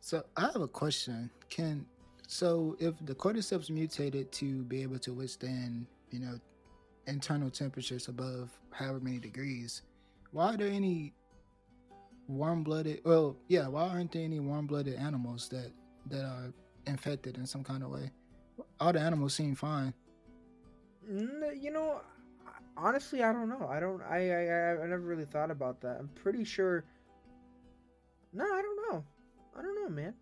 So 0.02 0.24
I 0.36 0.42
have 0.54 0.62
a 0.62 0.68
question. 0.68 1.30
Can 1.50 1.86
so 2.28 2.76
if 2.80 2.94
the 3.06 3.16
cordyceps 3.16 3.70
mutated 3.70 4.32
to 4.34 4.64
be 4.64 4.82
able 4.82 5.00
to 5.00 5.14
withstand, 5.14 5.88
you 6.12 6.20
know, 6.20 6.40
internal 7.08 7.50
temperatures 7.50 8.08
above 8.08 8.52
however 8.72 9.00
many 9.00 9.20
degrees, 9.20 9.82
why 10.34 10.54
are 10.54 10.58
there 10.58 10.68
any 10.68 11.14
warm-blooded? 12.28 13.02
Well, 13.06 13.38
yeah, 13.48 13.68
why 13.68 13.88
aren't 13.88 14.12
there 14.12 14.24
any 14.24 14.40
warm-blooded 14.40 14.96
animals 14.96 15.48
that 15.50 15.72
that 16.10 16.26
are 16.26 16.54
infected 16.86 17.38
in 17.38 17.46
some 17.46 17.64
kind 17.64 17.84
of 17.84 17.90
way? 17.90 18.12
All 18.80 18.92
the 18.92 19.00
animals 19.00 19.34
seem 19.34 19.56
fine. 19.56 19.94
You 21.08 21.72
know, 21.72 22.02
honestly, 22.76 23.24
I 23.24 23.32
don't 23.32 23.50
know. 23.50 23.68
I 23.70 23.80
don't. 23.80 24.02
I 24.04 24.30
I 24.32 24.84
I 24.84 24.88
never 24.88 25.00
really 25.00 25.26
thought 25.26 25.52
about 25.52 25.80
that. 25.82 25.98
I'm 26.00 26.10
pretty 26.16 26.44
sure. 26.44 26.84
No, 28.34 28.44
I 28.44 28.62
don't 28.62 28.92
know. 28.92 29.04
I 29.58 29.62
don't 29.62 29.76
know, 29.82 29.90
man. 29.90 30.14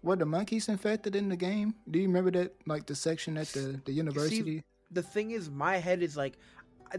What 0.00 0.20
the 0.20 0.26
monkeys 0.26 0.68
infected 0.68 1.16
in 1.16 1.28
the 1.28 1.36
game? 1.36 1.74
Do 1.90 1.98
you 1.98 2.06
remember 2.06 2.30
that, 2.30 2.54
like 2.66 2.86
the 2.86 2.94
section 2.94 3.36
at 3.36 3.48
the 3.48 3.80
the 3.84 3.92
university? 3.92 4.62
the 4.90 5.02
thing 5.02 5.32
is 5.32 5.50
my 5.50 5.76
head 5.76 6.02
is 6.02 6.16
like 6.16 6.38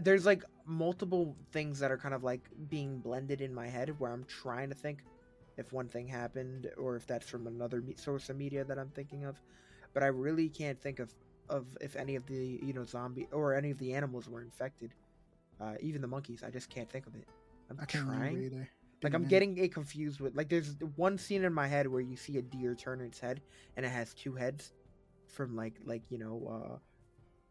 there's 0.00 0.24
like 0.24 0.44
multiple 0.70 1.36
things 1.52 1.78
that 1.80 1.90
are 1.90 1.98
kind 1.98 2.14
of 2.14 2.22
like 2.24 2.48
being 2.68 2.98
blended 2.98 3.40
in 3.40 3.52
my 3.52 3.66
head 3.68 3.98
where 3.98 4.12
i'm 4.12 4.24
trying 4.24 4.68
to 4.68 4.74
think 4.74 5.02
if 5.58 5.72
one 5.72 5.88
thing 5.88 6.06
happened 6.08 6.70
or 6.78 6.96
if 6.96 7.06
that's 7.06 7.28
from 7.28 7.46
another 7.46 7.82
me- 7.82 7.94
source 7.96 8.30
of 8.30 8.36
media 8.36 8.64
that 8.64 8.78
i'm 8.78 8.90
thinking 8.90 9.24
of. 9.24 9.40
But 9.92 10.02
i 10.02 10.06
really 10.06 10.48
can't 10.48 10.80
think 10.80 11.00
of 11.00 11.12
of 11.48 11.66
if 11.80 11.96
any 11.96 12.14
of 12.16 12.26
the 12.26 12.60
you 12.62 12.72
know 12.72 12.84
zombie 12.84 13.26
or 13.32 13.54
any 13.54 13.70
of 13.70 13.78
the 13.78 13.92
animals 13.94 14.28
were 14.28 14.40
infected. 14.42 14.94
Uh, 15.60 15.74
even 15.80 16.00
the 16.00 16.06
monkeys 16.08 16.42
i 16.42 16.50
just 16.50 16.70
can't 16.70 16.90
think 16.90 17.06
of 17.06 17.14
it. 17.14 17.26
I'm 17.70 17.78
I 17.80 17.84
trying. 17.84 18.66
like 19.02 19.14
I'm 19.14 19.24
getting 19.26 19.58
it 19.58 19.72
confused 19.74 20.20
with 20.20 20.34
like 20.34 20.48
there's 20.48 20.76
one 20.96 21.18
scene 21.18 21.44
in 21.44 21.52
my 21.52 21.66
head 21.66 21.86
where 21.86 22.00
you 22.00 22.16
see 22.16 22.38
a 22.38 22.42
deer 22.42 22.74
turn 22.74 23.00
its 23.00 23.20
head 23.20 23.42
and 23.76 23.84
it 23.84 23.90
has 23.90 24.14
two 24.14 24.34
heads 24.34 24.72
from 25.28 25.54
like 25.56 25.74
like 25.84 26.02
you 26.10 26.18
know 26.18 26.36
uh 26.50 26.78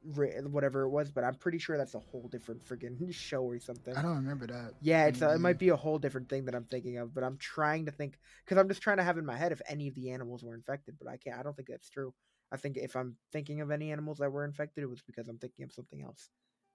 whatever 0.04 0.84
it 0.84 0.89
was, 0.89 1.12
but 1.12 1.24
I'm 1.24 1.36
pretty 1.36 1.58
sure 1.58 1.78
that's 1.78 1.95
a 1.95 2.00
whole 2.00 2.28
different 2.30 2.66
friggin' 2.66 3.14
show 3.14 3.43
or 3.43 3.60
something. 3.60 3.95
I 3.95 4.02
don't 4.02 4.16
remember 4.16 4.47
that. 4.47 4.74
Yeah, 4.82 5.06
it's 5.06 5.22
a, 5.22 5.34
it 5.34 5.39
might 5.39 5.60
be 5.60 5.70
a 5.70 5.76
whole 5.76 6.00
different 6.00 6.30
thing 6.30 6.45
that 6.45 6.56
I'm 6.56 6.66
thinking 6.66 6.97
of, 6.97 7.14
but 7.14 7.24
I'm 7.24 7.38
trying 7.38 7.86
to 7.86 7.91
think 7.91 8.18
because 8.45 8.58
I'm 8.58 8.68
just 8.68 8.82
trying 8.82 8.97
to 8.97 9.04
have 9.04 9.18
in 9.18 9.26
my 9.26 9.36
head 9.36 9.52
if 9.52 9.62
any 9.68 9.88
of 9.88 9.95
the 9.95 10.12
animals 10.12 10.43
were 10.43 10.56
infected, 10.56 10.95
but 11.00 11.10
I 11.10 11.18
can't. 11.18 11.38
I 11.38 11.43
don't 11.43 11.56
think 11.56 11.70
that's 11.70 11.89
true. 11.89 12.14
I 12.52 12.58
think 12.58 12.78
if 12.78 12.95
I'm 12.95 13.16
thinking 13.32 13.62
of 13.62 13.72
any 13.72 13.91
animals 13.91 14.18
that 14.20 14.32
were 14.32 14.45
infected, 14.45 14.84
it 14.84 14.89
was 14.89 15.02
because 15.02 15.28
I'm 15.28 15.38
thinking 15.38 15.64
of 15.64 15.72
something 15.72 16.02
else, 16.02 16.30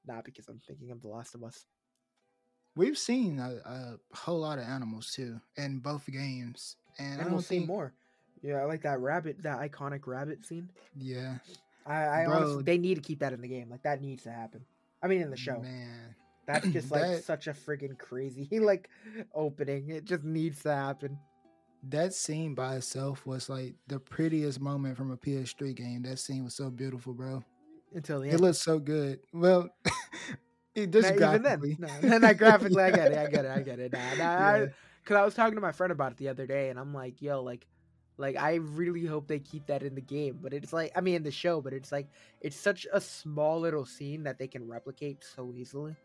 not 0.06 0.24
because 0.24 0.48
I'm 0.48 0.60
thinking 0.66 0.90
of 0.90 1.00
The 1.02 1.08
Last 1.08 1.34
of 1.34 1.42
Us. 1.42 1.66
We've 2.76 2.98
seen 2.98 3.38
a, 3.38 3.60
a 3.64 4.16
whole 4.16 4.40
lot 4.40 4.58
of 4.58 4.64
animals 4.64 5.12
too 5.12 5.40
in 5.56 5.78
both 5.78 6.06
games, 6.10 6.76
and 6.98 7.20
I 7.20 7.24
don't 7.24 7.32
we'll 7.32 7.42
see 7.42 7.60
more. 7.60 7.92
Yeah, 8.42 8.56
I 8.56 8.64
like 8.64 8.82
that 8.82 9.00
rabbit, 9.00 9.42
that 9.42 9.58
iconic 9.58 10.06
rabbit 10.06 10.44
scene. 10.44 10.68
Yeah, 10.96 11.36
I, 11.86 12.22
I 12.22 12.24
Bro. 12.26 12.34
honestly, 12.36 12.62
they 12.64 12.78
need 12.78 12.94
to 12.96 13.00
keep 13.00 13.18
that 13.20 13.32
in 13.32 13.40
the 13.40 13.48
game. 13.48 13.68
Like 13.70 13.82
that 13.82 14.00
needs 14.00 14.22
to 14.24 14.30
happen. 14.30 14.64
I 15.02 15.06
mean, 15.08 15.20
in 15.22 15.30
the 15.30 15.36
show. 15.36 15.58
man. 15.60 16.14
That's 16.46 16.66
just 16.72 16.90
like 16.90 17.02
That- 17.02 17.24
such 17.24 17.46
a 17.46 17.52
friggin' 17.52 17.98
crazy 17.98 18.48
like 18.60 18.88
opening. 19.34 19.90
It 19.90 20.04
just 20.04 20.24
needs 20.24 20.62
to 20.62 20.74
happen. 20.74 21.18
That 21.88 22.14
scene 22.14 22.54
by 22.54 22.76
itself 22.76 23.26
was 23.26 23.48
like 23.50 23.74
the 23.88 23.98
prettiest 24.00 24.60
moment 24.60 24.96
from 24.96 25.10
a 25.10 25.16
PS3 25.18 25.74
game. 25.74 26.02
That 26.02 26.18
scene 26.18 26.42
was 26.44 26.54
so 26.54 26.70
beautiful, 26.70 27.12
bro. 27.12 27.42
Until 27.94 28.20
the 28.20 28.26
end. 28.28 28.34
It 28.34 28.40
looked 28.40 28.56
so 28.56 28.78
good. 28.78 29.20
Well, 29.34 29.68
it 30.74 30.90
just 30.90 31.08
Not 31.08 31.14
even 31.14 31.42
then. 31.42 31.58
graphically. 31.60 31.76
No, 31.78 31.88
then 32.00 32.20
not 32.22 32.36
graphically, 32.38 32.82
I 32.82 32.90
get 32.90 33.12
it. 33.12 33.18
I 33.18 33.26
get 33.28 33.44
it. 33.44 33.50
I 33.50 33.60
get 33.60 33.78
it. 33.78 33.92
Nah, 33.92 33.98
nah, 33.98 34.14
Yeah. 34.16 34.46
I, 34.48 34.68
Cause 35.04 35.16
I 35.18 35.24
was 35.26 35.34
talking 35.34 35.54
to 35.56 35.60
my 35.60 35.72
friend 35.72 35.92
about 35.92 36.12
it 36.12 36.16
the 36.16 36.28
other 36.30 36.46
day, 36.46 36.70
and 36.70 36.78
I'm 36.78 36.94
like, 36.94 37.20
yo, 37.20 37.42
like, 37.42 37.66
like 38.16 38.36
I 38.36 38.54
really 38.54 39.04
hope 39.04 39.26
they 39.28 39.38
keep 39.40 39.66
that 39.66 39.82
in 39.82 39.94
the 39.94 40.00
game. 40.00 40.38
But 40.40 40.52
it's 40.52 40.72
like, 40.72 40.92
I 40.94 41.00
mean, 41.00 41.14
in 41.16 41.22
the 41.22 41.30
show, 41.30 41.60
but 41.60 41.72
it's 41.72 41.90
like, 41.92 42.08
it's 42.40 42.56
such 42.56 42.86
a 42.92 43.00
small 43.00 43.60
little 43.60 43.84
scene 43.84 44.24
that 44.24 44.38
they 44.38 44.46
can 44.48 44.66
replicate 44.68 45.24
so 45.24 45.52
easily. 45.56 45.96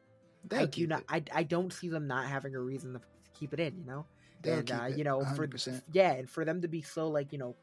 They'll 0.47 0.63
I 0.63 0.65
do 0.65 0.87
not. 0.87 1.01
it. 1.01 1.29
I, 1.33 1.39
I 1.39 1.43
don't 1.43 1.71
see 1.73 1.89
them 1.89 2.07
not 2.07 2.25
having 2.27 2.55
a 2.55 2.59
reason 2.59 2.93
to 2.93 3.01
keep 3.37 3.53
it 3.53 3.59
in. 3.59 3.77
You 3.77 3.85
know. 3.85 4.05
They'll 4.41 4.57
and 4.57 4.67
keep 4.67 4.81
uh, 4.81 4.85
it, 4.85 4.97
you 4.97 5.03
know, 5.03 5.19
for 5.35 5.47
100%. 5.47 5.83
yeah, 5.91 6.13
and 6.13 6.29
for 6.29 6.45
them 6.45 6.61
to 6.61 6.67
be 6.67 6.81
so 6.81 7.09
like 7.09 7.31
you 7.31 7.37
know, 7.39 7.55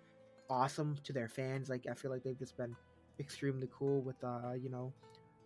awesome 0.51 0.97
to 1.05 1.13
their 1.13 1.29
fans, 1.29 1.69
like 1.69 1.87
I 1.91 1.95
feel 1.95 2.11
like 2.11 2.23
they've 2.23 2.39
just 2.39 2.57
been 2.57 2.77
extremely 3.19 3.69
cool 3.77 4.03
with 4.03 4.23
uh, 4.23 4.53
you 4.61 4.69
know, 4.71 4.93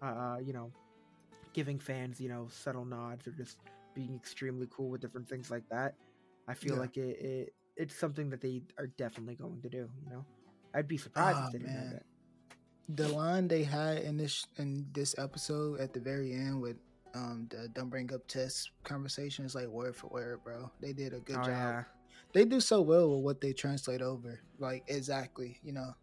uh, 0.02 0.38
you 0.42 0.52
know, 0.52 0.70
giving 1.52 1.78
fans 1.78 2.20
you 2.20 2.28
know 2.28 2.48
subtle 2.50 2.84
nods 2.84 3.26
or 3.26 3.30
just 3.32 3.58
being 3.94 4.14
extremely 4.14 4.66
cool 4.70 4.90
with 4.90 5.00
different 5.00 5.28
things 5.28 5.50
like 5.50 5.64
that. 5.70 5.94
I 6.48 6.54
feel 6.54 6.74
Yeah. 6.74 6.80
like 6.80 6.96
it, 6.96 7.16
it 7.20 7.54
it's 7.80 7.96
something 7.96 8.30
that 8.30 8.40
they 8.40 8.62
are 8.78 8.86
definitely 8.86 9.34
going 9.36 9.60
to 9.62 9.68
do. 9.68 9.88
You 10.04 10.10
know, 10.10 10.24
I'd 10.74 10.86
be 10.88 10.96
surprised 10.98 11.38
Oh, 11.40 11.46
if 11.46 11.52
they 11.52 11.58
didn't 11.58 11.74
have 11.74 11.84
man. 11.84 11.92
that. 12.88 12.96
the 12.96 13.08
line 13.08 13.48
they 13.48 13.62
had 13.64 13.98
in 13.98 14.16
this 14.16 14.46
in 14.58 14.86
this 14.92 15.14
episode 15.18 15.80
at 15.80 15.92
the 15.92 16.00
very 16.00 16.32
end 16.32 16.60
with 16.60 16.76
um 17.14 17.46
the 17.50 17.68
don't 17.74 17.88
bring 17.90 18.12
up 18.12 18.26
Tess 18.28 18.68
conversation 18.84 19.44
is 19.44 19.54
like 19.54 19.66
word 19.66 19.96
for 19.96 20.08
word, 20.08 20.40
bro. 20.44 20.70
They 20.80 20.92
did 20.92 21.12
a 21.14 21.20
good 21.20 21.36
oh 21.38 21.46
job. 21.46 21.48
yeah, 21.48 21.82
They 22.34 22.44
do 22.44 22.60
so 22.60 22.80
well 22.82 23.08
with 23.14 23.24
what 23.24 23.40
they 23.40 23.52
translate 23.52 24.02
over. 24.02 24.40
Like 24.58 24.84
exactly, 24.88 25.58
you 25.64 25.72
know. 25.72 25.94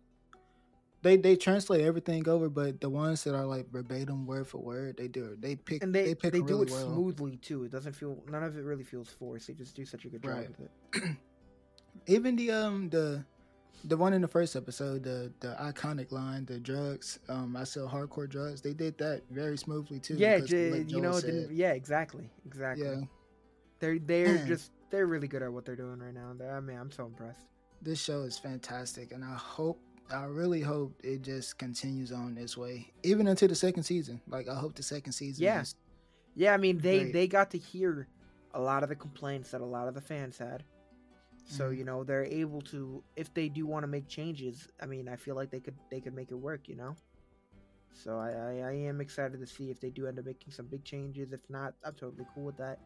They 1.04 1.16
they 1.16 1.36
translate 1.36 1.82
everything 1.86 2.28
over, 2.28 2.50
but 2.50 2.82
the 2.82 2.90
ones 2.90 3.24
that 3.24 3.36
are 3.36 3.46
like 3.46 3.70
verbatim 3.72 4.26
word 4.26 4.48
for 4.48 4.58
word, 4.58 4.98
they 4.98 5.08
do 5.08 5.26
it. 5.26 5.42
They 5.42 5.56
pick 5.56 5.84
and 5.84 5.94
they 5.94 6.06
they 6.06 6.14
they, 6.16 6.32
pick 6.32 6.48
do 6.48 6.62
it 6.64 6.70
well. 6.72 6.86
smoothly 6.86 7.38
too. 7.38 7.64
It 7.66 7.72
doesn't 7.72 7.94
feel 7.94 8.24
none 8.28 8.44
of 8.44 8.58
it 8.58 8.64
really 8.64 8.84
feels 8.84 9.10
forced. 9.10 9.48
They 9.48 9.54
just 9.54 9.76
do 9.76 9.86
such 9.86 10.06
a 10.06 10.10
good 10.10 10.24
job 10.24 10.34
Right. 10.34 10.50
with 10.50 10.60
it. 11.06 11.18
Even 12.08 12.36
the 12.36 12.51
um 12.51 12.89
the 12.89 13.24
the 13.84 13.95
one 13.95 14.12
in 14.14 14.22
the 14.22 14.28
first 14.28 14.55
episode, 14.55 15.03
the 15.03 15.32
the 15.39 15.55
iconic 15.62 16.12
line, 16.12 16.45
the 16.45 16.60
drugs, 16.60 17.20
um, 17.30 17.55
I 17.55 17.64
sell 17.64 17.88
hardcore 17.88 18.28
drugs. 18.30 18.62
They 18.62 18.74
did 18.74 18.97
that 18.97 19.22
very 19.30 19.58
smoothly 19.58 19.99
too. 19.99 20.16
yeah, 20.16 20.39
j- 20.39 20.72
like 20.72 20.91
you 20.91 20.99
know, 21.01 21.20
said, 21.20 21.49
yeah, 21.51 21.72
exactly, 21.72 22.30
exactly. 22.45 22.86
yeah, 22.88 23.01
They're 23.80 23.99
they're 23.99 24.45
just 24.45 24.72
they're 24.89 25.05
really 25.05 25.28
good 25.28 25.43
at 25.43 25.51
what 25.51 25.66
they're 25.66 25.76
doing 25.76 25.99
right 25.99 26.14
now. 26.14 26.34
I 26.49 26.60
mean, 26.60 26.78
I'm 26.78 26.91
so 26.91 27.05
impressed. 27.05 27.45
this 27.82 28.01
show 28.01 28.24
is 28.24 28.38
fantastic, 28.38 29.12
and 29.12 29.24
I 29.24 29.36
hope, 29.36 29.80
I 30.12 30.24
really 30.26 30.62
hope 30.62 30.93
it 31.03 31.22
just 31.22 31.58
continues 31.60 32.12
on 32.12 32.34
this 32.36 32.58
way, 32.58 32.88
even 33.03 33.28
into 33.28 33.47
the 33.47 33.55
second 33.55 33.84
season. 33.84 34.22
Like 34.28 34.47
I 34.49 34.55
hope 34.55 34.76
the 34.76 34.84
second 34.84 35.12
season. 35.12 35.43
Yeah. 35.43 35.62
is- 35.62 35.76
Yeah, 36.36 36.53
I 36.53 36.58
mean, 36.58 36.80
they 36.80 36.99
Great. 37.01 37.14
they 37.14 37.28
got 37.28 37.51
to 37.51 37.58
hear 37.58 38.08
a 38.53 38.60
lot 38.62 38.82
of 38.84 38.89
the 38.89 38.95
complaints 38.95 39.51
that 39.51 39.62
a 39.62 39.66
lot 39.66 39.88
of 39.88 39.93
the 39.93 40.01
fans 40.01 40.38
had. 40.38 40.64
So 41.50 41.70
you 41.70 41.86
know 41.86 42.04
they're 42.04 42.26
able 42.26 42.62
to, 42.64 43.02
if 43.16 43.34
they 43.34 43.48
do 43.48 43.66
want 43.66 43.84
to 43.84 43.88
make 43.88 44.08
changes. 44.08 44.68
I 44.82 44.86
mean, 44.86 45.08
I 45.08 45.16
feel 45.16 45.36
like 45.36 45.50
they 45.50 45.62
could 45.62 45.76
they 45.89 46.02
could 46.02 46.14
make 46.14 46.32
it 46.32 46.36
work. 46.36 46.68
You 46.68 46.76
know. 46.76 46.95
So 47.93 48.20
I, 48.20 48.30
I 48.30 48.70
I 48.70 48.72
am 48.74 49.02
excited 49.02 49.39
to 49.39 49.48
see 49.48 49.72
if 49.72 49.80
they 49.80 49.89
do 49.89 50.08
end 50.08 50.20
up 50.20 50.26
making 50.26 50.52
some 50.52 50.68
big 50.68 50.84
changes. 50.84 51.32
If 51.32 51.39
not, 51.50 51.74
I'm 51.84 51.93
totally 51.93 52.26
cool 52.36 52.43
with 52.43 52.58
that. 52.58 52.80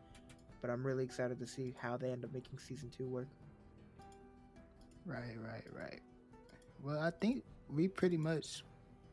But 0.62 0.70
I'm 0.70 0.86
really 0.86 1.04
excited 1.04 1.40
to 1.40 1.48
see 1.48 1.74
how 1.78 1.98
they 1.98 2.12
end 2.12 2.24
up 2.24 2.32
making 2.34 2.60
season 2.60 2.92
two 2.96 3.08
work. 3.08 3.28
Right, 5.06 5.36
right, 5.44 5.66
right. 5.74 6.00
Well, 6.84 7.00
I 7.00 7.10
think 7.10 7.44
we 7.68 7.88
pretty 7.88 8.18
much 8.18 8.64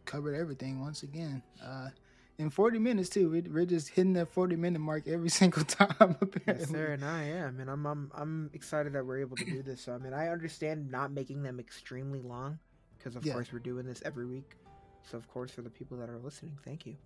covered 0.05 0.35
everything 0.35 0.81
once 0.81 1.03
again. 1.03 1.43
Uh, 1.63 1.89
in 2.39 2.51
40 2.51 2.79
minutes 2.79 3.09
too. 3.09 3.31
We, 3.31 3.41
we're 3.43 3.67
just 3.67 3.89
hitting 3.91 4.13
that 4.15 4.29
40 4.29 4.57
minute 4.57 4.79
mark 4.79 5.07
every 5.09 5.29
single 5.41 5.65
time. 5.65 5.95
Apparently. 5.99 6.43
Yes, 6.47 6.69
sir, 6.71 6.87
and 6.93 7.05
I 7.05 7.25
am, 7.25 7.61
and 7.61 7.69
I'm 7.71 7.85
I'm 7.87 8.11
I'm 8.15 8.51
excited 8.55 8.93
that 8.95 9.05
we're 9.05 9.19
able 9.21 9.37
to 9.37 9.45
do 9.45 9.63
this. 9.63 9.81
So 9.83 9.93
I 9.95 9.99
mean, 9.99 10.13
I 10.15 10.29
understand 10.29 10.91
not 10.91 11.13
making 11.13 11.43
them 11.43 11.59
extremely 11.61 12.21
long, 12.23 12.59
because 12.97 13.17
of 13.17 13.25
Yeah. 13.27 13.35
course 13.35 13.53
we're 13.53 13.59
doing 13.59 13.85
this 13.87 14.03
every 14.05 14.27
week. 14.27 14.57
So 15.11 15.17
of 15.19 15.29
course, 15.29 15.51
for 15.51 15.63
the 15.63 15.71
people 15.71 15.97
that 15.99 16.09
are 16.11 16.19
listening, 16.19 16.59
thank 16.65 16.87
you. 16.87 16.97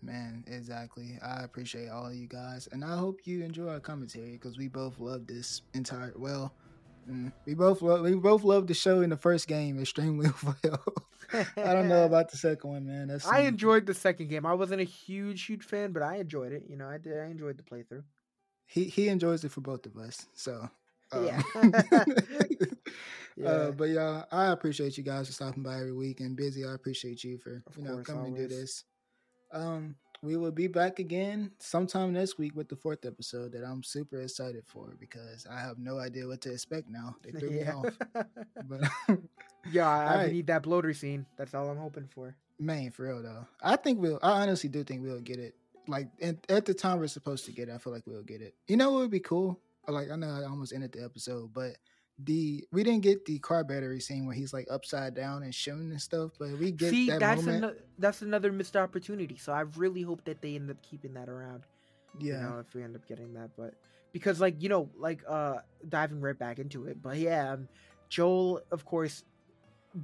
Man, 0.00 0.44
exactly. 0.46 1.18
I 1.22 1.42
appreciate 1.42 1.88
all 1.88 2.06
of 2.06 2.14
you 2.14 2.28
guys, 2.28 2.68
and 2.70 2.84
I 2.84 2.96
hope 2.96 3.20
you 3.24 3.42
enjoy 3.42 3.68
our 3.68 3.80
commentary 3.80 4.32
because 4.32 4.56
we 4.56 4.68
both 4.68 5.00
love 5.00 5.26
this 5.26 5.62
entire. 5.74 6.12
Well, 6.16 6.54
mm, 7.10 7.32
we 7.46 7.54
both 7.54 7.82
love 7.82 8.02
we 8.02 8.14
both 8.14 8.44
love 8.44 8.68
the 8.68 8.74
show 8.74 9.00
in 9.00 9.10
the 9.10 9.16
first 9.16 9.48
game 9.48 9.80
extremely 9.80 10.30
well. 10.64 10.94
I 11.32 11.74
don't 11.74 11.88
know 11.88 12.04
about 12.04 12.30
the 12.30 12.36
second 12.36 12.70
one, 12.70 12.86
man. 12.86 13.08
That's 13.08 13.26
I 13.30 13.40
enjoyed 13.40 13.86
the 13.86 13.94
second 13.94 14.28
game. 14.28 14.46
I 14.46 14.54
wasn't 14.54 14.80
a 14.80 14.84
huge 14.84 15.44
huge 15.44 15.64
fan, 15.64 15.92
but 15.92 16.02
I 16.02 16.16
enjoyed 16.16 16.52
it. 16.52 16.64
You 16.68 16.76
know, 16.76 16.88
I 16.88 16.98
did. 16.98 17.18
I 17.18 17.26
enjoyed 17.26 17.58
the 17.58 17.62
playthrough. 17.62 18.04
he 18.66 18.84
he 18.84 19.08
enjoys 19.08 19.44
it 19.44 19.50
for 19.52 19.60
both 19.60 19.86
of 19.86 19.96
us. 19.96 20.26
So 20.34 20.68
um, 21.12 21.24
Yeah. 21.26 21.42
Yeah. 23.36 23.48
Uh, 23.50 23.70
but 23.70 23.88
y'all, 23.90 24.24
I 24.32 24.46
appreciate 24.46 24.98
you 24.98 25.04
guys 25.04 25.28
for 25.28 25.32
stopping 25.32 25.62
by 25.62 25.76
every 25.76 25.92
week, 25.92 26.18
and 26.18 26.36
busy. 26.36 26.64
I 26.66 26.74
appreciate 26.74 27.22
you 27.22 27.38
for 27.38 27.62
Of 27.68 27.76
you 27.76 27.84
know 27.84 27.92
course, 27.92 28.06
coming 28.08 28.34
to 28.34 28.48
do 28.48 28.48
this. 28.48 28.82
Um, 29.52 29.94
we 30.22 30.36
will 30.36 30.50
be 30.50 30.66
back 30.66 30.98
again 30.98 31.52
sometime 31.58 32.12
next 32.12 32.38
week 32.38 32.56
with 32.56 32.68
the 32.68 32.76
fourth 32.76 33.04
episode 33.04 33.52
that 33.52 33.64
I'm 33.64 33.82
super 33.82 34.20
excited 34.20 34.64
for 34.66 34.96
because 34.98 35.46
I 35.50 35.60
have 35.60 35.78
no 35.78 35.98
idea 35.98 36.26
what 36.26 36.40
to 36.42 36.52
expect 36.52 36.88
now. 36.88 37.16
They 37.22 37.30
threw 37.38 37.50
me 37.50 37.60
yeah. 37.60 37.74
off, 37.74 37.98
but 38.68 38.80
yeah, 39.70 39.88
I, 39.88 40.24
I 40.24 40.30
need 40.30 40.46
that 40.48 40.62
bloater 40.62 40.92
scene. 40.92 41.26
That's 41.36 41.54
all 41.54 41.68
I'm 41.70 41.78
hoping 41.78 42.08
for. 42.08 42.34
man, 42.58 42.90
for 42.90 43.04
real 43.04 43.22
though, 43.22 43.46
I 43.62 43.76
think 43.76 44.00
we'll. 44.00 44.18
I 44.22 44.42
honestly 44.42 44.68
do 44.68 44.82
think 44.82 45.02
we'll 45.02 45.20
get 45.20 45.38
it. 45.38 45.54
Like 45.86 46.08
at, 46.20 46.36
at 46.50 46.64
the 46.64 46.74
time 46.74 46.98
we're 46.98 47.06
supposed 47.06 47.46
to 47.46 47.52
get 47.52 47.68
it, 47.68 47.72
I 47.72 47.78
feel 47.78 47.92
like 47.92 48.06
we'll 48.06 48.22
get 48.22 48.42
it. 48.42 48.54
You 48.66 48.76
know 48.76 48.90
what 48.92 49.00
would 49.00 49.10
be 49.10 49.20
cool? 49.20 49.58
Like 49.86 50.10
I 50.10 50.16
know 50.16 50.28
I 50.28 50.44
almost 50.44 50.74
ended 50.74 50.92
the 50.92 51.04
episode, 51.04 51.52
but 51.54 51.76
the 52.24 52.64
we 52.72 52.82
didn't 52.82 53.02
get 53.02 53.24
the 53.26 53.38
car 53.38 53.62
battery 53.64 54.00
scene 54.00 54.26
where 54.26 54.34
he's 54.34 54.52
like 54.52 54.66
upside 54.70 55.14
down 55.14 55.42
and 55.44 55.54
shooting 55.54 55.90
and 55.90 56.00
stuff, 56.00 56.32
but 56.38 56.50
we 56.58 56.72
get 56.72 56.90
See, 56.90 57.08
that 57.10 57.20
that's 57.20 57.46
moment. 57.46 57.64
ano- 57.64 57.74
that's 57.98 58.22
another 58.22 58.50
missed 58.52 58.76
opportunity. 58.76 59.36
So 59.36 59.52
I 59.52 59.60
really 59.76 60.02
hope 60.02 60.24
that 60.24 60.42
they 60.42 60.56
end 60.56 60.70
up 60.70 60.82
keeping 60.82 61.14
that 61.14 61.28
around. 61.28 61.62
yeah, 62.18 62.34
you 62.34 62.40
know, 62.40 62.58
if 62.58 62.74
we 62.74 62.82
end 62.82 62.96
up 62.96 63.06
getting 63.06 63.34
that. 63.34 63.50
But 63.56 63.74
because, 64.12 64.40
like, 64.40 64.60
you 64.62 64.68
know, 64.68 64.90
like 64.98 65.22
uh 65.28 65.58
diving 65.88 66.20
right 66.20 66.38
back 66.38 66.58
into 66.58 66.86
it. 66.86 67.00
But 67.02 67.18
yeah, 67.18 67.52
um, 67.52 67.68
Joel, 68.08 68.62
of 68.72 68.84
course, 68.84 69.22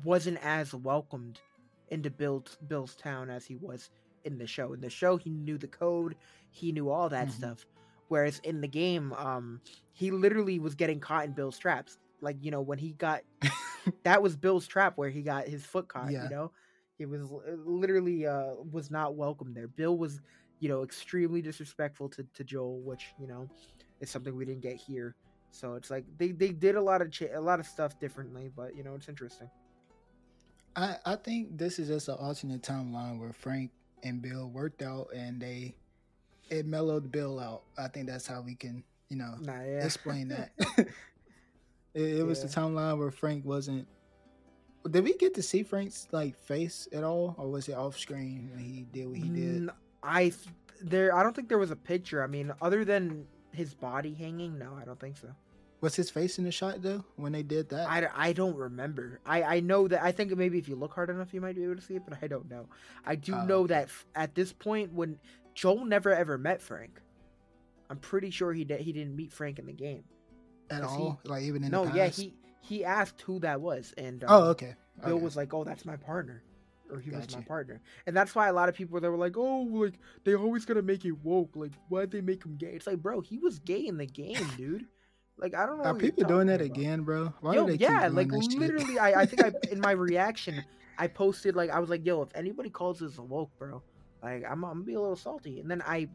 wasn't 0.05 0.39
as 0.43 0.73
welcomed 0.75 1.41
into 1.89 2.11
Bill's 2.11 2.57
Bill's 2.69 2.95
town 2.95 3.31
as 3.31 3.45
he 3.45 3.57
was 3.57 3.91
in 4.25 4.39
the 4.39 4.47
show. 4.47 4.73
In 4.73 4.81
the 4.81 4.91
show, 4.91 5.17
he 5.17 5.31
knew 5.31 5.59
the 5.59 5.67
code, 5.69 6.15
he 6.51 6.73
knew 6.73 6.91
all 6.91 7.09
that 7.09 7.29
Mhm. 7.29 7.33
stuff. 7.33 7.67
Whereas 8.09 8.39
in 8.45 8.61
the 8.61 8.69
game, 8.69 9.13
um, 9.15 9.61
he 9.93 10.11
literally 10.11 10.59
was 10.59 10.75
getting 10.75 11.01
caught 11.01 11.25
in 11.25 11.33
Bill's 11.33 11.59
traps. 11.59 11.99
Like 12.25 12.39
you 12.41 12.51
know, 12.51 12.63
when 12.63 12.79
he 12.79 12.93
got 12.93 13.23
that 14.05 14.23
was 14.23 14.35
Bill's 14.37 14.67
trap 14.67 14.95
where 14.97 15.11
he 15.11 15.23
got 15.23 15.47
his 15.47 15.65
foot 15.65 15.89
caught. 15.89 16.11
Yeah. 16.11 16.25
You 16.25 16.31
know, 16.31 16.53
he 16.99 17.07
was 17.07 17.23
literally 17.65 18.27
uh 18.27 18.55
was 18.73 18.91
not 18.91 19.15
welcome 19.15 19.53
there. 19.55 19.69
Bill 19.69 19.97
was 19.97 20.21
you 20.61 20.69
know 20.69 20.83
extremely 20.83 21.43
disrespectful 21.43 22.09
to, 22.11 22.25
to 22.35 22.45
Joel, 22.45 22.81
which 22.81 23.15
you 23.21 23.27
know 23.27 23.49
is 24.01 24.11
something 24.11 24.35
we 24.35 24.45
didn't 24.45 24.63
get 24.63 24.77
here. 24.77 25.15
So 25.51 25.75
it's 25.75 25.91
like 25.91 26.05
they, 26.19 26.33
they 26.33 26.49
did 26.49 26.75
a 26.75 26.81
lot 26.81 27.01
of 27.01 27.13
a 27.33 27.41
lot 27.41 27.61
of 27.61 27.67
stuff 27.67 27.99
differently, 28.01 28.51
but 28.57 28.75
you 28.77 28.83
know 28.83 28.95
it's 28.95 29.09
interesting. 29.09 29.49
I 30.77 30.97
I 31.05 31.17
think 31.17 31.57
this 31.57 31.79
is 31.79 31.89
just 31.89 32.09
an 32.09 32.17
alternate 32.19 32.63
timeline 32.63 33.21
where 33.21 33.33
Frank 33.33 33.71
and 34.03 34.21
Bill 34.21 34.49
worked 34.51 34.83
out 34.83 35.09
and 35.15 35.41
they 35.41 35.77
it 36.51 36.67
mellowed 36.67 37.13
Bill 37.13 37.39
out. 37.39 37.63
I 37.79 37.89
think 37.89 38.09
that's 38.09 38.27
how 38.27 38.41
we 38.41 38.55
can 38.55 38.83
you 39.09 39.17
know 39.17 39.35
Nah, 39.41 39.63
yeah. 39.63 39.85
explain 39.85 40.29
that. 40.29 40.53
it, 41.95 42.19
it 42.19 42.23
was 42.27 42.43
the 42.43 42.49
timeline 42.49 42.99
where 42.99 43.11
Frank 43.11 43.45
wasn't. 43.45 43.87
Did 44.91 45.05
we 45.05 45.15
get 45.17 45.35
to 45.35 45.43
see 45.43 45.63
Frank's 45.63 46.09
like 46.13 46.37
face 46.37 46.89
at 46.93 47.05
all, 47.05 47.35
or 47.39 47.51
was 47.51 47.69
it 47.69 47.75
off 47.75 47.99
screen 47.99 48.51
when 48.53 48.63
he 48.63 48.87
did 48.93 49.09
what 49.09 49.17
he 49.19 49.29
did? 49.29 49.71
I 50.03 50.33
there 50.83 51.15
I 51.15 51.23
don't 51.23 51.35
think 51.35 51.49
there 51.49 51.59
was 51.59 51.71
a 51.71 51.77
picture. 51.77 52.23
I 52.23 52.27
mean, 52.27 52.53
other 52.61 52.85
than 52.85 53.27
his 53.53 53.73
body 53.75 54.13
hanging, 54.13 54.59
no, 54.59 54.77
I 54.81 54.85
don't 54.85 55.01
think 55.01 55.17
so. 55.17 55.29
Was 55.81 55.95
his 55.97 56.09
face 56.11 56.39
in 56.39 56.45
the 56.45 56.51
shot 56.51 56.83
though 56.83 57.05
when 57.17 57.33
they 57.33 57.43
did 57.43 57.69
that? 57.71 57.89
I, 57.89 58.09
I 58.15 58.33
don't 58.33 58.57
remember. 58.57 59.21
I, 59.27 59.43
I 59.43 59.61
know 59.61 59.87
that 59.89 60.03
I 60.03 60.13
think 60.13 60.35
maybe 60.37 60.59
if 60.59 60.69
you 60.69 60.77
look 60.77 60.93
hard 60.95 61.11
enough, 61.11 61.33
you 61.33 61.41
might 61.41 61.57
be 61.57 61.65
able 61.65 61.77
to 61.77 61.83
see 61.83 61.95
it, 61.97 62.03
but 62.09 62.19
I 62.23 62.27
don't 62.27 62.51
know. 62.51 62.67
I 63.07 63.17
do 63.17 63.35
Oh, 63.35 63.45
know 63.45 63.67
that 63.67 63.85
f- 63.85 64.07
at 64.15 64.35
this 64.35 64.53
point, 64.53 64.93
when 64.93 65.19
Joel 65.55 65.85
never 65.85 66.11
ever 66.15 66.37
met 66.39 66.61
Frank, 66.63 67.01
I'm 67.91 67.99
pretty 67.99 68.31
sure 68.31 68.53
he 68.53 68.65
did, 68.65 68.81
he 68.81 68.93
didn't 68.93 69.15
meet 69.15 69.33
Frank 69.33 69.59
in 69.59 69.67
the 69.67 69.73
game. 69.73 70.05
At 70.71 70.83
'cause 70.83 70.91
he- 70.93 70.97
all, 70.99 71.21
like 71.25 71.43
even 71.43 71.65
in 71.65 71.71
no, 71.71 71.85
the 71.87 71.97
yeah, 71.97 72.07
he 72.09 72.35
he 72.61 72.85
asked 72.85 73.21
who 73.23 73.39
that 73.41 73.61
was, 73.61 73.93
and 73.99 74.25
um, 74.25 74.31
Oh, 74.31 74.43
okay. 74.51 74.75
Bill 75.05 75.15
okay. 75.17 75.25
was 75.25 75.37
like, 75.37 75.53
"Oh, 75.53 75.65
that's 75.65 75.85
my 75.85 75.97
partner," 75.97 76.43
or 76.91 76.99
he 77.01 77.11
was 77.11 77.31
my 77.35 77.43
partner, 77.43 77.81
and 78.07 78.17
that's 78.17 78.35
why 78.35 78.49
a 78.49 78.53
lot 78.53 78.69
of 78.69 78.75
people 78.75 78.99
they 79.01 79.09
were 79.09 79.17
like, 79.19 79.37
"Oh, 79.37 79.63
like 79.71 79.99
they 80.25 80.35
always 80.35 80.65
gonna 80.65 80.83
make 80.83 81.05
it 81.05 81.13
woke. 81.23 81.57
Like, 81.57 81.73
why'd 81.89 82.11
they 82.11 82.21
make 82.21 82.45
him 82.45 82.57
gay?" 82.57 82.73
It's 82.75 82.87
like, 82.87 83.03
bro, 83.03 83.21
he 83.21 83.39
was 83.39 83.59
gay 83.59 83.87
in 83.87 83.99
the 83.99 84.07
game, 84.07 84.49
dude. 84.57 84.87
Like, 85.37 85.55
I 85.55 85.67
don't 85.67 85.79
know. 85.79 85.85
Are 85.85 85.95
people 85.95 86.25
doing 86.25 86.47
that 86.47 86.61
about. 86.61 86.77
again, 86.77 87.03
bro? 87.03 87.33
Why 87.41 87.55
Yo, 87.55 87.67
do 87.67 87.77
they 87.77 87.85
yeah, 87.85 88.09
like 88.11 88.31
literally, 88.33 88.99
I, 88.99 89.23
I 89.23 89.27
think 89.27 89.43
I 89.43 89.53
in 89.73 89.81
my 89.81 89.91
reaction, 89.91 90.65
I 90.97 91.09
posted 91.09 91.57
like 91.57 91.71
I 91.71 91.81
was 91.81 91.91
like, 91.91 92.07
"Yo, 92.07 92.23
if 92.23 92.29
anybody 92.35 92.71
calls 92.71 93.01
this 93.01 93.19
woke, 93.19 93.51
bro, 93.59 93.83
like 94.23 94.45
I'm, 94.45 94.65
I'm 94.65 94.73
gonna 94.73 94.85
be 94.85 94.95
a 94.95 95.01
little 95.01 95.17
salty." 95.17 95.61
And 95.61 95.69
then 95.71 95.83
I, 95.87 96.09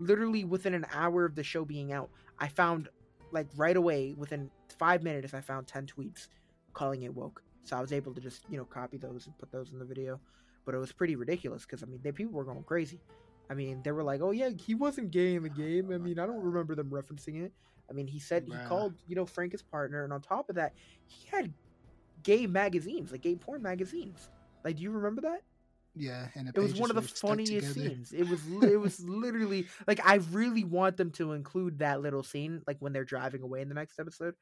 literally 0.00 0.44
within 0.44 0.74
an 0.74 0.86
hour 0.92 1.24
of 1.24 1.36
the 1.36 1.44
show 1.44 1.64
being 1.64 1.92
out, 1.92 2.10
I 2.38 2.48
found 2.48 2.88
like 3.34 3.48
right 3.56 3.76
away 3.76 4.14
within 4.16 4.50
five 4.78 5.02
minutes, 5.02 5.34
I 5.34 5.40
found 5.40 5.66
ten 5.66 5.86
tweets 5.86 6.28
calling 6.72 7.02
it 7.02 7.14
woke. 7.14 7.42
So 7.64 7.76
I 7.76 7.80
was 7.80 7.92
able 7.92 8.14
to 8.14 8.20
just 8.20 8.44
you 8.48 8.56
know 8.56 8.64
copy 8.64 8.96
those 8.96 9.26
and 9.26 9.36
put 9.38 9.50
those 9.50 9.72
in 9.72 9.78
the 9.78 9.84
video, 9.84 10.20
but 10.64 10.74
it 10.74 10.78
was 10.78 10.92
pretty 10.92 11.16
ridiculous 11.16 11.66
because 11.66 11.82
I 11.82 11.86
mean, 11.86 12.00
they 12.02 12.12
people 12.12 12.32
were 12.32 12.44
going 12.44 12.62
crazy. 12.62 13.00
I 13.50 13.54
mean, 13.54 13.82
they 13.82 13.92
were 13.92 14.02
like, 14.02 14.20
"Oh 14.22 14.30
yeah, 14.30 14.50
he 14.50 14.74
wasn't 14.74 15.10
gay 15.10 15.34
in 15.34 15.42
the 15.42 15.48
game." 15.64 15.92
I 15.92 15.98
mean, 15.98 16.18
I 16.18 16.26
don't 16.26 16.42
remember 16.42 16.74
them 16.74 16.90
referencing 16.90 17.44
it. 17.44 17.52
I 17.90 17.92
mean, 17.92 18.06
he 18.06 18.18
said 18.18 18.46
Bruh. 18.46 18.60
he 18.60 18.66
called 18.66 18.94
you 19.08 19.16
know 19.16 19.26
Frank 19.26 19.52
his 19.52 19.62
partner, 19.62 20.04
and 20.04 20.12
on 20.12 20.22
top 20.22 20.48
of 20.48 20.56
that, 20.56 20.72
he 21.06 21.28
had 21.28 21.52
gay 22.22 22.46
magazines, 22.46 23.12
like 23.12 23.22
gay 23.22 23.34
porn 23.34 23.62
magazines. 23.62 24.30
Like, 24.64 24.76
do 24.76 24.82
you 24.82 24.90
remember 24.90 25.20
that? 25.22 25.42
Yeah, 25.94 26.28
and 26.34 26.48
It 26.54 26.60
was 26.60 26.74
one 26.74 26.90
of 26.90 26.96
the 26.96 27.02
funniest 27.02 27.72
scenes. 27.72 28.12
It 28.12 28.24
was 28.24 28.46
it 28.62 28.76
was 28.80 29.00
literally 29.00 29.68
like 29.86 30.00
I 30.04 30.16
really 30.16 30.64
want 30.64 30.96
them 30.96 31.10
to 31.12 31.32
include 31.32 31.78
that 31.78 32.00
little 32.00 32.22
scene, 32.22 32.62
like 32.66 32.78
when 32.80 32.92
they're 32.92 33.04
driving 33.04 33.42
away 33.42 33.60
in 33.60 33.68
the 33.68 33.74
next 33.74 33.98
episode. 34.00 34.34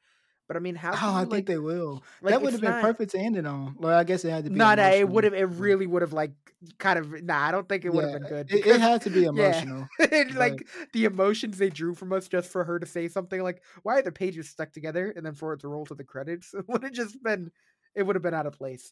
But 0.47 0.57
I 0.57 0.59
mean, 0.59 0.75
how? 0.75 0.91
Oh, 0.91 0.97
can 0.97 1.15
I 1.15 1.25
you, 1.25 1.29
think 1.29 1.47
they 1.47 1.57
will. 1.57 2.03
like, 2.21 2.31
that 2.31 2.41
would 2.41 2.53
have 2.53 2.61
been 2.61 2.71
not- 2.71 2.81
perfect 2.81 3.11
to 3.11 3.19
end 3.19 3.35
it 3.37 3.45
on. 3.45 3.75
Well, 3.79 3.97
I 3.97 4.03
guess 4.03 4.23
it 4.25 4.29
had 4.29 4.43
to 4.45 4.51
be. 4.51 4.59
No, 4.59 4.75
no, 4.75 4.87
it 4.89 5.07
would 5.09 5.23
have. 5.23 5.33
It 5.33 5.45
really 5.45 5.87
would 5.87 6.01
have 6.01 6.13
like 6.13 6.33
kind 6.77 6.99
of. 6.99 7.23
Nah, 7.23 7.47
I 7.47 7.51
don't 7.51 7.67
think 7.67 7.85
it 7.85 7.93
would 7.93 8.03
have 8.03 8.11
Yeah, 8.11 8.19
been 8.19 8.25
good. 8.25 8.51
It, 8.51 8.65
it 8.67 8.81
had 8.81 9.01
to 9.03 9.09
be 9.09 9.23
yeah. 9.33 9.63
emotional. 9.63 9.87
and, 10.11 10.35
like 10.35 10.67
the 10.91 11.05
emotions 11.05 11.57
they 11.57 11.69
drew 11.69 11.95
from 11.95 12.13
us 12.13 12.27
just 12.27 12.51
for 12.51 12.63
her 12.63 12.79
to 12.79 12.85
say 12.85 13.07
something 13.07 13.41
like, 13.41 13.63
"Why 13.83 13.99
are 13.99 14.01
the 14.01 14.11
pages 14.11 14.49
stuck 14.49 14.71
together?" 14.71 15.11
and 15.15 15.25
then 15.25 15.33
for 15.33 15.53
it 15.53 15.61
to 15.61 15.67
roll 15.69 15.85
to 15.87 15.95
the 15.95 16.03
credits, 16.03 16.53
it 16.53 16.65
would 16.67 16.83
have 16.83 16.93
just 16.93 17.21
been. 17.23 17.51
It 17.95 18.03
would 18.03 18.15
have 18.15 18.23
been 18.23 18.33
out 18.33 18.47
of 18.47 18.53
place. 18.53 18.91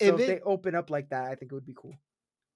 So 0.00 0.16
If 0.16 0.20
if, 0.20 0.20
it- 0.20 0.26
they 0.26 0.40
open 0.40 0.74
up 0.74 0.90
like 0.90 1.10
that, 1.10 1.24
I 1.30 1.34
think 1.34 1.52
it 1.52 1.54
would 1.54 1.66
be 1.66 1.74
cool. 1.74 1.94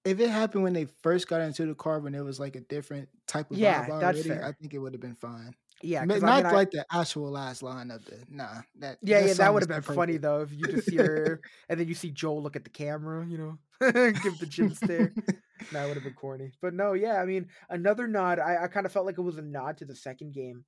If 0.05 0.19
it 0.19 0.31
happened 0.31 0.65
when 0.65 0.73
they 0.73 0.87
first 0.87 1.29
got 1.29 1.43
into 1.43 1.67
the 1.67 1.75
car, 1.75 2.01
when 2.01 2.15
it 2.15 2.23
was 2.23 2.41
like 2.41 2.57
a 2.57 2.61
different 2.61 3.11
type 3.27 3.51
of 3.51 3.59
Yeah, 3.59 3.83
vibe 3.83 3.91
that's 3.99 4.19
already, 4.19 4.29
fair. 4.29 4.45
I 4.45 4.53
think 4.53 4.73
it 4.73 4.79
would 4.79 4.95
have 4.95 5.01
been 5.01 5.15
fine. 5.15 5.55
Yeah, 5.83 6.05
not 6.05 6.23
I 6.23 6.33
mean, 6.33 6.47
I- 6.47 6.53
like 6.53 6.71
the 6.71 6.85
actual 6.93 7.31
last 7.31 7.63
line 7.63 7.91
of 7.91 8.05
the 8.05 8.25
nah. 8.29 8.63
That 8.77 8.99
Yeah, 9.03 9.21
yeah, 9.21 9.35
that 9.35 9.53
would 9.53 9.63
have 9.63 9.69
been 9.69 9.83
too 9.83 9.83
funny 9.83 10.19
though 10.19 10.43
if 10.43 10.53
you 10.53 10.67
just 10.69 10.89
hear 10.91 11.03
her 11.05 11.41
and 11.69 11.81
then 11.81 11.89
you 11.89 11.95
see 11.95 12.11
Joel 12.11 12.43
look 12.43 12.57
at 12.57 12.65
the 12.65 12.71
camera, 12.71 13.27
you 13.27 13.39
know, 13.39 13.59
give 14.21 14.39
the 14.39 14.47
chin 14.47 14.75
stare. 14.75 15.15
That 15.73 15.87
would 15.87 15.97
have 15.97 16.05
been 16.05 16.15
corny. 16.15 16.53
But 16.61 16.75
no, 16.75 16.95
yeah, 16.95 17.21
I 17.23 17.27
mean, 17.27 17.49
another 17.69 18.09
nod. 18.09 18.41
I, 18.41 18.65
I 18.65 18.69
kind 18.69 18.87
of 18.87 18.93
felt 18.93 19.07
like 19.07 19.19
it 19.19 19.23
was 19.23 19.39
a 19.39 19.43
nod 19.43 19.79
to 19.79 19.85
the 19.85 19.95
second 19.95 20.33
game. 20.33 20.65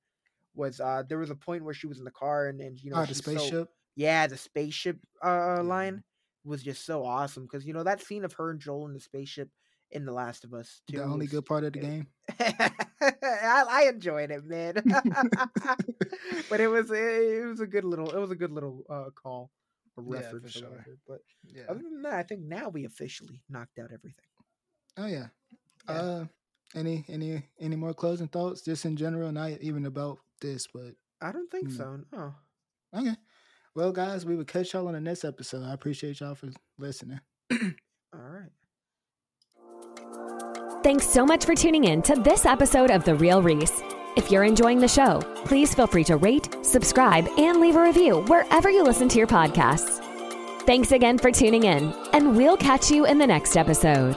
Was 0.55 0.79
uh 0.79 1.03
there 1.09 1.19
was 1.19 1.31
a 1.31 1.35
point 1.35 1.63
where 1.65 1.73
she 1.73 1.87
was 1.87 1.99
in 1.99 2.05
the 2.05 2.11
car 2.11 2.47
and 2.47 2.61
and 2.61 2.79
you 2.81 2.91
know 2.91 2.97
oh, 2.97 3.05
the 3.05 3.13
spaceship. 3.15 3.59
So, 3.59 3.67
yeah, 3.95 4.27
the 4.27 4.37
spaceship 4.37 4.99
uh 5.23 5.61
Yeah. 5.61 5.63
line 5.63 6.03
was 6.45 6.61
just 6.63 6.85
so 6.85 7.05
awesome 7.05 7.43
because 7.43 7.65
you 7.65 7.73
know 7.73 7.83
that 7.83 8.01
scene 8.01 8.23
of 8.25 8.33
her 8.33 8.49
and 8.51 8.59
Joel 8.59 8.87
in 8.87 8.93
the 8.93 8.99
spaceship 8.99 9.49
in 9.91 10.05
The 10.05 10.11
Last 10.11 10.43
of 10.43 10.53
Us. 10.53 10.81
the 10.87 11.03
only 11.03 11.27
good 11.27 11.45
part 11.45 11.63
of 11.63 11.73
the 11.73 11.79
game. 11.79 12.07
I, 12.39 12.71
I 13.69 13.83
enjoyed 13.89 14.31
it, 14.31 14.43
man. 14.45 14.73
but 16.49 16.59
it 16.59 16.67
was 16.67 16.89
it 16.91 17.45
was 17.47 17.59
a 17.59 17.67
good 17.67 17.83
little 17.85 18.09
it 18.11 18.19
was 18.19 18.31
a 18.31 18.35
good 18.35 18.51
little 18.51 18.83
uh, 18.89 19.09
call 19.21 19.51
or 19.95 20.03
Yeah, 20.03 20.21
reference. 20.21 20.53
for 20.53 20.59
sure. 20.59 20.69
whatever. 20.69 20.97
But 21.07 21.19
Yeah. 21.43 21.63
other 21.69 21.81
than 21.81 22.01
that, 22.03 22.13
I 22.13 22.23
think 22.23 22.41
now 22.43 22.69
we 22.69 22.85
officially 22.85 23.41
knocked 23.49 23.77
out 23.79 23.91
everything. 23.93 24.25
Oh 24.97 25.05
yeah. 25.05 25.27
Yeah. 25.87 25.93
Uh, 25.95 26.25
any 26.75 27.05
any 27.07 27.43
any 27.59 27.75
more 27.75 27.93
closing 27.93 28.27
thoughts, 28.27 28.61
just 28.61 28.85
in 28.85 28.95
general, 28.95 29.31
not 29.31 29.51
even 29.61 29.85
about 29.85 30.19
this, 30.41 30.67
but 30.73 30.93
I 31.21 31.31
don't 31.31 31.49
think 31.51 31.69
Mm. 31.69 31.77
so. 31.77 31.99
No. 32.11 32.33
okay. 32.95 33.15
Well, 33.75 33.91
guys, 33.91 34.25
we 34.25 34.35
will 34.35 34.45
catch 34.45 34.73
y'all 34.73 34.87
on 34.87 34.93
the 34.93 35.01
next 35.01 35.23
episode. 35.23 35.63
I 35.63 35.73
appreciate 35.73 36.19
y'all 36.19 36.35
for 36.35 36.49
listening. 36.77 37.19
All 37.51 37.59
right. 38.13 38.51
Thanks 40.83 41.07
so 41.07 41.25
much 41.25 41.45
for 41.45 41.55
tuning 41.55 41.85
in 41.85 42.01
to 42.03 42.15
this 42.15 42.45
episode 42.45 42.91
of 42.91 43.03
The 43.03 43.15
Real 43.15 43.41
Reese. 43.41 43.81
If 44.15 44.29
you're 44.29 44.43
enjoying 44.43 44.79
the 44.79 44.87
show, 44.87 45.21
please 45.45 45.73
feel 45.73 45.87
free 45.87 46.03
to 46.03 46.17
rate, 46.17 46.55
subscribe, 46.61 47.27
and 47.37 47.59
leave 47.59 47.75
a 47.75 47.81
review 47.81 48.21
wherever 48.27 48.69
you 48.69 48.83
listen 48.83 49.09
to 49.09 49.17
your 49.17 49.27
podcasts. 49.27 50.03
Thanks 50.65 50.91
again 50.91 51.17
for 51.17 51.31
tuning 51.31 51.63
in, 51.63 51.93
and 52.13 52.37
we'll 52.37 52.57
catch 52.57 52.91
you 52.91 53.05
in 53.05 53.17
the 53.17 53.27
next 53.27 53.57
episode. 53.57 54.15